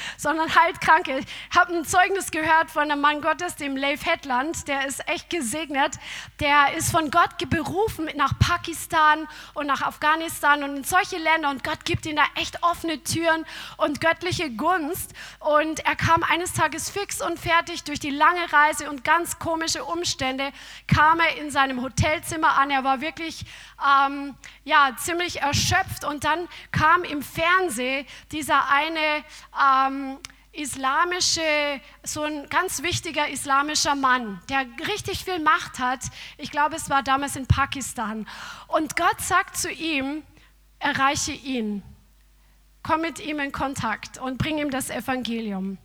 sondern 0.16 0.54
halt 0.54 0.80
Kranke. 0.80 1.18
Ich 1.18 1.56
habe 1.56 1.74
ein 1.74 1.84
Zeugnis 1.84 2.30
gehört 2.30 2.70
von 2.70 2.90
einem 2.90 3.02
Mann 3.02 3.20
Gottes, 3.20 3.56
dem 3.56 3.76
Leif 3.76 4.06
Hetland, 4.06 4.66
der 4.68 4.86
ist 4.86 5.06
echt 5.06 5.28
gesegnet. 5.28 5.96
Der 6.40 6.72
ist 6.78 6.90
von 6.90 7.10
Gott 7.10 7.28
berufen 7.50 8.08
nach 8.16 8.38
Pakistan 8.38 9.28
und 9.52 9.66
nach 9.66 9.82
Afghanistan 9.82 10.62
und 10.62 10.76
in 10.78 10.84
solche 10.84 11.18
Länder 11.18 11.50
und 11.50 11.62
Gott 11.62 11.84
gibt 11.84 12.06
ihm 12.06 12.16
da 12.16 12.24
echt 12.36 12.62
offene 12.62 13.02
Türen 13.02 13.44
und 13.76 14.00
göttliche 14.00 14.50
Gunst. 14.50 15.12
Und 15.38 15.80
er 15.80 15.96
kam 15.96 16.22
eines 16.22 16.54
Tages 16.54 16.88
fix 16.88 17.20
und 17.20 17.38
fertig 17.38 17.84
durch 17.84 18.00
die 18.00 18.10
lange 18.10 18.50
Reise 18.50 18.88
und 18.88 19.04
ganz 19.04 19.38
komische 19.38 19.84
Umstände, 19.84 20.52
kam 20.86 21.20
er 21.20 21.36
in 21.36 21.50
seinem 21.50 21.82
Hotelzimmer 21.82 22.56
an. 22.56 22.70
Er 22.70 22.82
war 22.82 23.02
wirklich 23.02 23.44
ähm, 23.86 24.34
ja, 24.64 24.96
ziemlich 24.96 25.42
erschöpft 25.42 26.04
und 26.04 26.24
dann 26.24 26.48
kam 26.72 27.04
im 27.04 27.22
Fernsehen 27.22 27.57
dieser 28.30 28.70
eine 28.70 29.24
ähm, 29.60 30.18
islamische, 30.52 31.40
so 32.02 32.22
ein 32.22 32.48
ganz 32.48 32.82
wichtiger 32.82 33.28
islamischer 33.28 33.94
Mann, 33.94 34.40
der 34.48 34.66
richtig 34.86 35.24
viel 35.24 35.38
Macht 35.38 35.78
hat. 35.78 36.00
Ich 36.36 36.50
glaube, 36.50 36.76
es 36.76 36.90
war 36.90 37.02
damals 37.02 37.36
in 37.36 37.46
Pakistan. 37.46 38.26
Und 38.66 38.96
Gott 38.96 39.20
sagt 39.20 39.56
zu 39.56 39.70
ihm, 39.70 40.22
erreiche 40.78 41.32
ihn, 41.32 41.82
komm 42.82 43.02
mit 43.02 43.20
ihm 43.20 43.38
in 43.38 43.52
Kontakt 43.52 44.18
und 44.18 44.38
bring 44.38 44.58
ihm 44.58 44.70
das 44.70 44.90
Evangelium. 44.90 45.78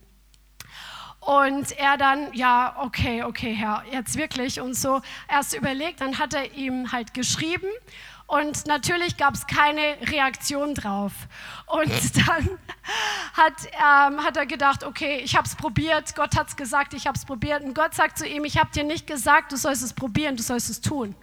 Und 1.20 1.72
er 1.78 1.96
dann, 1.96 2.34
ja, 2.34 2.76
okay, 2.80 3.22
okay, 3.22 3.54
Herr, 3.54 3.82
jetzt 3.90 4.16
wirklich 4.16 4.60
und 4.60 4.74
so 4.74 5.00
erst 5.28 5.54
überlegt, 5.54 6.02
dann 6.02 6.18
hat 6.18 6.34
er 6.34 6.52
ihm 6.52 6.92
halt 6.92 7.14
geschrieben 7.14 7.68
und 8.26 8.66
natürlich 8.66 9.16
gab 9.16 9.34
es 9.34 9.46
keine 9.46 9.96
Reaktion 10.10 10.74
drauf. 10.74 11.12
Und 11.66 11.90
dann 12.26 12.58
hat, 13.34 13.52
ähm, 13.72 14.24
hat 14.24 14.36
er 14.36 14.46
gedacht, 14.46 14.84
okay, 14.84 15.20
ich 15.22 15.36
habe 15.36 15.46
es 15.46 15.54
probiert, 15.54 16.14
Gott 16.14 16.36
hat 16.36 16.48
es 16.48 16.56
gesagt, 16.56 16.94
ich 16.94 17.06
habe 17.06 17.16
es 17.16 17.24
probiert. 17.24 17.62
Und 17.62 17.74
Gott 17.74 17.94
sagt 17.94 18.18
zu 18.18 18.26
ihm, 18.26 18.44
ich 18.44 18.58
habe 18.58 18.70
dir 18.70 18.84
nicht 18.84 19.06
gesagt, 19.06 19.52
du 19.52 19.56
sollst 19.56 19.82
es 19.82 19.92
probieren, 19.92 20.36
du 20.36 20.42
sollst 20.42 20.70
es 20.70 20.80
tun. 20.80 21.14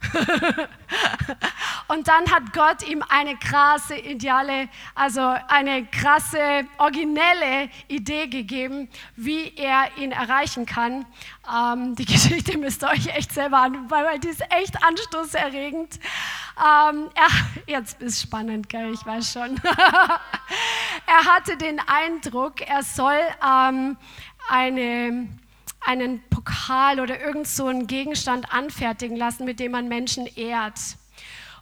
und 1.88 2.06
dann 2.06 2.30
hat 2.30 2.52
Gott 2.52 2.88
ihm 2.88 3.02
eine 3.08 3.36
krasse, 3.36 3.96
ideale, 3.96 4.68
also 4.94 5.20
eine 5.48 5.86
krasse, 5.86 6.66
originelle 6.78 7.68
Idee 7.88 8.28
gegeben, 8.28 8.88
wie 9.16 9.54
er 9.56 9.96
ihn 9.96 10.12
erreichen 10.12 10.66
kann. 10.66 11.04
Ähm, 11.52 11.96
die 11.96 12.04
Geschichte 12.12 12.56
müsst 12.58 12.84
ihr 12.84 12.90
euch 12.90 13.08
echt 13.08 13.32
selber 13.32 13.58
an, 13.58 13.90
weil 13.90 14.18
die 14.20 14.28
ist 14.28 14.42
echt 14.50 14.82
anstoßerregend. 14.82 15.98
Ähm, 16.58 17.10
er, 17.14 17.28
jetzt 17.66 18.00
ist 18.02 18.20
spannend, 18.20 18.68
gell? 18.68 18.92
ich 18.92 19.06
weiß 19.06 19.32
schon. 19.32 19.56
er 21.06 21.24
hatte 21.24 21.56
den 21.56 21.80
Eindruck, 21.80 22.60
er 22.60 22.82
soll 22.82 23.20
ähm, 23.42 23.96
eine 24.48 25.28
einen 25.80 26.20
Pokal 26.28 27.00
oder 27.00 27.20
irgend 27.20 27.46
so 27.46 27.66
einen 27.66 27.86
Gegenstand 27.86 28.52
anfertigen 28.52 29.16
lassen, 29.16 29.44
mit 29.44 29.60
dem 29.60 29.72
man 29.72 29.88
Menschen 29.88 30.26
ehrt. 30.26 30.78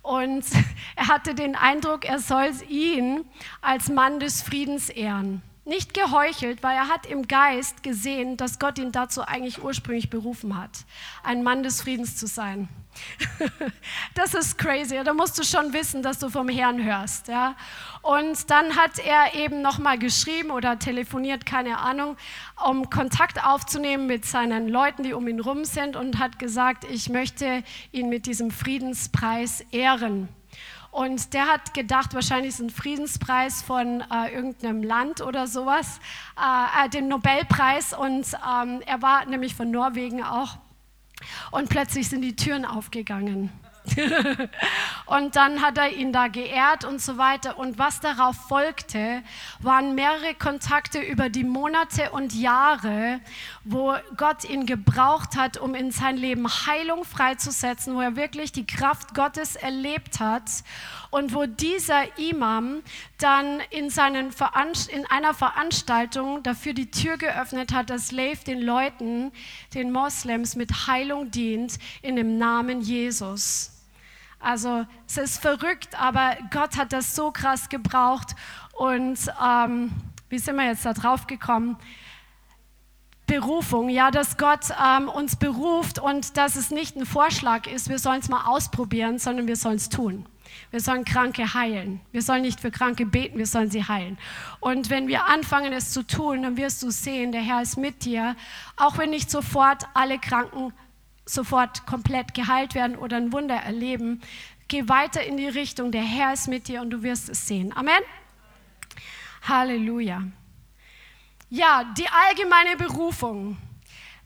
Und 0.03 0.45
er 0.97 1.09
hatte 1.09 1.35
den 1.35 1.55
Eindruck, 1.55 2.05
er 2.05 2.19
soll 2.19 2.51
ihn 2.69 3.25
als 3.61 3.89
Mann 3.89 4.21
des 4.21 4.43
Friedens 4.43 4.89
ehren. 4.89 5.43
Nicht 5.65 5.95
geheuchelt, 5.95 6.63
weil 6.63 6.77
er 6.77 6.89
hat 6.89 7.07
im 7.07 7.27
Geist 7.27 7.83
gesehen, 7.83 8.37
dass 8.37 8.61
Gott 8.61 8.79
ihn 8.79 8.93
dazu 8.93 9.23
eigentlich 9.23 9.63
ursprünglich 9.63 10.11
berufen 10.11 10.57
hat, 10.57 10.71
ein 11.25 11.43
Mann 11.43 11.65
des 11.65 11.83
Friedens 11.83 12.17
zu 12.17 12.29
sein. 12.29 12.69
das 14.15 14.35
ist 14.35 14.59
crazy. 14.59 14.99
Da 15.05 15.13
musst 15.13 15.39
du 15.39 15.45
schon 15.45 15.73
wissen, 15.73 16.03
dass 16.03 16.19
du 16.19 16.29
vom 16.29 16.49
Herrn 16.49 16.83
hörst. 16.83 17.29
Ja? 17.29 17.57
Und 18.03 18.51
dann 18.51 18.77
hat 18.77 18.99
er 18.99 19.35
eben 19.35 19.63
nochmal 19.63 19.99
geschrieben 19.99 20.51
oder 20.51 20.79
telefoniert, 20.79 21.47
keine 21.47 21.79
Ahnung, 21.79 22.17
um 22.65 22.89
Kontakt 22.91 23.45
aufzunehmen 23.45 24.07
mit 24.07 24.25
seinen 24.25 24.69
Leuten, 24.69 25.03
die 25.03 25.13
um 25.13 25.27
ihn 25.29 25.41
rum 25.41 25.65
sind 25.65 25.97
und 25.97 26.19
hat 26.19 26.39
gesagt, 26.39 26.85
ich 26.85 27.09
möchte 27.09 27.63
ihn 27.93 28.09
mit 28.09 28.27
diesem 28.27 28.51
Friedenspreis 28.51 29.63
ehren. 29.73 30.29
Und 30.97 31.35
der 31.35 31.47
hat 31.47 31.75
gedacht, 31.75 32.15
wahrscheinlich 32.15 32.55
ist 32.55 32.61
ein 32.61 32.71
Friedenspreis 32.71 33.61
von 33.61 34.01
äh, 34.01 34.33
irgendeinem 34.35 34.83
Land 34.83 35.21
oder 35.21 35.47
sowas, 35.47 36.01
äh, 36.41 36.87
äh, 36.87 36.89
den 36.89 37.09
Nobelpreis. 37.09 37.93
Und 37.93 38.27
ähm, 38.35 38.81
er 38.87 39.03
war 39.03 39.27
nämlich 39.27 39.55
von 39.55 39.71
Norwegen 39.71 40.25
auch. 40.25 40.57
Und 41.51 41.69
plötzlich 41.69 42.09
sind 42.09 42.23
die 42.23 42.37
Türen 42.37 42.65
aufgegangen. 42.65 43.51
und 45.07 45.37
dann 45.37 45.63
hat 45.63 45.79
er 45.79 45.93
ihn 45.93 46.13
da 46.13 46.29
geehrt 46.29 46.85
und 46.85 47.01
so 47.01 47.19
weiter. 47.19 47.59
Und 47.59 47.79
was 47.79 48.01
darauf 48.01 48.37
folgte, 48.37 49.23
waren 49.61 49.95
mehrere 49.95 50.35
Kontakte 50.35 51.01
über 51.01 51.29
die 51.29 51.45
Monate 51.45 52.11
und 52.11 52.35
Jahre, 52.35 53.21
wo 53.65 53.95
Gott 54.17 54.45
ihn 54.45 54.67
gebraucht 54.67 55.37
hat, 55.37 55.59
um 55.59 55.75
in 55.75 55.91
sein 55.91 56.17
Leben 56.17 56.49
Heilung 56.49 57.05
freizusetzen, 57.05 57.95
wo 57.95 58.01
er 58.01 58.17
wirklich 58.17 58.53
die 58.53 58.67
Kraft 58.67 59.15
Gottes 59.15 59.57
erlebt 59.57 60.21
hat 60.21 60.51
und 61.11 61.35
wo 61.35 61.47
dieser 61.47 62.19
Imam 62.19 62.83
dann 63.19 63.61
in, 63.71 63.91
seinen 63.91 64.33
in 64.89 65.07
einer 65.07 65.35
Veranstaltung 65.35 66.43
dafür 66.43 66.75
die 66.75 66.91
Tür 66.91 67.17
geöffnet 67.17 67.73
hat, 67.73 67.91
dass 67.91 68.13
Leif 68.13 68.45
den 68.45 68.61
Leuten, 68.61 69.33
den 69.75 69.93
Moslems 69.93 70.57
mit 70.57 70.87
Heilung 70.87 71.31
dient 71.31 71.79
in 72.03 72.17
dem 72.17 72.39
Namen 72.39 72.81
Jesus. 72.81 73.73
Also 74.39 74.87
es 75.07 75.17
ist 75.17 75.39
verrückt, 75.39 76.01
aber 76.01 76.37
Gott 76.51 76.77
hat 76.77 76.93
das 76.93 77.15
so 77.15 77.31
krass 77.31 77.69
gebraucht. 77.69 78.37
Und 78.73 79.19
ähm, 79.45 79.91
wie 80.29 80.39
sind 80.39 80.57
wir 80.57 80.67
jetzt 80.67 80.85
da 80.85 80.93
drauf 80.93 81.27
gekommen? 81.27 81.77
Berufung, 83.27 83.89
ja, 83.89 84.13
dass 84.13 84.37
Gott 84.37 84.67
ähm, 84.81 85.09
uns 85.09 85.35
beruft 85.37 85.99
und 85.99 86.37
dass 86.37 86.55
es 86.55 86.71
nicht 86.71 86.97
ein 86.97 87.07
Vorschlag 87.07 87.67
ist, 87.67 87.89
wir 87.89 87.99
sollen 87.99 88.21
es 88.21 88.29
mal 88.29 88.47
ausprobieren, 88.47 89.19
sondern 89.19 89.49
wir 89.49 89.57
sollen 89.57 89.77
es 89.77 89.89
tun. 89.89 90.27
Wir 90.71 90.81
sollen 90.81 91.05
Kranke 91.05 91.55
heilen. 91.55 92.01
Wir 92.13 92.23
sollen 92.23 92.43
nicht 92.43 92.61
für 92.61 92.71
Kranke 92.71 93.07
beten, 93.07 93.39
wir 93.39 93.47
sollen 93.47 93.71
sie 93.71 93.85
heilen. 93.85 94.19
Und 94.61 94.91
wenn 94.91 95.09
wir 95.09 95.27
anfangen, 95.27 95.73
es 95.73 95.93
zu 95.93 96.03
tun, 96.07 96.43
dann 96.43 96.57
wirst 96.57 96.83
du 96.83 96.91
sehen, 96.91 97.33
der 97.33 97.43
Herr 97.43 97.63
ist 97.63 97.77
mit 97.77 98.05
dir. 98.05 98.37
Auch 98.77 98.99
wenn 98.99 99.11
nicht 99.11 99.31
sofort 99.31 99.85
alle 99.95 100.19
Kranken 100.19 100.73
sofort 101.25 101.87
komplett 101.87 102.35
geheilt 102.35 102.75
werden 102.75 102.97
oder 102.97 103.17
ein 103.17 103.33
Wunder 103.33 103.57
erleben, 103.57 104.21
geh 104.69 104.89
weiter 104.89 105.25
in 105.25 105.37
die 105.37 105.49
Richtung. 105.49 105.93
Der 105.93 106.03
Herr 106.03 106.33
ist 106.33 106.49
mit 106.49 106.69
dir 106.69 106.81
und 106.83 106.91
du 106.91 107.03
wirst 107.03 107.29
es 107.29 107.47
sehen. 107.47 107.77
Amen. 107.77 108.01
Halleluja. 109.43 110.23
Ja, 111.51 111.85
die 111.97 112.09
allgemeine 112.09 112.77
Berufung. 112.77 113.57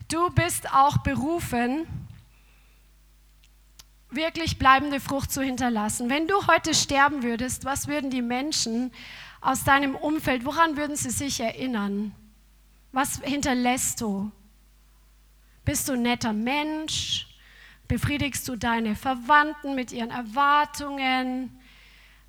Du 0.09 0.31
bist 0.31 0.73
auch 0.73 0.99
berufen, 0.99 1.87
wirklich 4.11 4.59
bleibende 4.59 5.01
Frucht 5.01 5.33
zu 5.33 5.43
hinterlassen. 5.43 6.11
Wenn 6.11 6.27
du 6.27 6.47
heute 6.47 6.75
sterben 6.75 7.23
würdest, 7.23 7.65
was 7.65 7.89
würden 7.89 8.11
die 8.11 8.23
Menschen 8.23 8.93
aus 9.41 9.65
deinem 9.65 9.95
Umfeld, 9.95 10.45
woran 10.45 10.77
würden 10.77 10.97
sie 10.97 11.11
sich 11.11 11.41
erinnern? 11.41 12.15
Was 12.93 13.21
hinterlässt 13.23 14.01
du? 14.01 14.31
Bist 15.65 15.89
du 15.89 15.93
ein 15.93 16.03
netter 16.03 16.33
Mensch? 16.33 17.29
Befriedigst 17.89 18.49
du 18.49 18.57
deine 18.57 18.97
Verwandten 18.97 19.75
mit 19.75 19.93
ihren 19.93 20.11
Erwartungen? 20.11 21.57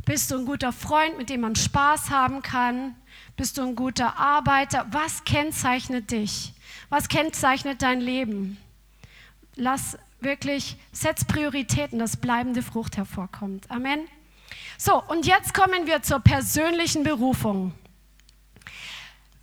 Bist 0.06 0.32
du 0.32 0.38
ein 0.38 0.46
guter 0.46 0.72
Freund, 0.72 1.18
mit 1.18 1.30
dem 1.30 1.42
man 1.42 1.56
Spaß 1.56 2.10
haben 2.10 2.42
kann? 2.42 2.96
Bist 3.38 3.58
du 3.58 3.62
ein 3.62 3.76
guter 3.76 4.18
Arbeiter? 4.18 4.88
Was 4.92 5.24
kennzeichnet 5.24 6.12
dich? 6.12 6.54
Was 6.90 7.08
kennzeichnet 7.08 7.82
dein 7.82 8.02
Leben? 8.02 8.58
Lass 9.56 9.98
wirklich, 10.22 10.78
setz 10.92 11.26
Prioritäten, 11.26 12.00
dass 12.00 12.18
bleibende 12.18 12.62
Frucht 12.62 12.98
hervorkommt. 12.98 13.70
Amen. 13.70 14.08
So, 14.78 15.02
und 15.04 15.26
jetzt 15.26 15.54
kommen 15.54 15.88
wir 15.88 16.02
zur 16.02 16.20
persönlichen 16.20 17.04
Berufung. 17.04 17.74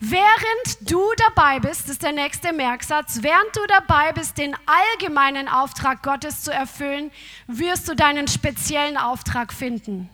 Während 0.00 0.90
du 0.90 1.02
dabei 1.16 1.58
bist, 1.58 1.88
ist 1.88 2.04
der 2.04 2.12
nächste 2.12 2.52
Merksatz, 2.52 3.18
während 3.22 3.56
du 3.56 3.66
dabei 3.66 4.12
bist, 4.12 4.38
den 4.38 4.56
allgemeinen 4.66 5.48
Auftrag 5.48 6.04
Gottes 6.04 6.42
zu 6.42 6.52
erfüllen, 6.52 7.10
wirst 7.48 7.88
du 7.88 7.96
deinen 7.96 8.28
speziellen 8.28 8.96
Auftrag 8.96 9.52
finden. 9.52 10.08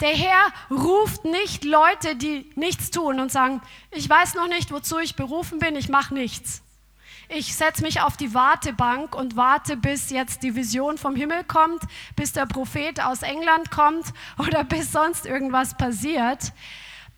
Der 0.00 0.10
Herr 0.10 0.52
ruft 0.70 1.24
nicht 1.24 1.64
Leute, 1.64 2.16
die 2.16 2.50
nichts 2.54 2.90
tun 2.90 3.18
und 3.18 3.32
sagen, 3.32 3.62
ich 3.90 4.08
weiß 4.08 4.34
noch 4.34 4.48
nicht, 4.48 4.70
wozu 4.72 4.98
ich 4.98 5.16
berufen 5.16 5.58
bin, 5.58 5.74
ich 5.74 5.88
mache 5.88 6.12
nichts 6.12 6.62
ich 7.28 7.54
setze 7.54 7.82
mich 7.82 8.00
auf 8.00 8.16
die 8.16 8.34
Wartebank 8.34 9.14
und 9.14 9.36
warte, 9.36 9.76
bis 9.76 10.10
jetzt 10.10 10.42
die 10.42 10.54
Vision 10.54 10.98
vom 10.98 11.16
Himmel 11.16 11.44
kommt, 11.44 11.82
bis 12.14 12.32
der 12.32 12.46
Prophet 12.46 13.00
aus 13.00 13.22
England 13.22 13.70
kommt 13.70 14.06
oder 14.38 14.64
bis 14.64 14.92
sonst 14.92 15.26
irgendwas 15.26 15.76
passiert. 15.76 16.52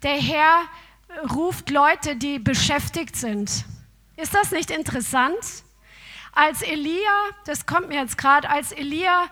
Der 0.02 0.16
Herr 0.16 0.62
ruft 1.34 1.70
Leute, 1.70 2.16
die 2.16 2.38
beschäftigt 2.38 3.16
sind. 3.16 3.64
Ist 4.16 4.34
das 4.34 4.50
nicht 4.50 4.70
interessant? 4.70 5.36
als 6.38 6.62
Elia, 6.62 7.10
das 7.46 7.66
kommt 7.66 7.88
mir 7.88 8.00
jetzt 8.00 8.16
gerade, 8.16 8.48
als 8.48 8.70
Elia 8.70 9.24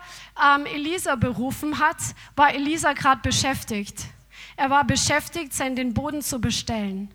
ähm, 0.43 0.65
Elisa 0.65 1.15
berufen 1.15 1.79
hat, 1.79 1.95
war 2.35 2.53
Elisa 2.53 2.91
gerade 2.91 3.21
beschäftigt. 3.21 4.07
Er 4.57 4.69
war 4.69 4.83
beschäftigt, 4.83 5.57
den 5.57 5.93
Boden 5.93 6.21
zu 6.21 6.41
bestellen. 6.41 7.09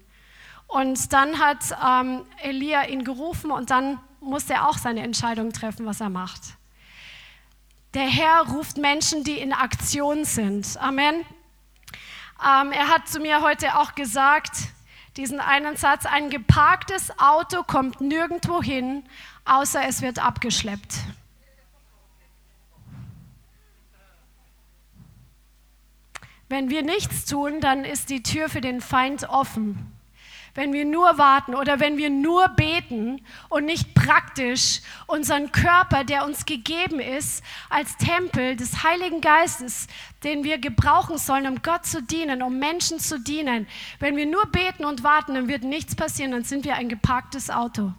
Und 0.73 1.13
dann 1.13 1.39
hat 1.39 1.77
ähm, 1.87 2.25
Elia 2.39 2.87
ihn 2.87 3.05
gerufen 3.05 3.51
und 3.51 3.69
dann 3.69 4.01
musste 4.21 4.55
er 4.55 4.71
auch 4.71 4.79
seine 4.79 5.03
Entscheidung 5.03 5.53
treffen, 5.53 5.85
was 5.85 6.01
er 6.01 6.09
macht. 6.09 6.41
Der 7.93 8.07
Herr 8.07 8.49
ruft 8.49 8.79
Menschen, 8.79 9.23
die 9.23 9.39
in 9.39 9.53
Aktion 9.53 10.25
sind. 10.25 10.79
Amen. 10.81 11.27
Ähm, 12.41 12.73
er 12.73 12.89
hat 12.89 13.07
zu 13.07 13.21
mir 13.21 13.43
heute 13.43 13.77
auch 13.79 13.95
gesagt, 13.95 14.53
diesen 15.19 15.41
einen 15.41 15.77
Satz, 15.77 16.07
ein 16.07 16.31
geparktes 16.31 17.19
Auto 17.19 17.65
kommt 17.65 18.01
nirgendwo 18.01 18.63
hin, 18.63 19.05
außer 19.45 19.87
es 19.87 20.01
wird 20.01 20.25
abgeschleppt. 20.25 21.01
Wenn 26.49 26.71
wir 26.71 26.83
nichts 26.83 27.27
tun, 27.27 27.61
dann 27.61 27.85
ist 27.85 28.09
die 28.09 28.23
Tür 28.23 28.49
für 28.49 28.63
den 28.63 28.81
Feind 28.81 29.29
offen 29.29 29.92
wenn 30.55 30.73
wir 30.73 30.85
nur 30.85 31.19
warten 31.19 31.55
oder 31.55 31.81
wenn 31.81 31.97
wir 31.97 32.11
nur 32.11 32.49
beten 32.49 33.25
und 33.49 33.65
nicht 33.65 33.95
praktisch 33.95 34.81
unseren 35.07 35.51
Körper, 35.51 36.05
der 36.05 36.25
uns 36.25 36.45
gegeben 36.45 37.01
ist, 37.01 37.43
als 37.71 37.97
Tempel 37.97 38.57
des 38.57 38.83
Heiligen 38.83 39.21
Geistes, 39.21 39.87
den 40.25 40.45
wir 40.45 40.59
gebrauchen 40.59 41.17
sollen, 41.19 41.47
um 41.47 41.63
Gott 41.63 41.87
zu 41.87 42.03
dienen, 42.03 42.43
um 42.43 42.59
Menschen 42.59 42.99
zu 42.99 43.19
dienen. 43.19 43.67
Wenn 43.99 44.17
wir 44.17 44.27
nur 44.27 44.47
beten 44.47 44.85
und 44.85 45.03
warten, 45.03 45.35
dann 45.35 45.49
wird 45.49 45.65
nichts 45.65 45.97
passieren, 45.97 46.33
dann 46.33 46.45
sind 46.45 46.65
wir 46.65 46.75
ein 46.75 46.89
geparktes 46.89 47.49
Auto. 47.49 47.93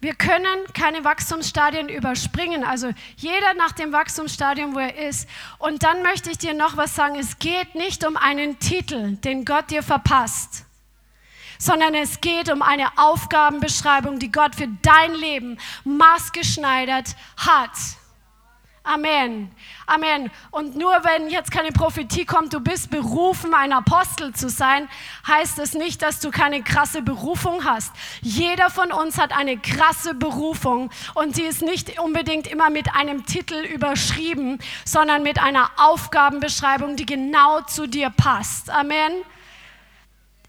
Wir 0.00 0.14
können 0.14 0.64
keine 0.72 1.04
Wachstumsstadien 1.04 1.90
überspringen. 1.90 2.64
Also 2.64 2.90
jeder 3.16 3.52
nach 3.54 3.72
dem 3.72 3.92
Wachstumsstadium, 3.92 4.74
wo 4.74 4.78
er 4.78 4.96
ist. 4.96 5.28
Und 5.58 5.82
dann 5.82 6.02
möchte 6.02 6.30
ich 6.30 6.38
dir 6.38 6.54
noch 6.54 6.78
was 6.78 6.94
sagen. 6.94 7.16
Es 7.16 7.38
geht 7.38 7.74
nicht 7.74 8.06
um 8.06 8.16
einen 8.16 8.58
Titel, 8.58 9.16
den 9.16 9.44
Gott 9.44 9.70
dir 9.70 9.82
verpasst, 9.82 10.64
sondern 11.58 11.94
es 11.94 12.22
geht 12.22 12.50
um 12.50 12.62
eine 12.62 12.96
Aufgabenbeschreibung, 12.96 14.18
die 14.18 14.32
Gott 14.32 14.54
für 14.54 14.68
dein 14.80 15.14
Leben 15.14 15.58
maßgeschneidert 15.84 17.14
hat. 17.36 17.70
Amen. 18.92 19.52
Amen. 19.86 20.32
Und 20.50 20.76
nur 20.76 20.92
wenn 21.04 21.30
jetzt 21.30 21.52
keine 21.52 21.70
Prophetie 21.70 22.24
kommt, 22.24 22.52
du 22.52 22.58
bist 22.58 22.90
berufen, 22.90 23.54
ein 23.54 23.72
Apostel 23.72 24.34
zu 24.34 24.48
sein, 24.48 24.88
heißt 25.28 25.60
es 25.60 25.74
nicht, 25.74 26.02
dass 26.02 26.18
du 26.18 26.32
keine 26.32 26.62
krasse 26.64 27.00
Berufung 27.00 27.64
hast. 27.64 27.92
Jeder 28.20 28.68
von 28.68 28.90
uns 28.90 29.16
hat 29.16 29.30
eine 29.32 29.58
krasse 29.58 30.14
Berufung 30.14 30.90
und 31.14 31.36
sie 31.36 31.44
ist 31.44 31.62
nicht 31.62 32.00
unbedingt 32.00 32.48
immer 32.48 32.68
mit 32.68 32.92
einem 32.92 33.26
Titel 33.26 33.64
überschrieben, 33.64 34.58
sondern 34.84 35.22
mit 35.22 35.40
einer 35.40 35.70
Aufgabenbeschreibung, 35.76 36.96
die 36.96 37.06
genau 37.06 37.60
zu 37.60 37.86
dir 37.86 38.10
passt. 38.10 38.70
Amen 38.70 39.12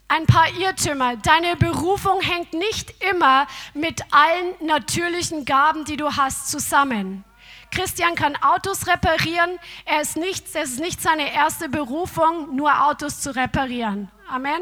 ein 0.08 0.26
paar 0.26 0.50
Irrtümer. 0.60 1.16
Deine 1.16 1.56
Berufung 1.56 2.20
hängt 2.20 2.52
nicht 2.52 2.94
immer 3.14 3.48
mit 3.74 4.02
allen 4.12 4.68
natürlichen 4.68 5.46
Gaben, 5.46 5.86
die 5.86 5.96
du 5.96 6.18
hast, 6.18 6.52
zusammen. 6.52 7.24
Christian 7.72 8.16
kann 8.16 8.36
Autos 8.36 8.88
reparieren. 8.88 9.58
Er 9.86 10.02
ist 10.02 10.18
nicht, 10.18 10.46
es 10.48 10.72
ist 10.72 10.80
nicht 10.80 11.02
seine 11.02 11.34
erste 11.34 11.70
Berufung, 11.70 12.56
nur 12.56 12.86
Autos 12.86 13.22
zu 13.22 13.36
reparieren. 13.36 14.12
Amen. 14.30 14.62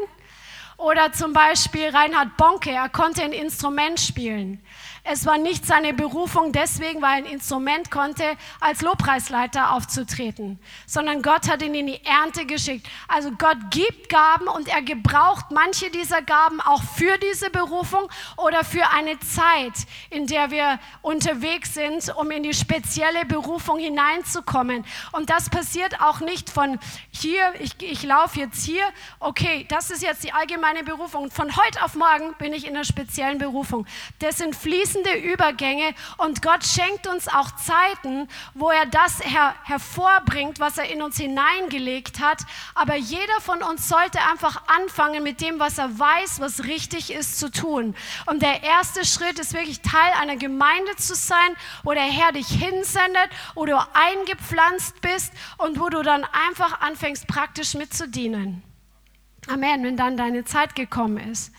Oder 0.77 1.11
zum 1.11 1.33
Beispiel 1.33 1.89
Reinhard 1.89 2.37
Bonke, 2.37 2.71
er 2.71 2.87
konnte 2.87 3.21
ein 3.21 3.33
Instrument 3.33 3.99
spielen. 3.99 4.63
Es 5.11 5.25
war 5.25 5.39
nicht 5.39 5.65
seine 5.65 5.95
Berufung 5.95 6.51
deswegen, 6.51 7.01
weil 7.01 7.23
er 7.23 7.25
ein 7.25 7.33
Instrument 7.33 7.89
konnte, 7.89 8.23
als 8.59 8.81
Lobpreisleiter 8.81 9.73
aufzutreten, 9.73 10.59
sondern 10.85 11.23
Gott 11.23 11.49
hat 11.49 11.63
ihn 11.63 11.73
in 11.73 11.87
die 11.87 12.05
Ernte 12.05 12.45
geschickt. 12.45 12.87
Also 13.07 13.31
Gott 13.31 13.57
gibt 13.71 14.09
Gaben 14.09 14.47
und 14.47 14.67
er 14.67 14.83
gebraucht 14.83 15.45
manche 15.49 15.89
dieser 15.89 16.21
Gaben 16.21 16.61
auch 16.61 16.83
für 16.83 17.17
diese 17.17 17.49
Berufung 17.49 18.07
oder 18.37 18.63
für 18.63 18.87
eine 18.91 19.19
Zeit, 19.21 19.73
in 20.11 20.27
der 20.27 20.51
wir 20.51 20.79
unterwegs 21.01 21.73
sind, 21.73 22.15
um 22.15 22.29
in 22.29 22.43
die 22.43 22.53
spezielle 22.53 23.25
Berufung 23.25 23.79
hineinzukommen. 23.79 24.85
Und 25.11 25.31
das 25.31 25.49
passiert 25.49 25.99
auch 26.01 26.19
nicht 26.19 26.51
von 26.51 26.77
hier, 27.09 27.51
ich, 27.59 27.71
ich 27.81 28.03
laufe 28.03 28.39
jetzt 28.39 28.63
hier, 28.63 28.83
okay, 29.19 29.65
das 29.69 29.89
ist 29.89 30.03
jetzt 30.03 30.23
die 30.23 30.33
allgemeine 30.33 30.83
Berufung. 30.83 31.31
Von 31.31 31.55
heute 31.55 31.83
auf 31.83 31.95
morgen 31.95 32.35
bin 32.37 32.53
ich 32.53 32.67
in 32.67 32.75
einer 32.75 32.85
speziellen 32.85 33.39
Berufung. 33.39 33.87
Das 34.19 34.37
sind 34.37 34.55
fließende 34.55 34.98
fließende 34.99 35.31
Übergänge 35.31 35.93
und 36.17 36.41
Gott 36.41 36.65
schenkt 36.65 37.07
uns 37.07 37.27
auch 37.27 37.51
Zeiten, 37.55 38.27
wo 38.53 38.69
er 38.69 38.85
das 38.85 39.19
her 39.23 39.55
hervorbringt, 39.63 40.59
was 40.59 40.77
er 40.77 40.89
in 40.89 41.01
uns 41.01 41.17
hineingelegt 41.17 42.19
hat. 42.19 42.41
Aber 42.75 42.95
jeder 42.95 43.39
von 43.41 43.63
uns 43.63 43.87
sollte 43.87 44.19
einfach 44.31 44.63
anfangen 44.67 45.23
mit 45.23 45.41
dem, 45.41 45.59
was 45.59 45.77
er 45.77 45.97
weiß, 45.97 46.39
was 46.39 46.65
richtig 46.65 47.11
ist 47.11 47.39
zu 47.39 47.51
tun. 47.51 47.95
Und 48.25 48.41
der 48.41 48.63
erste 48.63 49.05
Schritt 49.05 49.39
ist 49.39 49.53
wirklich 49.53 49.81
Teil 49.81 50.13
einer 50.19 50.35
Gemeinde 50.37 50.95
zu 50.97 51.15
sein, 51.15 51.55
wo 51.83 51.93
der 51.93 52.03
Herr 52.03 52.31
dich 52.31 52.47
hinsendet, 52.47 53.29
wo 53.55 53.65
du 53.65 53.77
eingepflanzt 53.93 55.01
bist 55.01 55.33
und 55.57 55.79
wo 55.79 55.89
du 55.89 56.01
dann 56.03 56.25
einfach 56.47 56.81
anfängst, 56.81 57.27
praktisch 57.27 57.73
mitzudienen. 57.73 58.63
Amen, 59.47 59.83
wenn 59.83 59.97
dann 59.97 60.17
deine 60.17 60.43
Zeit 60.43 60.75
gekommen 60.75 61.17
ist. 61.17 61.53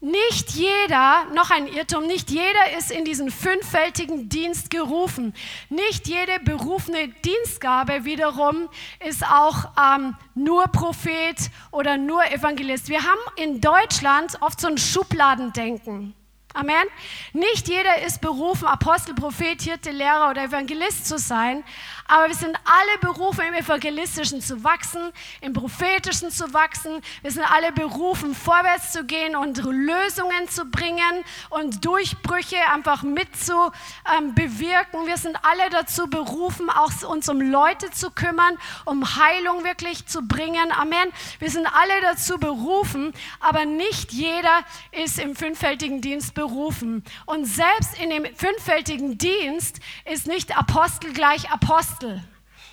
Nicht 0.00 0.50
jeder, 0.50 1.24
noch 1.34 1.50
ein 1.50 1.66
Irrtum, 1.66 2.06
nicht 2.06 2.30
jeder 2.30 2.78
ist 2.78 2.92
in 2.92 3.04
diesen 3.04 3.32
fünffältigen 3.32 4.28
Dienst 4.28 4.70
gerufen. 4.70 5.34
Nicht 5.70 6.06
jede 6.06 6.38
berufene 6.38 7.08
Dienstgabe 7.08 8.04
wiederum 8.04 8.68
ist 9.04 9.24
auch 9.26 9.70
ähm, 9.76 10.14
nur 10.36 10.68
Prophet 10.68 11.50
oder 11.72 11.96
nur 11.96 12.24
Evangelist. 12.30 12.88
Wir 12.88 13.02
haben 13.02 13.18
in 13.34 13.60
Deutschland 13.60 14.40
oft 14.40 14.60
so 14.60 14.68
ein 14.68 14.78
Schubladendenken. 14.78 16.14
Amen. 16.54 16.86
Nicht 17.32 17.68
jeder 17.68 18.02
ist 18.02 18.20
berufen, 18.20 18.66
Apostel, 18.66 19.14
Prophet, 19.14 19.60
Hirte, 19.62 19.90
Lehrer 19.90 20.30
oder 20.30 20.44
Evangelist 20.44 21.06
zu 21.06 21.18
sein, 21.18 21.62
aber 22.08 22.28
wir 22.28 22.34
sind 22.34 22.56
alle 22.64 22.98
berufen, 23.00 23.44
im 23.46 23.54
Evangelistischen 23.54 24.40
zu 24.40 24.64
wachsen, 24.64 25.12
im 25.42 25.52
Prophetischen 25.52 26.30
zu 26.30 26.54
wachsen. 26.54 27.02
Wir 27.20 27.30
sind 27.30 27.44
alle 27.44 27.70
berufen, 27.70 28.34
vorwärts 28.34 28.92
zu 28.92 29.04
gehen 29.04 29.36
und 29.36 29.58
Lösungen 29.58 30.48
zu 30.48 30.64
bringen 30.64 31.22
und 31.50 31.84
Durchbrüche 31.84 32.56
einfach 32.72 33.02
mit 33.02 33.36
zu 33.36 33.70
ähm. 34.16 34.34
Wir 34.36 35.16
sind 35.18 35.36
alle 35.42 35.68
dazu 35.70 36.08
berufen, 36.08 36.70
auch 36.70 36.90
uns 37.08 37.28
um 37.28 37.40
Leute 37.42 37.90
zu 37.90 38.10
kümmern, 38.10 38.56
um 38.86 39.04
Heilung 39.16 39.64
wirklich 39.64 40.06
zu 40.06 40.22
bringen. 40.22 40.72
Amen. 40.72 41.12
Wir 41.38 41.50
sind 41.50 41.66
alle 41.66 42.00
dazu 42.00 42.38
berufen, 42.38 43.12
aber 43.40 43.66
nicht 43.66 44.12
jeder 44.12 44.64
ist 44.92 45.18
im 45.18 45.36
fünffältigen 45.36 46.00
Dienst 46.00 46.32
berufen. 46.34 47.04
Und 47.26 47.44
selbst 47.44 48.00
in 48.00 48.08
dem 48.08 48.24
fünffältigen 48.34 49.18
Dienst 49.18 49.80
ist 50.10 50.26
nicht 50.26 50.56
Apostel 50.56 51.12
gleich 51.12 51.50
Apostel. 51.50 51.97
Apostel. 51.98 52.22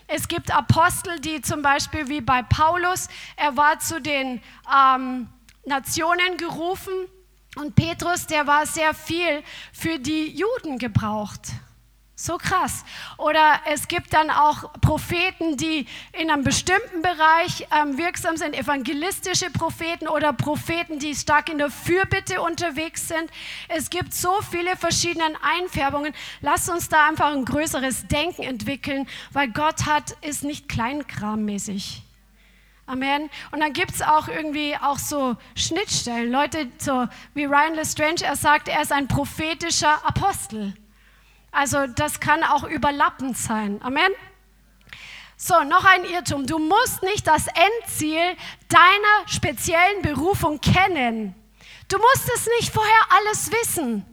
Es 0.08 0.28
gibt 0.28 0.52
Apostel, 0.52 1.20
die 1.20 1.42
zum 1.42 1.64
Beispiel 1.64 2.08
wie 2.10 2.22
bei 2.22 2.44
Paulus, 2.44 3.08
er 3.36 3.58
war 3.58 3.80
zu 3.80 4.00
den 4.00 4.40
ähm, 4.72 5.28
Nationen 5.66 6.38
gerufen 6.38 6.94
und 7.56 7.76
Petrus, 7.76 8.28
der 8.28 8.46
war 8.46 8.68
sehr 8.68 8.94
viel 8.94 9.42
für 9.74 9.98
die 9.98 10.28
Juden 10.28 10.78
gebraucht. 10.78 11.42
So 12.18 12.38
krass. 12.38 12.86
Oder 13.18 13.60
es 13.66 13.90
gibt 13.90 14.14
dann 14.14 14.30
auch 14.30 14.72
Propheten, 14.80 15.58
die 15.58 15.86
in 16.14 16.32
einem 16.32 16.46
bestimmten 16.46 17.02
Bereich 17.02 17.68
ähm, 17.78 17.98
wirksam 17.98 18.38
sind, 18.38 18.56
evangelistische 18.56 19.50
Propheten 19.50 20.08
oder 20.08 20.32
Propheten, 20.32 20.98
die 20.98 21.14
stark 21.14 21.50
in 21.50 21.58
der 21.58 21.70
Fürbitte 21.70 22.42
unterwegs 22.42 23.10
sind. 23.10 23.30
Es 23.68 23.90
gibt 23.90 24.14
so 24.14 24.32
viele 24.50 24.78
verschiedene 24.78 25.26
Einfärbungen. 25.42 26.14
Lass 26.40 26.70
uns 26.70 26.88
da 26.88 27.06
einfach 27.06 27.34
ein 27.34 27.44
größeres 27.44 28.08
Denken 28.08 28.44
entwickeln, 28.44 29.10
weil 29.34 29.50
Gott 29.50 29.86
hat, 29.86 30.12
ist 30.22 30.46
nicht 30.46 30.70
kleinkrammäßig. 30.70 32.02
Amen. 32.86 33.30
Und 33.52 33.60
dann 33.60 33.74
gibt 33.74 33.92
es 33.92 34.02
auch 34.02 34.30
irgendwie 34.30 34.78
auch 34.78 35.00
so 35.00 35.36
Schnittstellen. 35.56 36.32
Leute, 36.32 36.68
so 36.78 37.08
wie 37.34 37.44
Ryan 37.44 37.76
Lestrange, 37.76 38.24
er 38.24 38.38
sagt, 38.38 38.70
er 38.70 38.82
ist 38.82 38.94
ein 38.94 39.10
prophetischer 39.10 40.06
Apostel. 40.06 40.76
Also 41.56 41.88
das 41.88 42.20
kann 42.20 42.44
auch 42.44 42.64
überlappend 42.66 43.38
sein. 43.38 43.80
Amen. 43.82 44.12
So, 45.38 45.64
noch 45.64 45.86
ein 45.86 46.04
Irrtum. 46.04 46.46
Du 46.46 46.60
musst 46.60 47.02
nicht 47.02 47.26
das 47.26 47.48
Endziel 47.48 48.36
deiner 48.68 49.28
speziellen 49.28 50.02
Berufung 50.02 50.60
kennen. 50.60 51.34
Du 51.88 51.98
musst 51.98 52.30
es 52.36 52.48
nicht 52.60 52.74
vorher 52.74 53.02
alles 53.10 53.52
wissen. 53.52 54.06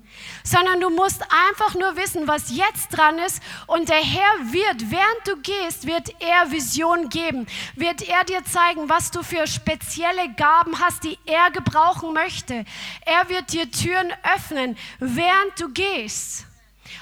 sondern 0.44 0.80
du 0.80 0.90
musst 0.90 1.22
einfach 1.48 1.74
nur 1.74 1.96
wissen, 1.96 2.26
was 2.26 2.54
jetzt 2.54 2.88
dran 2.88 3.18
ist. 3.18 3.42
Und 3.66 3.88
der 3.88 4.02
Herr 4.02 4.52
wird, 4.52 4.90
während 4.90 5.26
du 5.26 5.36
gehst, 5.36 5.86
wird 5.86 6.14
er 6.20 6.50
Vision 6.50 7.08
geben, 7.08 7.46
wird 7.76 8.02
er 8.08 8.24
dir 8.24 8.44
zeigen, 8.44 8.88
was 8.88 9.10
du 9.10 9.22
für 9.22 9.46
spezielle 9.46 10.32
Gaben 10.36 10.80
hast, 10.80 11.04
die 11.04 11.18
er 11.26 11.50
gebrauchen 11.50 12.12
möchte. 12.12 12.64
Er 13.06 13.28
wird 13.28 13.52
dir 13.52 13.70
Türen 13.70 14.12
öffnen, 14.34 14.76
während 14.98 15.60
du 15.60 15.68
gehst. 15.72 16.46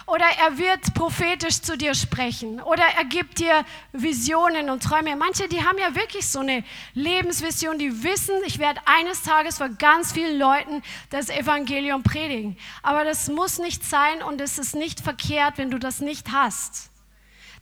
Oder 0.07 0.27
er 0.39 0.59
wird 0.59 0.95
prophetisch 0.95 1.61
zu 1.61 1.77
dir 1.77 1.95
sprechen. 1.95 2.61
Oder 2.61 2.85
er 2.97 3.05
gibt 3.05 3.39
dir 3.39 3.65
Visionen 3.93 4.71
und 4.71 4.83
Träume. 4.83 5.17
Manche, 5.17 5.49
die 5.49 5.65
haben 5.65 5.79
ja 5.79 5.95
wirklich 5.95 6.27
so 6.27 6.41
eine 6.41 6.65
Lebensvision, 6.95 7.79
die 7.79 8.03
wissen, 8.03 8.35
ich 8.47 8.59
werde 8.59 8.81
eines 8.87 9.23
Tages 9.23 9.59
vor 9.59 9.69
ganz 9.69 10.13
vielen 10.13 10.39
Leuten 10.39 10.83
das 11.11 11.29
Evangelium 11.29 12.03
predigen. 12.03 12.57
Aber 12.83 13.05
das 13.05 13.29
muss 13.29 13.59
nicht 13.59 13.85
sein 13.85 14.23
und 14.23 14.41
es 14.41 14.59
ist 14.59 14.75
nicht 14.75 15.01
verkehrt, 15.01 15.59
wenn 15.59 15.71
du 15.71 15.79
das 15.79 16.01
nicht 16.01 16.33
hast. 16.33 16.91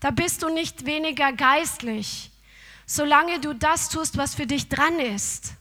Da 0.01 0.11
bist 0.11 0.43
du 0.43 0.49
nicht 0.49 0.87
weniger 0.87 1.33
geistlich, 1.33 2.31
solange 2.87 3.41
du 3.41 3.53
das 3.53 3.89
tust, 3.89 4.17
was 4.17 4.35
für 4.35 4.47
dich 4.47 4.69
dran 4.69 4.99
ist. 5.01 5.58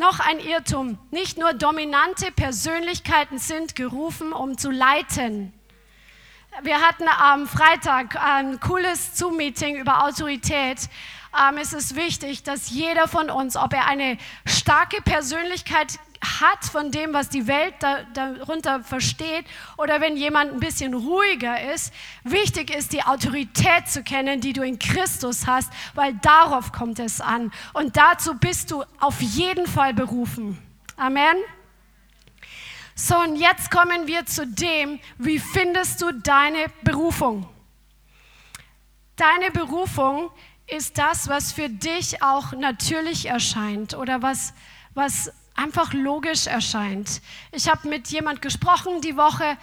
Noch 0.00 0.18
ein 0.18 0.38
Irrtum. 0.38 0.98
Nicht 1.10 1.36
nur 1.36 1.52
dominante 1.52 2.32
Persönlichkeiten 2.32 3.36
sind 3.36 3.76
gerufen, 3.76 4.32
um 4.32 4.56
zu 4.56 4.70
leiten. 4.70 5.52
Wir 6.62 6.80
hatten 6.80 7.04
am 7.06 7.46
Freitag 7.46 8.16
ein 8.16 8.60
cooles 8.60 9.18
Zoom-Meeting 9.18 9.76
über 9.76 10.06
Autorität. 10.06 10.88
Ähm, 11.38 11.58
es 11.58 11.74
ist 11.74 11.96
wichtig, 11.96 12.42
dass 12.44 12.70
jeder 12.70 13.08
von 13.08 13.28
uns, 13.28 13.58
ob 13.58 13.74
er 13.74 13.88
eine 13.88 14.16
starke 14.46 15.02
Persönlichkeit 15.02 15.98
hat 16.22 16.64
von 16.64 16.90
dem, 16.90 17.14
was 17.14 17.28
die 17.30 17.46
Welt 17.46 17.74
da, 17.80 18.02
darunter 18.12 18.84
versteht, 18.84 19.46
oder 19.78 20.00
wenn 20.00 20.16
jemand 20.16 20.52
ein 20.52 20.60
bisschen 20.60 20.94
ruhiger 20.94 21.72
ist, 21.72 21.92
wichtig 22.24 22.74
ist, 22.74 22.92
die 22.92 23.02
Autorität 23.02 23.88
zu 23.88 24.02
kennen, 24.02 24.40
die 24.40 24.52
du 24.52 24.62
in 24.62 24.78
Christus 24.78 25.46
hast, 25.46 25.72
weil 25.94 26.14
darauf 26.14 26.72
kommt 26.72 26.98
es 26.98 27.20
an. 27.20 27.52
Und 27.72 27.96
dazu 27.96 28.34
bist 28.34 28.70
du 28.70 28.84
auf 28.98 29.20
jeden 29.20 29.66
Fall 29.66 29.94
berufen. 29.94 30.58
Amen. 30.96 31.36
So, 32.94 33.18
und 33.18 33.36
jetzt 33.36 33.70
kommen 33.70 34.06
wir 34.06 34.26
zu 34.26 34.46
dem, 34.46 35.00
wie 35.16 35.38
findest 35.38 36.02
du 36.02 36.12
deine 36.12 36.66
Berufung? 36.82 37.48
Deine 39.16 39.50
Berufung 39.50 40.30
ist 40.66 40.98
das, 40.98 41.28
was 41.28 41.52
für 41.52 41.70
dich 41.70 42.22
auch 42.22 42.52
natürlich 42.52 43.26
erscheint 43.26 43.94
oder 43.94 44.20
was, 44.20 44.52
was 44.92 45.32
einfach 45.60 45.92
logisch 45.92 46.46
erscheint. 46.46 47.20
Ich 47.52 47.68
habe 47.68 47.88
mit 47.88 48.08
jemand 48.08 48.40
gesprochen 48.40 49.00
die 49.00 49.16
Woche, 49.16 49.56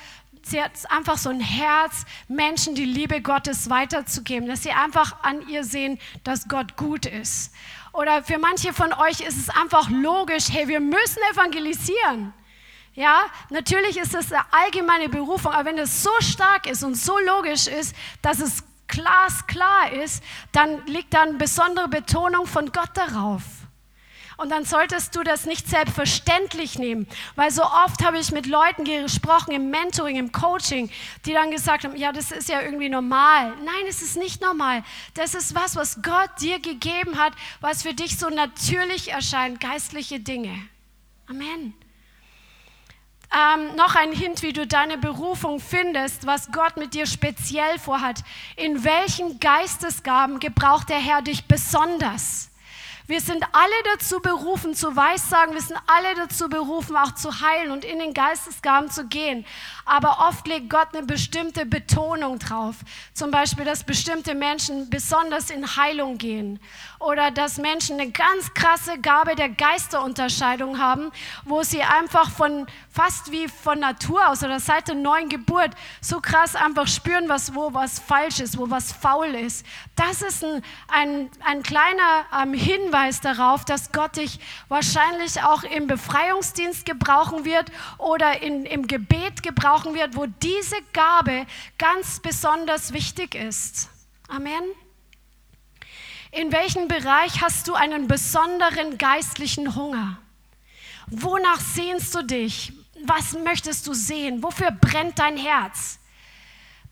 sie 0.43 0.61
hat 0.61 0.71
einfach 0.89 1.17
so 1.17 1.29
ein 1.29 1.39
Herz, 1.39 2.05
Menschen 2.27 2.75
die 2.75 2.85
Liebe 2.85 3.21
Gottes 3.21 3.69
weiterzugeben, 3.69 4.47
dass 4.47 4.63
sie 4.63 4.71
einfach 4.71 5.23
an 5.23 5.47
ihr 5.49 5.63
sehen, 5.63 5.99
dass 6.23 6.47
Gott 6.47 6.77
gut 6.77 7.05
ist. 7.05 7.51
Oder 7.93 8.23
für 8.23 8.37
manche 8.37 8.73
von 8.73 8.93
euch 8.93 9.21
ist 9.21 9.37
es 9.37 9.49
einfach 9.49 9.89
logisch, 9.89 10.49
hey, 10.51 10.67
wir 10.67 10.79
müssen 10.79 11.19
evangelisieren. 11.33 12.33
Ja, 12.93 13.25
natürlich 13.49 13.97
ist 13.97 14.13
das 14.13 14.31
eine 14.31 14.41
allgemeine 14.51 15.09
Berufung, 15.09 15.51
aber 15.51 15.65
wenn 15.65 15.77
es 15.77 16.03
so 16.03 16.11
stark 16.19 16.67
ist 16.67 16.83
und 16.83 16.95
so 16.95 17.17
logisch 17.19 17.67
ist, 17.67 17.95
dass 18.21 18.39
es 18.39 18.63
glasklar 18.87 19.91
ist, 20.03 20.23
dann 20.51 20.85
liegt 20.85 21.13
da 21.13 21.23
eine 21.23 21.33
besondere 21.33 21.87
Betonung 21.87 22.47
von 22.47 22.71
Gott 22.71 22.91
darauf. 22.95 23.41
Und 24.37 24.51
dann 24.51 24.65
solltest 24.65 25.15
du 25.15 25.23
das 25.23 25.47
nicht 25.47 25.67
selbstverständlich 25.67 26.77
nehmen, 26.77 27.07
weil 27.35 27.49
so 27.49 27.63
oft 27.63 28.05
habe 28.05 28.19
ich 28.19 28.31
mit 28.31 28.45
Leuten 28.45 28.83
gesprochen 28.83 29.51
im 29.51 29.71
Mentoring, 29.71 30.15
im 30.15 30.31
Coaching, 30.31 30.91
die 31.25 31.33
dann 31.33 31.49
gesagt 31.49 31.83
haben, 31.83 31.95
ja, 31.95 32.11
das 32.11 32.31
ist 32.31 32.47
ja 32.47 32.61
irgendwie 32.61 32.89
normal. 32.89 33.55
Nein, 33.65 33.85
es 33.89 34.03
ist 34.03 34.15
nicht 34.15 34.39
normal. 34.39 34.83
Das 35.15 35.33
ist 35.33 35.55
was, 35.55 35.75
was 35.75 36.03
Gott 36.03 36.29
dir 36.39 36.59
gegeben 36.59 37.17
hat, 37.17 37.33
was 37.61 37.81
für 37.81 37.95
dich 37.95 38.19
so 38.19 38.29
natürlich 38.29 39.11
erscheint, 39.11 39.59
geistliche 39.59 40.19
Dinge. 40.19 40.55
Amen. 41.27 41.73
Ähm, 43.33 43.75
noch 43.75 43.95
ein 43.95 44.11
Hint, 44.13 44.43
wie 44.43 44.53
du 44.53 44.67
deine 44.67 44.99
Berufung 44.99 45.59
findest, 45.59 46.27
was 46.27 46.51
Gott 46.51 46.77
mit 46.77 46.93
dir 46.93 47.07
speziell 47.07 47.77
vorhat. 47.79 48.23
In 48.55 48.83
welchen 48.83 49.39
Geistesgaben 49.39 50.39
gebraucht 50.39 50.89
der 50.89 50.99
Herr 50.99 51.23
dich 51.23 51.45
besonders? 51.45 52.51
Wir 53.07 53.21
sind 53.21 53.41
alle 53.53 53.73
dazu 53.95 54.19
berufen 54.19 54.75
zu 54.75 54.93
Weissagen, 54.93 55.53
wir 55.53 55.61
sind 55.61 55.79
alle 55.87 56.13
dazu 56.15 56.49
berufen 56.49 56.97
auch 56.97 57.15
zu 57.15 57.39
heilen 57.39 57.71
und 57.71 57.85
in 57.85 57.99
den 57.99 58.13
Geistesgaben 58.13 58.91
zu 58.91 59.07
gehen. 59.07 59.45
Aber 59.87 60.27
oft 60.27 60.45
legt 60.47 60.69
Gott 60.69 60.89
eine 60.93 61.05
bestimmte 61.05 61.65
Betonung 61.65 62.39
drauf. 62.39 62.75
Zum 63.13 63.31
Beispiel, 63.31 63.63
dass 63.63 63.85
bestimmte 63.85 64.35
Menschen 64.35 64.89
besonders 64.89 65.49
in 65.49 65.77
Heilung 65.77 66.17
gehen 66.17 66.59
oder 66.99 67.31
dass 67.31 67.57
Menschen 67.57 67.99
eine 67.99 68.11
ganz 68.11 68.53
krasse 68.53 68.99
Gabe 68.99 69.35
der 69.35 69.49
Geisterunterscheidung 69.49 70.77
haben, 70.77 71.11
wo 71.45 71.63
sie 71.63 71.81
einfach 71.81 72.29
von 72.29 72.67
fast 72.89 73.31
wie 73.31 73.47
von 73.47 73.79
Natur 73.79 74.27
aus 74.27 74.43
oder 74.43 74.59
seit 74.59 74.89
der 74.89 74.95
neuen 74.95 75.29
Geburt 75.29 75.71
so 76.01 76.19
krass 76.19 76.55
einfach 76.55 76.87
spüren, 76.87 77.29
was, 77.29 77.55
wo 77.55 77.73
was 77.73 77.99
falsch 77.99 78.39
ist, 78.39 78.57
wo 78.57 78.69
was 78.69 78.91
faul 78.91 79.27
ist. 79.27 79.65
Das 79.95 80.21
ist 80.21 80.43
ein, 80.43 80.63
ein, 80.87 81.29
ein 81.45 81.63
kleiner 81.63 82.25
ähm, 82.41 82.53
Hinweis 82.53 83.21
darauf, 83.21 83.63
dass 83.63 83.91
Gott 83.91 84.17
dich 84.17 84.39
wahrscheinlich 84.67 85.41
auch 85.43 85.63
im 85.63 85.87
Befreiungsdienst 85.87 86.85
gebrauchen 86.85 87.45
wird 87.45 87.71
oder 87.97 88.41
in, 88.41 88.65
im 88.65 88.87
Gebet 88.87 89.43
gebrauchen 89.43 89.76
wird, 89.85 90.15
wo 90.15 90.25
diese 90.25 90.77
Gabe 90.93 91.45
ganz 91.77 92.19
besonders 92.19 92.93
wichtig 92.93 93.35
ist. 93.35 93.89
Amen. 94.27 94.63
In 96.31 96.51
welchem 96.51 96.87
Bereich 96.87 97.41
hast 97.41 97.67
du 97.67 97.73
einen 97.73 98.07
besonderen 98.07 98.97
geistlichen 98.97 99.75
Hunger? 99.75 100.19
Wonach 101.07 101.59
sehnst 101.59 102.13
du 102.15 102.21
dich? 102.23 102.73
Was 103.05 103.33
möchtest 103.33 103.87
du 103.87 103.93
sehen? 103.93 104.43
Wofür 104.43 104.71
brennt 104.71 105.19
dein 105.19 105.37
Herz? 105.37 105.99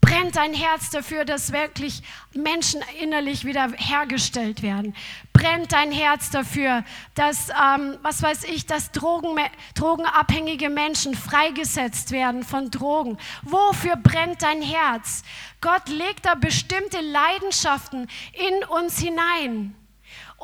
Brennt 0.06 0.36
dein 0.36 0.54
Herz 0.54 0.92
dafür, 0.92 1.26
dass 1.26 1.52
wirklich 1.52 2.04
Menschen 2.32 2.80
innerlich 3.02 3.44
wieder 3.44 3.72
hergestellt 3.76 4.62
werden? 4.62 4.96
Brennt 5.34 5.72
dein 5.72 5.92
Herz 5.92 6.30
dafür, 6.30 6.84
dass, 7.16 7.50
ähm, 7.50 7.98
was 8.04 8.22
weiß 8.22 8.44
ich, 8.44 8.68
dass 8.68 8.92
Drogen, 8.92 9.36
drogenabhängige 9.74 10.70
Menschen 10.70 11.16
freigesetzt 11.16 12.12
werden 12.12 12.44
von 12.44 12.70
Drogen? 12.70 13.18
Wofür 13.42 13.96
brennt 13.96 14.44
dein 14.44 14.62
Herz? 14.62 15.24
Gott 15.60 15.90
legt 15.90 16.28
da 16.28 16.36
bestimmte 16.36 17.02
Leidenschaften 17.02 18.08
in 18.34 18.64
uns 18.66 19.00
hinein. 19.00 19.76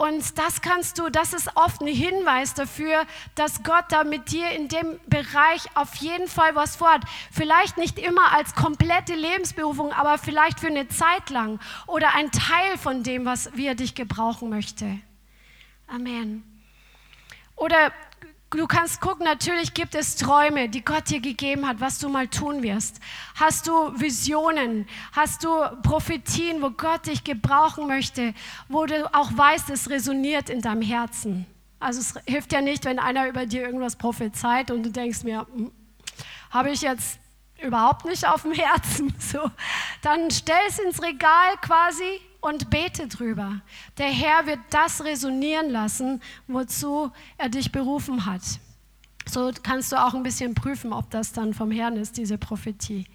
Und 0.02 0.40
das 0.40 0.62
kannst 0.62 0.98
du, 0.98 1.10
das 1.12 1.32
ist 1.32 1.56
oft 1.56 1.80
ein 1.82 1.86
Hinweis 1.86 2.56
dafür, 2.56 3.06
dass 3.36 3.62
Gott 3.62 3.86
da 3.90 4.04
mit 4.04 4.32
dir 4.32 4.50
in 4.50 4.68
dem 4.68 5.00
Bereich 5.06 5.68
auf 5.76 5.94
jeden 5.98 6.28
Fall 6.28 6.56
was 6.56 6.76
vorhat. 6.76 7.04
Vielleicht 7.32 7.78
nicht 7.78 8.00
immer 8.00 8.32
als 8.34 8.56
komplette 8.56 9.14
Lebensberufung, 9.14 9.94
aber 9.94 10.18
vielleicht 10.18 10.60
für 10.60 10.70
eine 10.70 10.88
Zeit 10.88 11.30
lang 11.30 11.60
oder 11.86 12.16
ein 12.16 12.32
Teil 12.32 12.80
von 12.80 13.04
dem, 13.04 13.26
was 13.26 13.56
wir 13.56 13.76
dich 13.76 13.94
gebrauchen 13.94 14.50
möchte. 14.50 14.98
Amen. 15.88 16.52
Oder 17.56 17.94
Du 18.54 18.68
kannst 18.68 19.00
gucken, 19.00 19.24
natürlich 19.24 19.74
gibt 19.74 19.96
es 19.96 20.18
Träume, 20.18 20.68
die 20.68 20.84
Gott 20.84 21.10
dir 21.10 21.22
gegeben 21.22 21.66
hat, 21.66 21.80
was 21.80 22.00
du 22.00 22.10
mal 22.10 22.28
tun 22.28 22.64
wirst. 22.64 23.00
Hast 23.36 23.66
du 23.66 23.98
Visionen? 23.98 24.90
Hast 25.14 25.46
du 25.46 25.50
Prophetien, 25.84 26.62
wo 26.62 26.70
Gott 26.70 27.08
dich 27.08 27.24
gebrauchen 27.24 27.88
möchte, 27.88 28.34
wo 28.68 28.86
du 28.86 29.10
auch 29.16 29.32
weißt, 29.34 29.70
es 29.70 29.90
resoniert 29.90 30.50
in 30.50 30.62
deinem 30.62 30.82
Herzen? 30.82 31.46
Also 31.80 32.02
es 32.02 32.14
hilft 32.28 32.52
ja 32.52 32.60
nicht, 32.60 32.84
wenn 32.84 33.00
einer 33.00 33.30
über 33.30 33.46
dir 33.46 33.62
irgendwas 33.62 33.96
prophezeit 33.96 34.70
und 34.70 34.84
du 34.84 34.92
denkst 34.92 35.24
mir, 35.24 35.48
hm, 35.56 35.72
habe 36.50 36.72
ich 36.72 36.82
jetzt 36.82 37.20
überhaupt 37.62 38.04
nicht 38.04 38.28
auf 38.28 38.42
dem 38.42 38.52
Herzen. 38.52 39.14
So, 39.20 39.50
dann 40.02 40.30
stell 40.30 40.60
es 40.68 40.78
ins 40.78 41.02
Regal 41.02 41.56
quasi 41.62 42.20
und 42.42 42.70
bete 42.70 43.08
drüber. 43.08 43.62
Der 43.98 44.10
Herr 44.10 44.46
wird 44.46 44.60
das 44.72 45.04
resonieren 45.04 45.70
lassen, 45.70 46.22
wozu 46.48 47.12
er 47.38 47.50
dich 47.50 47.72
berufen 47.72 48.26
hat. 48.26 48.42
So 49.28 49.52
kannst 49.64 49.92
du 49.92 50.04
auch 50.04 50.14
ein 50.14 50.24
bisschen 50.24 50.56
prüfen, 50.56 50.92
ob 50.92 51.10
das 51.12 51.32
dann 51.32 51.54
vom 51.54 51.72
Herrn 51.72 51.96
ist, 51.96 52.18
diese 52.18 52.38
Prophetie 52.38 53.06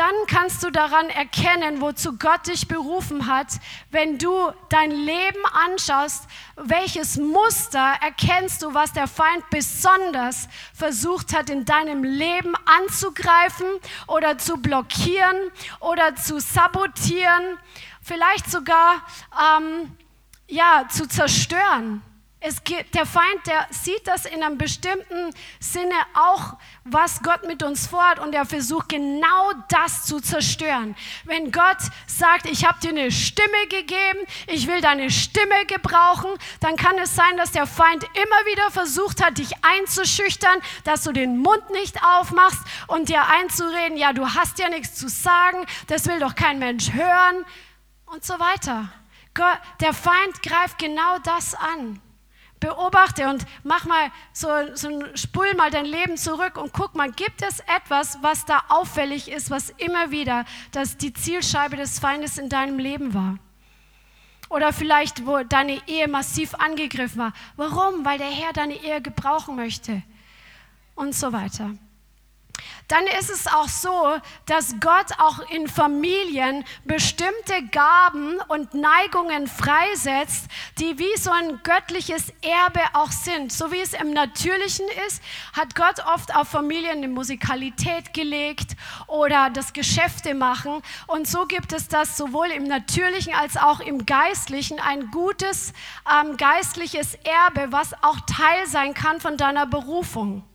dann 0.00 0.14
kannst 0.28 0.62
du 0.62 0.70
daran 0.70 1.10
erkennen, 1.10 1.82
wozu 1.82 2.16
Gott 2.16 2.46
dich 2.46 2.66
berufen 2.66 3.26
hat, 3.26 3.48
wenn 3.90 4.16
du 4.16 4.50
dein 4.70 4.92
Leben 4.92 5.44
anschaust, 5.66 6.26
welches 6.56 7.18
Muster 7.18 7.96
erkennst 8.00 8.62
du, 8.62 8.72
was 8.72 8.94
der 8.94 9.06
Feind 9.06 9.50
besonders 9.50 10.48
versucht 10.72 11.36
hat, 11.36 11.50
in 11.50 11.66
deinem 11.66 12.02
Leben 12.02 12.54
anzugreifen 12.64 13.66
oder 14.06 14.38
zu 14.38 14.56
blockieren 14.56 15.36
oder 15.80 16.16
zu 16.16 16.40
sabotieren, 16.40 17.58
vielleicht 18.00 18.50
sogar 18.50 19.04
ähm, 19.38 19.94
ja, 20.48 20.86
zu 20.88 21.08
zerstören. 21.08 22.02
Es 22.42 22.64
gibt, 22.64 22.94
der 22.94 23.04
Feind, 23.04 23.46
der 23.46 23.66
sieht 23.68 24.06
das 24.06 24.24
in 24.24 24.42
einem 24.42 24.56
bestimmten 24.56 25.34
Sinne 25.58 25.94
auch, 26.14 26.56
was 26.84 27.22
Gott 27.22 27.46
mit 27.46 27.62
uns 27.62 27.86
vorhat 27.86 28.18
und 28.18 28.34
er 28.34 28.46
versucht 28.46 28.88
genau 28.88 29.52
das 29.68 30.06
zu 30.06 30.20
zerstören. 30.20 30.96
Wenn 31.24 31.52
Gott 31.52 31.76
sagt, 32.06 32.46
ich 32.46 32.64
habe 32.64 32.80
dir 32.80 32.90
eine 32.90 33.12
Stimme 33.12 33.66
gegeben, 33.68 34.20
ich 34.46 34.66
will 34.66 34.80
deine 34.80 35.10
Stimme 35.10 35.66
gebrauchen, 35.66 36.30
dann 36.60 36.76
kann 36.76 36.96
es 36.96 37.14
sein, 37.14 37.36
dass 37.36 37.52
der 37.52 37.66
Feind 37.66 38.04
immer 38.04 38.46
wieder 38.46 38.70
versucht 38.70 39.22
hat, 39.22 39.36
dich 39.36 39.52
einzuschüchtern, 39.62 40.62
dass 40.84 41.04
du 41.04 41.12
den 41.12 41.36
Mund 41.36 41.68
nicht 41.72 42.02
aufmachst 42.02 42.62
und 42.86 43.10
dir 43.10 43.22
einzureden, 43.26 43.98
ja, 43.98 44.14
du 44.14 44.26
hast 44.26 44.58
ja 44.58 44.70
nichts 44.70 44.94
zu 44.94 45.10
sagen, 45.10 45.66
das 45.88 46.06
will 46.06 46.20
doch 46.20 46.34
kein 46.34 46.58
Mensch 46.58 46.90
hören 46.94 47.44
und 48.06 48.24
so 48.24 48.40
weiter. 48.40 48.90
Gott, 49.34 49.58
der 49.82 49.92
Feind 49.92 50.42
greift 50.42 50.78
genau 50.78 51.18
das 51.18 51.54
an 51.54 52.00
beobachte 52.60 53.28
und 53.28 53.44
mach 53.64 53.86
mal 53.86 54.10
so, 54.32 54.48
so 54.74 54.88
spul 55.16 55.54
mal 55.54 55.70
dein 55.70 55.86
Leben 55.86 56.16
zurück 56.16 56.56
und 56.56 56.72
guck 56.72 56.94
mal, 56.94 57.10
gibt 57.10 57.42
es 57.42 57.60
etwas, 57.60 58.18
was 58.22 58.44
da 58.44 58.62
auffällig 58.68 59.30
ist, 59.30 59.50
was 59.50 59.70
immer 59.70 60.10
wieder 60.10 60.44
das 60.72 60.96
die 60.96 61.12
Zielscheibe 61.12 61.76
des 61.76 61.98
Feindes 61.98 62.38
in 62.38 62.48
deinem 62.48 62.78
Leben 62.78 63.14
war? 63.14 63.38
Oder 64.50 64.72
vielleicht, 64.72 65.26
wo 65.26 65.42
deine 65.44 65.80
Ehe 65.86 66.08
massiv 66.08 66.54
angegriffen 66.54 67.18
war. 67.18 67.32
Warum? 67.56 68.04
Weil 68.04 68.18
der 68.18 68.30
Herr 68.30 68.52
deine 68.52 68.74
Ehe 68.74 69.00
gebrauchen 69.00 69.54
möchte. 69.56 70.02
Und 70.96 71.14
so 71.14 71.32
weiter 71.32 71.70
dann 72.90 73.06
ist 73.06 73.30
es 73.30 73.46
auch 73.46 73.68
so, 73.68 74.18
dass 74.46 74.74
Gott 74.80 75.06
auch 75.18 75.38
in 75.50 75.68
Familien 75.68 76.64
bestimmte 76.84 77.62
Gaben 77.70 78.40
und 78.48 78.74
Neigungen 78.74 79.46
freisetzt, 79.46 80.46
die 80.78 80.98
wie 80.98 81.16
so 81.16 81.30
ein 81.30 81.60
göttliches 81.62 82.32
Erbe 82.42 82.80
auch 82.94 83.12
sind. 83.12 83.52
So 83.52 83.70
wie 83.70 83.80
es 83.80 83.92
im 83.92 84.12
Natürlichen 84.12 84.86
ist, 85.06 85.22
hat 85.52 85.76
Gott 85.76 86.04
oft 86.14 86.34
auf 86.34 86.48
Familien 86.48 86.98
eine 86.98 87.08
Musikalität 87.08 88.12
gelegt 88.12 88.76
oder 89.06 89.50
das 89.50 89.72
Geschäfte 89.72 90.34
machen. 90.34 90.82
Und 91.06 91.28
so 91.28 91.46
gibt 91.46 91.72
es 91.72 91.86
das 91.86 92.16
sowohl 92.16 92.48
im 92.48 92.64
Natürlichen 92.64 93.34
als 93.34 93.56
auch 93.56 93.78
im 93.78 94.04
Geistlichen, 94.04 94.80
ein 94.80 95.10
gutes 95.12 95.72
ähm, 96.10 96.36
geistliches 96.36 97.14
Erbe, 97.14 97.70
was 97.70 97.94
auch 98.02 98.18
Teil 98.20 98.66
sein 98.66 98.94
kann 98.94 99.20
von 99.20 99.36
deiner 99.36 99.66
Berufung. 99.66 100.49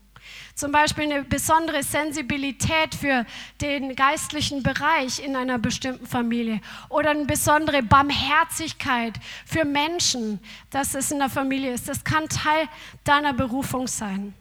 Zum 0.56 0.72
Beispiel 0.72 1.04
eine 1.04 1.24
besondere 1.26 1.84
Sensibilität 1.84 2.96
für 2.96 3.26
den 3.60 3.94
geistlichen 3.94 4.64
Bereich 4.64 5.20
in 5.20 5.36
einer 5.36 5.60
bestimmten 5.60 6.08
Familie 6.08 6.62
oder 6.88 7.10
eine 7.10 7.26
besondere 7.26 7.84
Barmherzigkeit 7.84 9.20
für 9.46 9.66
Menschen, 9.66 10.40
dass 10.70 10.96
es 10.96 11.12
in 11.12 11.20
der 11.20 11.30
Familie 11.30 11.74
ist. 11.74 11.90
Das 11.90 12.06
kann 12.06 12.30
Teil 12.30 12.70
deiner 13.04 13.34
Berufung 13.34 13.88
sein. 13.88 14.34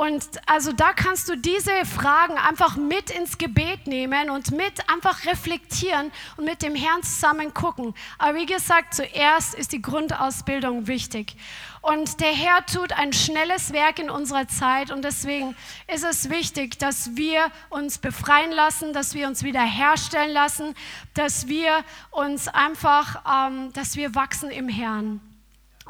Und 0.00 0.24
also 0.46 0.72
da 0.72 0.94
kannst 0.94 1.28
du 1.28 1.36
diese 1.36 1.84
Fragen 1.84 2.38
einfach 2.38 2.76
mit 2.76 3.10
ins 3.10 3.36
Gebet 3.36 3.86
nehmen 3.86 4.30
und 4.30 4.50
mit 4.50 4.88
einfach 4.88 5.26
reflektieren 5.26 6.10
und 6.38 6.46
mit 6.46 6.62
dem 6.62 6.74
Herrn 6.74 7.02
zusammen 7.02 7.52
gucken. 7.52 7.92
Aber 8.16 8.34
wie 8.38 8.46
gesagt, 8.46 8.94
zuerst 8.94 9.54
ist 9.54 9.72
die 9.72 9.82
Grundausbildung 9.82 10.86
wichtig. 10.86 11.36
Und 11.82 12.18
der 12.22 12.32
Herr 12.32 12.64
tut 12.64 12.94
ein 12.94 13.12
schnelles 13.12 13.74
Werk 13.74 13.98
in 13.98 14.08
unserer 14.08 14.48
Zeit 14.48 14.90
und 14.90 15.04
deswegen 15.04 15.54
ist 15.86 16.04
es 16.04 16.30
wichtig, 16.30 16.78
dass 16.78 17.14
wir 17.16 17.52
uns 17.68 17.98
befreien 17.98 18.52
lassen, 18.52 18.94
dass 18.94 19.12
wir 19.12 19.26
uns 19.26 19.42
wiederherstellen 19.42 20.32
lassen, 20.32 20.74
dass 21.12 21.46
wir 21.46 21.84
uns 22.10 22.48
einfach, 22.48 23.22
ähm, 23.30 23.70
dass 23.74 23.96
wir 23.96 24.14
wachsen 24.14 24.50
im 24.50 24.70
Herrn 24.70 25.20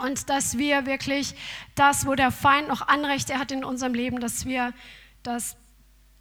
und 0.00 0.28
dass 0.28 0.58
wir 0.58 0.86
wirklich 0.86 1.34
das, 1.74 2.06
wo 2.06 2.14
der 2.14 2.30
Feind 2.30 2.68
noch 2.68 2.88
Anrechte 2.88 3.38
hat 3.38 3.52
in 3.52 3.64
unserem 3.64 3.94
Leben, 3.94 4.20
dass 4.20 4.46
wir 4.46 4.72
das 5.22 5.56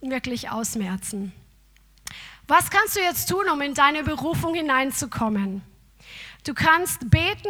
wirklich 0.01 0.49
ausmerzen. 0.49 1.31
Was 2.47 2.71
kannst 2.71 2.95
du 2.95 3.01
jetzt 3.01 3.29
tun, 3.29 3.47
um 3.49 3.61
in 3.61 3.73
deine 3.73 4.03
Berufung 4.03 4.55
hineinzukommen? 4.55 5.61
Du 6.45 6.53
kannst 6.53 7.09
beten, 7.09 7.49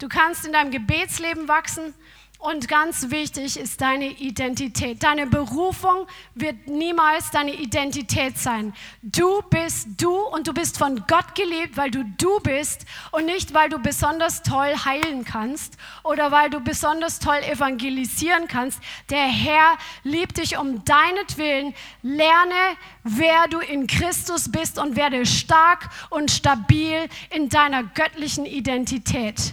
Du 0.00 0.08
kannst 0.08 0.46
in 0.46 0.52
deinem 0.52 0.70
Gebetsleben 0.70 1.46
wachsen 1.46 1.94
und 2.40 2.68
ganz 2.68 3.10
wichtig 3.10 3.58
ist 3.58 3.80
deine 3.82 4.06
Identität. 4.06 5.02
Deine 5.02 5.26
Berufung 5.26 6.06
wird 6.34 6.68
niemals 6.68 7.30
deine 7.30 7.52
Identität 7.52 8.38
sein. 8.38 8.72
Du 9.02 9.42
bist 9.42 9.88
du 9.98 10.16
und 10.16 10.46
du 10.46 10.54
bist 10.54 10.78
von 10.78 11.04
Gott 11.06 11.34
geliebt, 11.34 11.76
weil 11.76 11.90
du 11.90 12.02
du 12.16 12.40
bist 12.40 12.86
und 13.12 13.26
nicht, 13.26 13.52
weil 13.52 13.68
du 13.68 13.78
besonders 13.78 14.42
toll 14.42 14.74
heilen 14.84 15.24
kannst 15.24 15.76
oder 16.02 16.30
weil 16.30 16.48
du 16.48 16.60
besonders 16.60 17.18
toll 17.18 17.40
evangelisieren 17.42 18.48
kannst. 18.48 18.80
Der 19.10 19.26
Herr 19.26 19.76
liebt 20.02 20.38
dich 20.38 20.56
um 20.56 20.82
deinetwillen. 20.84 21.74
Lerne, 22.02 22.76
wer 23.04 23.48
du 23.48 23.58
in 23.58 23.86
Christus 23.86 24.50
bist 24.50 24.78
und 24.78 24.96
werde 24.96 25.26
stark 25.26 25.90
und 26.08 26.30
stabil 26.30 27.06
in 27.30 27.50
deiner 27.50 27.82
göttlichen 27.82 28.46
Identität 28.46 29.52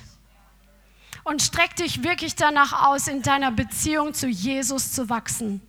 und 1.28 1.42
streck 1.42 1.76
dich 1.76 2.04
wirklich 2.04 2.36
danach 2.36 2.88
aus, 2.88 3.08
in 3.08 3.22
deiner 3.22 3.52
Beziehung 3.52 4.14
zu 4.14 4.28
Jesus 4.28 4.94
zu 4.94 5.10
wachsen. 5.10 5.62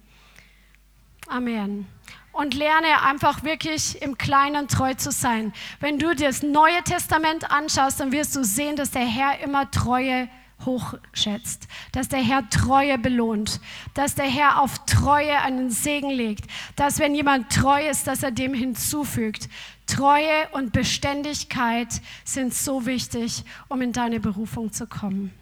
Amen. 1.26 1.86
Und 2.32 2.54
lerne 2.54 3.02
einfach 3.02 3.42
wirklich 3.42 4.00
im 4.00 4.16
Kleinen 4.16 4.68
treu 4.68 4.94
zu 4.94 5.10
sein. 5.10 5.52
Wenn 5.80 5.98
du 5.98 6.14
dir 6.14 6.28
das 6.28 6.44
Neue 6.44 6.82
Testament 6.84 7.50
anschaust, 7.50 7.98
dann 7.98 8.12
wirst 8.12 8.36
du 8.36 8.44
sehen, 8.44 8.76
dass 8.76 8.92
der 8.92 9.04
Herr 9.04 9.40
immer 9.40 9.68
Treue 9.70 10.28
hochschätzt, 10.64 11.66
dass 11.92 12.08
der 12.08 12.20
Herr 12.20 12.48
Treue 12.50 12.98
belohnt, 12.98 13.60
dass 13.94 14.14
der 14.14 14.26
Herr 14.26 14.60
auf 14.60 14.84
Treue 14.86 15.38
einen 15.40 15.70
Segen 15.70 16.10
legt, 16.10 16.48
dass 16.76 16.98
wenn 17.00 17.14
jemand 17.14 17.52
treu 17.52 17.88
ist, 17.88 18.06
dass 18.06 18.22
er 18.22 18.30
dem 18.30 18.54
hinzufügt. 18.54 19.48
Treue 19.86 20.48
und 20.52 20.72
Beständigkeit 20.72 22.00
sind 22.24 22.54
so 22.54 22.86
wichtig, 22.86 23.44
um 23.68 23.82
in 23.82 23.92
deine 23.92 24.20
Berufung 24.20 24.72
zu 24.72 24.86
kommen. 24.86 25.32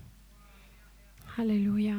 Halleluja. 1.37 1.95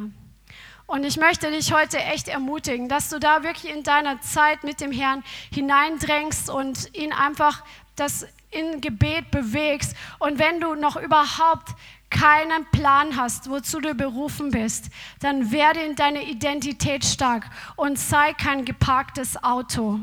Und 0.87 1.03
ich 1.03 1.17
möchte 1.17 1.51
dich 1.51 1.71
heute 1.71 1.97
echt 1.99 2.27
ermutigen, 2.27 2.89
dass 2.89 3.09
du 3.09 3.19
da 3.19 3.43
wirklich 3.43 3.71
in 3.71 3.83
deiner 3.83 4.19
Zeit 4.21 4.63
mit 4.63 4.81
dem 4.81 4.91
Herrn 4.91 5.23
hineindrängst 5.53 6.49
und 6.49 6.95
ihn 6.95 7.11
einfach 7.11 7.63
das 7.95 8.25
in 8.49 8.81
Gebet 8.81 9.29
bewegst. 9.29 9.95
Und 10.17 10.39
wenn 10.39 10.59
du 10.59 10.75
noch 10.75 10.95
überhaupt 10.95 11.75
keinen 12.09 12.65
Plan 12.71 13.15
hast, 13.17 13.49
wozu 13.49 13.79
du 13.79 13.93
berufen 13.93 14.49
bist, 14.49 14.89
dann 15.19 15.51
werde 15.51 15.81
in 15.81 15.95
deiner 15.95 16.21
Identität 16.21 17.05
stark 17.05 17.45
und 17.75 17.99
sei 17.99 18.33
kein 18.33 18.65
geparktes 18.65 19.43
Auto. 19.43 19.99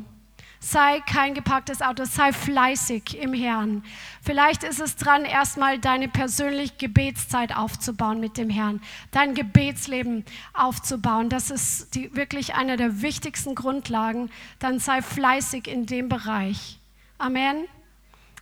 Sei 0.67 1.01
kein 1.01 1.35
gepacktes 1.35 1.83
Auto, 1.83 2.07
sei 2.07 2.33
fleißig 2.33 3.19
im 3.19 3.35
Herrn. 3.35 3.85
Vielleicht 4.23 4.65
ist 4.65 4.81
es 4.81 4.97
dran, 4.97 5.27
erstmal 5.27 5.79
deine 5.79 6.09
persönliche 6.09 6.73
Gebetszeit 6.79 7.55
aufzubauen 7.55 8.19
mit 8.19 8.39
dem 8.39 8.49
Herrn, 8.49 8.81
dein 9.11 9.35
Gebetsleben 9.35 10.25
aufzubauen. 10.55 11.29
Das 11.29 11.51
ist 11.51 11.95
die, 11.95 12.17
wirklich 12.17 12.55
eine 12.55 12.79
der 12.79 13.03
wichtigsten 13.03 13.55
Grundlagen. 13.55 14.31
Dann 14.59 14.79
sei 14.79 15.03
fleißig 15.03 15.69
in 15.69 15.85
dem 15.85 16.09
Bereich. 16.09 16.79
Amen. 17.19 17.67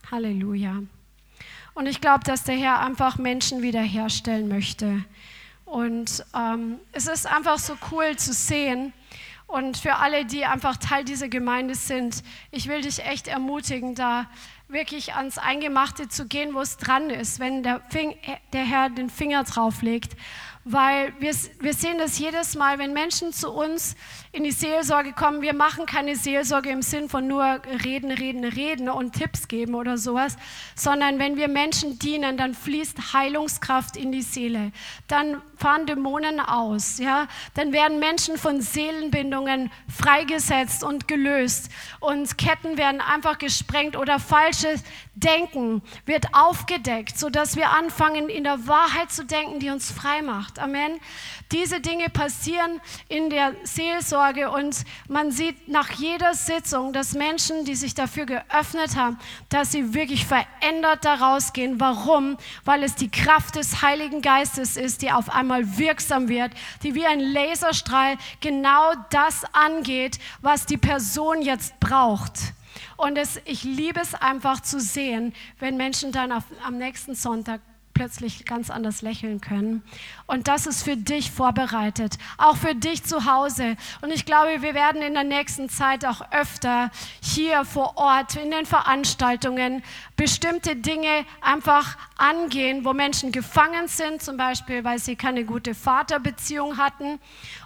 Halleluja. 0.09 0.77
Und 1.75 1.87
ich 1.87 2.01
glaube, 2.01 2.23
dass 2.23 2.45
der 2.45 2.57
Herr 2.57 2.79
einfach 2.79 3.19
Menschen 3.19 3.63
wiederherstellen 3.63 4.47
möchte. 4.47 5.05
Und 5.65 6.25
ähm, 6.37 6.79
es 6.93 7.09
ist 7.09 7.27
einfach 7.27 7.59
so 7.59 7.77
cool 7.91 8.15
zu 8.15 8.33
sehen, 8.33 8.93
und 9.53 9.77
für 9.77 9.97
alle, 9.97 10.25
die 10.25 10.47
einfach 10.47 10.79
Teil 10.79 11.05
dieser 11.05 11.29
Gemeinde 11.29 11.75
sind, 11.75 12.23
ich 12.51 12.69
will 12.69 12.81
dich 12.81 13.05
echt 13.05 13.29
ermutigen, 13.29 13.95
da 13.95 14.27
wirklich 14.69 15.15
ans 15.15 15.37
Eingemachte 15.37 16.09
zu 16.09 16.27
gehen, 16.27 16.55
wo 16.55 16.61
es 16.61 16.79
dran 16.79 17.11
ist, 17.11 17.39
wenn 17.39 17.63
der, 17.63 17.83
Fing, 17.91 18.17
der 18.55 18.65
Herr 18.65 18.89
den 18.89 19.11
Finger 19.11 19.45
drauf 19.45 19.83
legt. 19.83 20.17
Weil 20.65 21.13
wir, 21.19 21.35
wir 21.61 21.75
sehen 21.75 21.99
das 21.99 22.19
jedes 22.19 22.55
Mal, 22.55 22.79
wenn 22.79 22.95
Menschen 22.95 23.33
zu 23.33 23.51
uns 23.51 23.95
in 24.33 24.45
die 24.45 24.51
Seelsorge 24.51 25.13
kommen. 25.13 25.43
Wir 25.43 25.55
machen 25.55 25.87
keine 25.87 26.17
Seelsorge 26.17 26.71
im 26.71 26.83
Sinn 26.83 27.09
von 27.09 27.27
nur 27.27 27.45
reden, 27.85 28.11
reden, 28.11 28.45
reden 28.45 28.89
und 28.89 29.13
Tipps 29.13 29.47
geben 29.47 29.75
oder 29.75 29.99
sowas, 29.99 30.37
sondern 30.75 31.19
wenn 31.19 31.37
wir 31.37 31.49
Menschen 31.49 31.99
dienen, 31.99 32.37
dann 32.37 32.55
fließt 32.55 33.13
Heilungskraft 33.13 33.97
in 33.97 34.11
die 34.11 34.23
Seele. 34.23 34.73
Dann 35.09 35.41
fahren 35.57 35.87
Dämonen 35.87 36.41
aus, 36.41 36.99
ja? 36.99 37.29
Dann 37.55 37.73
werden 37.73 37.99
Menschen 37.99 38.37
von 38.37 38.61
Seelenbindungen 38.61 39.71
freigesetzt 39.89 40.83
und 40.83 41.09
gelöst 41.09 41.71
und 42.01 42.37
Ketten 42.37 42.77
werden 42.77 43.01
einfach 43.01 43.39
gesprengt 43.39 43.97
oder 43.97 44.19
falsches 44.19 44.83
Denken 45.15 45.83
wird 46.07 46.27
aufgedeckt, 46.33 47.19
sodass 47.19 47.57
wir 47.57 47.71
anfangen, 47.71 48.29
in 48.29 48.45
der 48.45 48.67
Wahrheit 48.67 49.13
zu 49.13 49.25
denken, 49.25 49.61
die 49.61 49.71
uns 49.71 49.93
frei 49.93 50.23
macht. 50.23 50.33
macht. 50.33 50.59
Amen. 50.59 50.99
Diese 51.53 51.81
Dinge 51.81 52.09
passieren 52.09 52.81
in 53.09 53.29
der 53.29 53.55
Seelsorge 53.63 54.51
und 54.51 54.85
man 55.07 55.31
sieht 55.31 55.69
nach 55.69 55.91
jeder 55.91 56.33
Sitzung, 56.33 56.95
dass 56.95 57.13
Menschen, 57.13 57.67
die 57.67 57.75
sich 57.75 57.95
dafür 57.95 58.25
geöffnet 58.25 58.97
haben, 58.97 59.19
dass 59.51 59.71
sie 59.71 59.93
wirklich 59.93 60.25
verändert 60.25 61.05
daraus 61.05 61.53
gehen. 61.53 61.79
Warum? 61.79 62.39
Weil 62.65 62.83
es 62.83 62.95
die 62.95 63.11
Kraft 63.11 63.57
des 63.57 63.83
Heiligen 63.83 64.23
Geistes 64.23 64.79
ist, 64.79 65.03
die 65.03 65.13
auf 65.13 65.29
einmal 65.29 65.77
wirksam 65.77 66.29
wird, 66.29 66.53
die 66.83 66.95
wie 66.95 67.05
ein 67.05 67.21
Laserstrahl 67.21 68.17
genau 68.41 68.93
das 69.11 69.45
angeht, 69.53 70.19
was 70.41 70.65
die 70.65 70.79
Person 70.79 71.43
jetzt 71.43 71.79
braucht. 71.81 72.55
Und 72.97 73.19
es, 73.19 73.41
ich 73.45 73.63
liebe 73.63 74.01
es 74.01 74.15
einfach 74.15 74.61
zu 74.61 74.81
sehen, 74.81 75.35
wenn 75.59 75.77
Menschen 75.77 76.13
dann 76.13 76.33
auf, 76.33 76.45
am 76.65 76.79
nächsten 76.79 77.15
Sonntag 77.15 77.61
plötzlich 77.95 78.45
ganz 78.45 78.71
anders 78.71 79.03
lächeln 79.03 79.41
können. 79.41 79.83
Und 80.27 80.49
das 80.49 80.67
ist 80.67 80.83
für 80.83 80.97
dich 80.97 81.31
vorbereitet, 81.31 82.19
auch 82.39 82.57
für 82.57 82.75
dich 82.75 83.05
zu 83.05 83.25
Hause. 83.25 83.77
Und 84.01 84.13
ich 84.13 84.25
glaube, 84.25 84.63
wir 84.63 84.75
werden 84.75 85.03
in 85.03 85.15
der 85.15 85.25
nächsten 85.25 85.69
Zeit 85.69 86.05
auch 86.05 86.23
öfter 86.33 86.91
hier 87.23 87.65
vor 87.65 87.97
Ort 87.97 88.37
in 88.37 88.51
den 88.51 88.67
Veranstaltungen 88.67 89.83
bestimmte 90.17 90.77
Dinge 90.77 91.25
einfach 91.41 91.97
angehen, 92.17 92.85
wo 92.85 92.93
Menschen 92.93 93.33
gefangen 93.33 93.89
sind, 93.89 94.23
zum 94.23 94.37
Beispiel, 94.37 94.85
weil 94.85 94.99
sie 94.99 95.17
keine 95.17 95.45
gute 95.45 95.75
Vaterbeziehung 95.75 96.79
hatten 96.79 97.19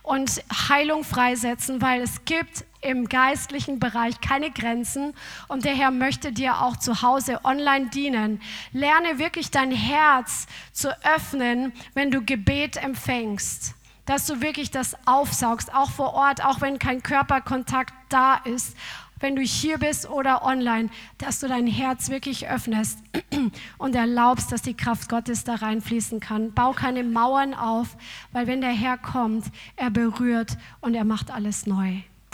und 0.03 0.43
Heilung 0.69 1.05
freisetzen, 1.05 1.83
weil 1.83 2.03
es 2.03 2.25
gibt 2.25 2.65
im 2.87 3.09
geistlichen 3.09 3.79
Bereich 3.79 4.21
keine 4.21 4.51
Grenzen 4.51 5.15
und 5.49 5.65
der 5.65 5.75
Herr 5.75 5.91
möchte 5.91 6.33
dir 6.33 6.63
auch 6.63 6.77
zu 6.77 7.03
Hause 7.03 7.45
online 7.45 7.87
dienen. 7.87 8.41
Lerne 8.73 9.19
wirklich 9.19 9.51
dein 9.51 9.71
Herz 9.71 10.47
zu 10.73 10.89
öffnen, 11.05 11.73
wenn 11.95 12.11
du 12.11 12.25
Gebet 12.25 12.77
empfängst 12.77 13.75
dass 14.07 14.25
du 14.27 14.41
wirklich 14.41 14.71
das 14.71 14.97
aufsaugst, 15.05 15.75
auch 15.75 15.91
vor 15.91 16.15
Ort, 16.15 16.45
auch 16.45 16.61
wenn 16.61 16.79
kein 16.79 17.03
Körperkontakt 17.03 17.93
da 18.09 18.37
ist, 18.37 18.77
wenn 19.19 19.37
du 19.37 19.43
hier 19.43 19.79
bist 19.79 20.09
oder 20.09 20.45
online, 20.45 20.91
dass 21.19 21.41
du 21.41 21.49
dein 21.49 21.67
Herz 21.67 22.11
wirklich 22.11 22.49
öffnest 22.49 22.99
und 23.79 23.95
erlaubst, 23.95 24.53
dass 24.53 24.63
die 24.63 24.77
Kraft 24.77 25.09
Gottes 25.09 25.45
da 25.45 25.57
reinfließen 25.57 26.21
kann. 26.21 26.53
Bau 26.53 26.73
keine 26.73 27.03
Mauern 27.03 27.55
auf, 27.55 27.97
weil 28.33 28.47
wenn 28.47 28.61
der 28.61 28.71
Herr 28.71 28.99
kommt, 28.99 29.47
er 29.77 29.91
berührt 29.91 30.57
und 30.81 30.95
er 30.95 31.05
macht 31.05 31.31
alles 31.31 31.67
neu. 31.67 32.03